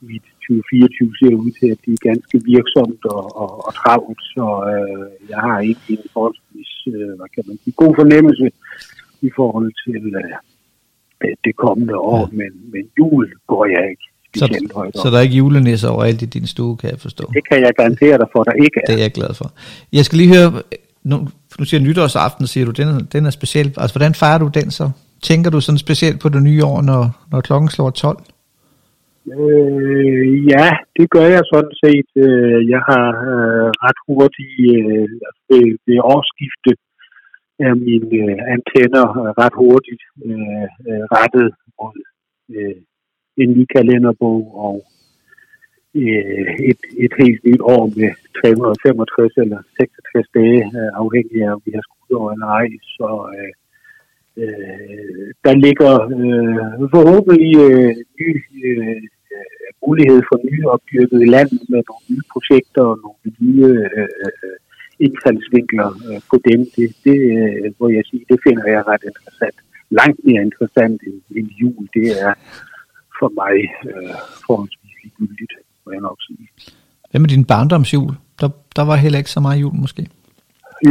[0.00, 5.06] Mit 2024 ser ud til at blive ganske virksomt og, og, og travlt, så øh,
[5.32, 8.46] jeg har ikke en forholdsvis øh, hvad kan man sige, god fornemmelse
[9.22, 10.34] i forhold til øh,
[11.24, 12.36] øh, det kommende år, ja.
[12.36, 14.04] men, men jul går jeg ikke
[14.74, 15.12] højt Så op.
[15.12, 17.30] der er ikke julenisser overalt i din stue, kan jeg forstå.
[17.34, 18.98] Det kan jeg garantere dig for, der ikke Det er.
[18.98, 19.52] er jeg glad for.
[19.92, 20.62] Jeg skal lige høre,
[21.04, 21.16] nu,
[21.58, 23.66] nu siger nytårsaften, siger du, den, er- den er speciel.
[23.76, 24.90] Altså, hvordan fejrer du den så?
[25.22, 28.18] Tænker du sådan specielt på det nye år, når, når klokken slår 12?
[29.38, 30.68] Øh, ja,
[30.98, 32.10] det gør jeg sådan set.
[32.26, 35.08] Øh, Jeg har øh, ret hurtigt øh,
[35.48, 36.70] ved, ved årsskifte
[37.66, 39.06] er mine øh, antenner
[39.40, 41.48] ret hurtigt øh, øh rettet
[41.78, 41.96] mod
[42.56, 42.80] øh,
[43.42, 44.76] en ny kalenderbog og
[45.94, 48.10] øh, et, et helt nyt år med
[48.40, 52.68] 365 eller 66 dage, øh, afhængig af om vi har skudår eller ej.
[52.96, 53.52] Så øh,
[54.42, 56.62] øh, der ligger øh,
[56.94, 58.30] forhåbentlig øh, ny
[58.66, 59.02] øh,
[59.86, 64.56] mulighed for nye opdyrket land med nogle nye projekter og nogle nye øh,
[65.06, 66.60] indfaldsvinkler øh, på dem.
[66.76, 69.58] Det, det øh, hvor jeg siger, det finder jeg ret interessant.
[70.00, 72.32] Langt mere interessant end, end jul, det er
[73.18, 73.56] for mig
[73.90, 74.16] øh,
[74.46, 75.54] forholdsvis ligegyldigt,
[75.84, 76.44] må jeg nok sige.
[77.10, 78.12] Hvad med din barndomsjul?
[78.40, 80.02] Der, der var heller ikke så meget jul, måske.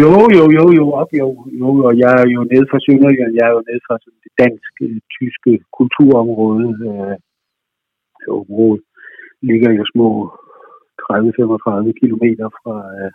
[0.01, 1.27] Jo, jo, jo, jo, op, jo,
[1.61, 4.33] jo, og jeg er jo nede fra Sønderjylland, jeg er jo nede fra sådan det
[4.41, 6.67] dansk-tyske kulturområde.
[6.87, 7.15] Øh,
[8.41, 8.83] området
[9.49, 10.09] ligger jo små
[11.03, 13.11] 30-35 kilometer fra, øh,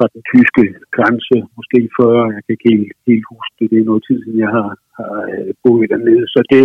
[0.00, 0.62] fra den tyske
[0.96, 4.40] grænse, måske 40, jeg kan ikke helt, helt huske det, det er noget tid siden,
[4.46, 6.24] jeg har, har øh, boet dernede.
[6.34, 6.64] Så det,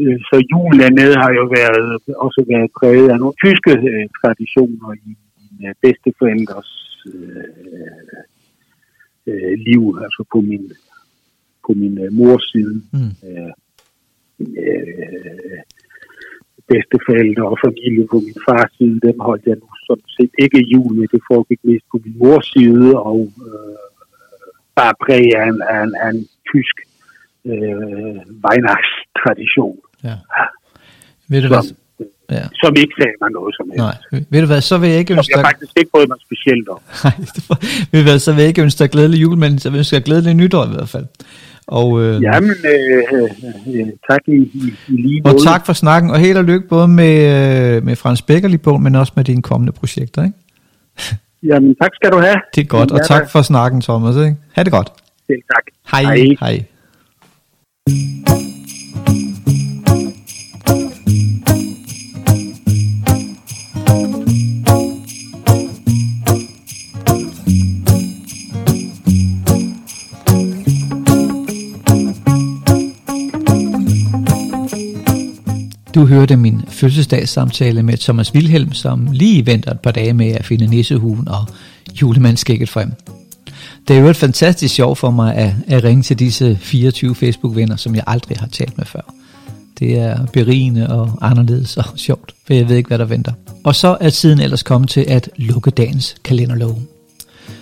[0.00, 1.86] øh, så julen dernede har jo været,
[2.26, 5.10] også været præget af nogle tyske øh, traditioner i
[5.42, 6.70] mine bedsteforældres
[7.12, 8.18] øh,
[9.30, 10.64] øh, liv, altså på min,
[11.64, 12.76] på min øh, mors side.
[12.94, 13.12] Mm.
[13.28, 13.52] Øh,
[14.62, 15.60] øh,
[16.70, 20.56] bedsteforældre og familie på min fars side, dem holdt jeg nu sådan set ikke
[20.98, 21.06] med.
[21.14, 23.76] Det foregik mest på min mors side, og øh,
[24.78, 26.76] bare præg af en, af en, af en tysk
[27.50, 29.76] øh, Weihnachtstradition,
[30.08, 30.16] Ja.
[31.32, 31.62] Ved du hvad?
[31.62, 31.76] som,
[32.38, 32.44] Ja.
[32.62, 33.84] som ikke sagde mig noget som helst.
[33.86, 33.96] Nej.
[34.32, 35.48] Ved du hvad, så vil jeg ikke Som ønske jeg dig...
[35.50, 36.80] faktisk ikke brød mig specielt om.
[37.04, 37.14] Nej,
[37.90, 39.80] ved du hvad, så vil jeg ikke ønske dig glædelig jul, men så vil jeg
[39.84, 41.06] ønske dig glædelig nytår i hvert fald.
[41.70, 45.44] Og, øh, Jamen, øh, øh, øh, tak i, i, i lige og måde.
[45.44, 47.14] tak for snakken, og held og lykke både med,
[47.76, 50.24] øh, med Frans Beckerli-bogen, men også med dine kommende projekter.
[50.24, 50.36] Ikke?
[51.50, 52.36] Jamen, tak skal du have.
[52.54, 54.16] Det er godt, og tak for snakken, Thomas.
[54.16, 54.36] Ikke?
[54.52, 54.92] Ha' det godt.
[55.26, 55.64] Selv tak.
[55.92, 56.16] Hej.
[56.16, 56.36] Hej.
[56.40, 56.64] Hej.
[75.94, 80.44] Du hørte min fødselsdagssamtale med Thomas Wilhelm, som lige venter et par dage med at
[80.44, 81.46] finde nissehuen og
[82.02, 82.92] julemandskægget frem.
[83.88, 87.76] Det er jo et fantastisk sjov for mig at, at ringe til disse 24 Facebook-venner,
[87.76, 89.14] som jeg aldrig har talt med før.
[89.78, 93.32] Det er berigende og anderledes og sjovt, for jeg ved ikke, hvad der venter.
[93.64, 96.78] Og så er tiden ellers kommet til at lukke dagens kalenderlov.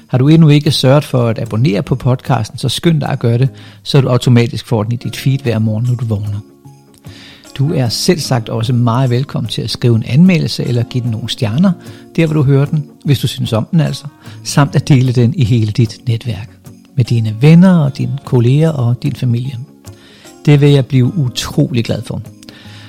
[0.06, 3.38] Har du endnu ikke sørget for at abonnere på podcasten, så skynd dig at gøre
[3.38, 3.48] det,
[3.82, 6.57] så du automatisk får den i dit feed hver morgen, når du vågner.
[7.58, 11.10] Du er selv sagt også meget velkommen til at skrive en anmeldelse eller give den
[11.10, 11.72] nogle stjerner,
[12.16, 14.04] der hvor du hører den, hvis du synes om den altså,
[14.44, 16.50] samt at dele den i hele dit netværk
[16.96, 19.58] med dine venner og dine kolleger og din familie.
[20.46, 22.22] Det vil jeg blive utrolig glad for.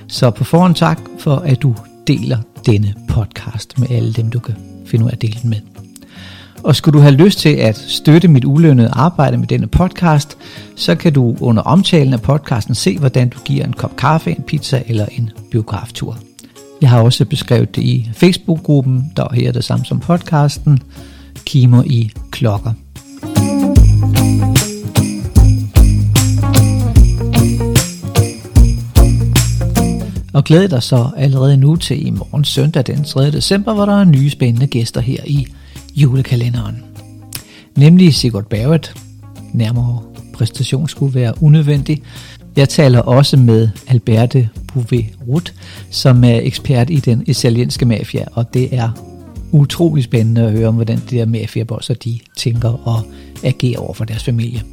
[0.07, 1.75] Så på forhånd tak for, at du
[2.07, 4.55] deler denne podcast med alle dem, du kan
[4.85, 5.59] finde ud af at dele den med.
[6.63, 10.37] Og skulle du have lyst til at støtte mit ulønnede arbejde med denne podcast,
[10.75, 14.43] så kan du under omtalen af podcasten se, hvordan du giver en kop kaffe, en
[14.43, 16.17] pizza eller en biograftur.
[16.81, 20.79] Jeg har også beskrevet det i Facebook-gruppen, der her det samme som podcasten,
[21.45, 22.73] Kimer i Klokker.
[30.33, 33.31] Og glæd dig så allerede nu til i morgen søndag den 3.
[33.31, 35.47] december, hvor der er nye spændende gæster her i
[36.01, 36.83] julekalenderen.
[37.77, 38.93] Nemlig Sigurd Barrett.
[39.53, 40.01] Nærmere
[40.33, 42.01] præstation skulle være unødvendig.
[42.55, 45.53] Jeg taler også med Alberte Bouvet
[45.89, 48.89] som er ekspert i den italienske mafia, og det er
[49.51, 53.03] utrolig spændende at høre om, hvordan de der mafiabosser de tænker og
[53.43, 54.63] agerer over for deres familie.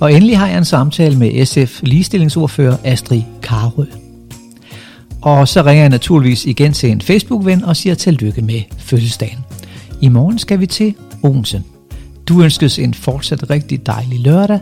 [0.00, 3.84] Og endelig har jeg en samtale med SF ligestillingsordfører Astrid Karø.
[5.22, 9.38] Og så ringer jeg naturligvis igen til en Facebook-ven og siger tillykke med fødselsdagen.
[10.04, 11.62] I morgen skal vi til Odense.
[12.28, 14.60] Du ønskes en fortsat rigtig dejlig lørdag.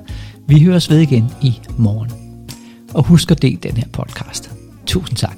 [0.48, 2.10] Vi høres ved igen i morgen.
[2.94, 4.51] Og husk at dele den her podcast.
[4.86, 5.36] Tusind tak.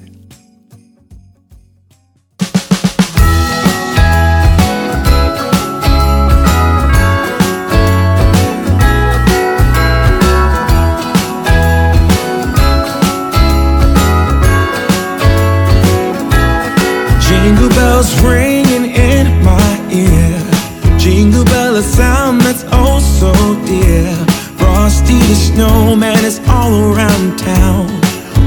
[17.31, 18.44] Jingle bells ring
[23.75, 24.15] dear.
[24.59, 27.87] Frosty the snowman is all around town.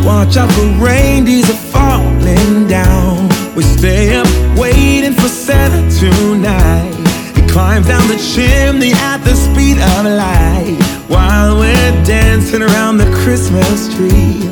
[0.05, 3.29] Watch out for reindeers are falling down.
[3.55, 4.27] We stay up
[4.57, 6.95] waiting for Santa tonight.
[7.35, 10.77] He climbs down the chimney at the speed of light
[11.07, 14.51] while we're dancing around the Christmas tree.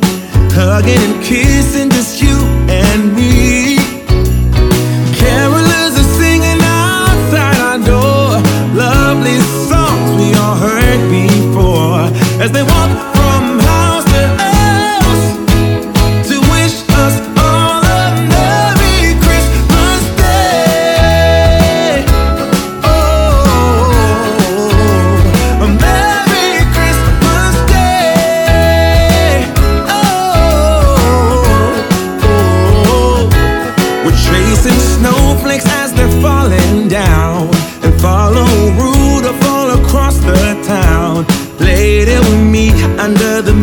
[0.58, 2.38] Hugging and kissing just you
[2.70, 3.55] and me.
[10.56, 12.02] Heard before.
[12.42, 13.15] As they walk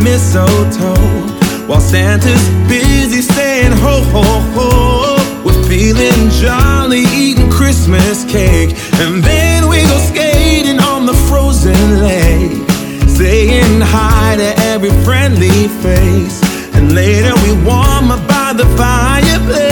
[0.03, 4.23] mistletoe while Santa's busy saying ho ho
[4.53, 5.43] ho.
[5.45, 12.51] We're feeling jolly, eating Christmas cake, and then we go skating on the frozen lake,
[13.07, 16.41] saying hi to every friendly face.
[16.75, 19.62] And later we warm up by the fireplace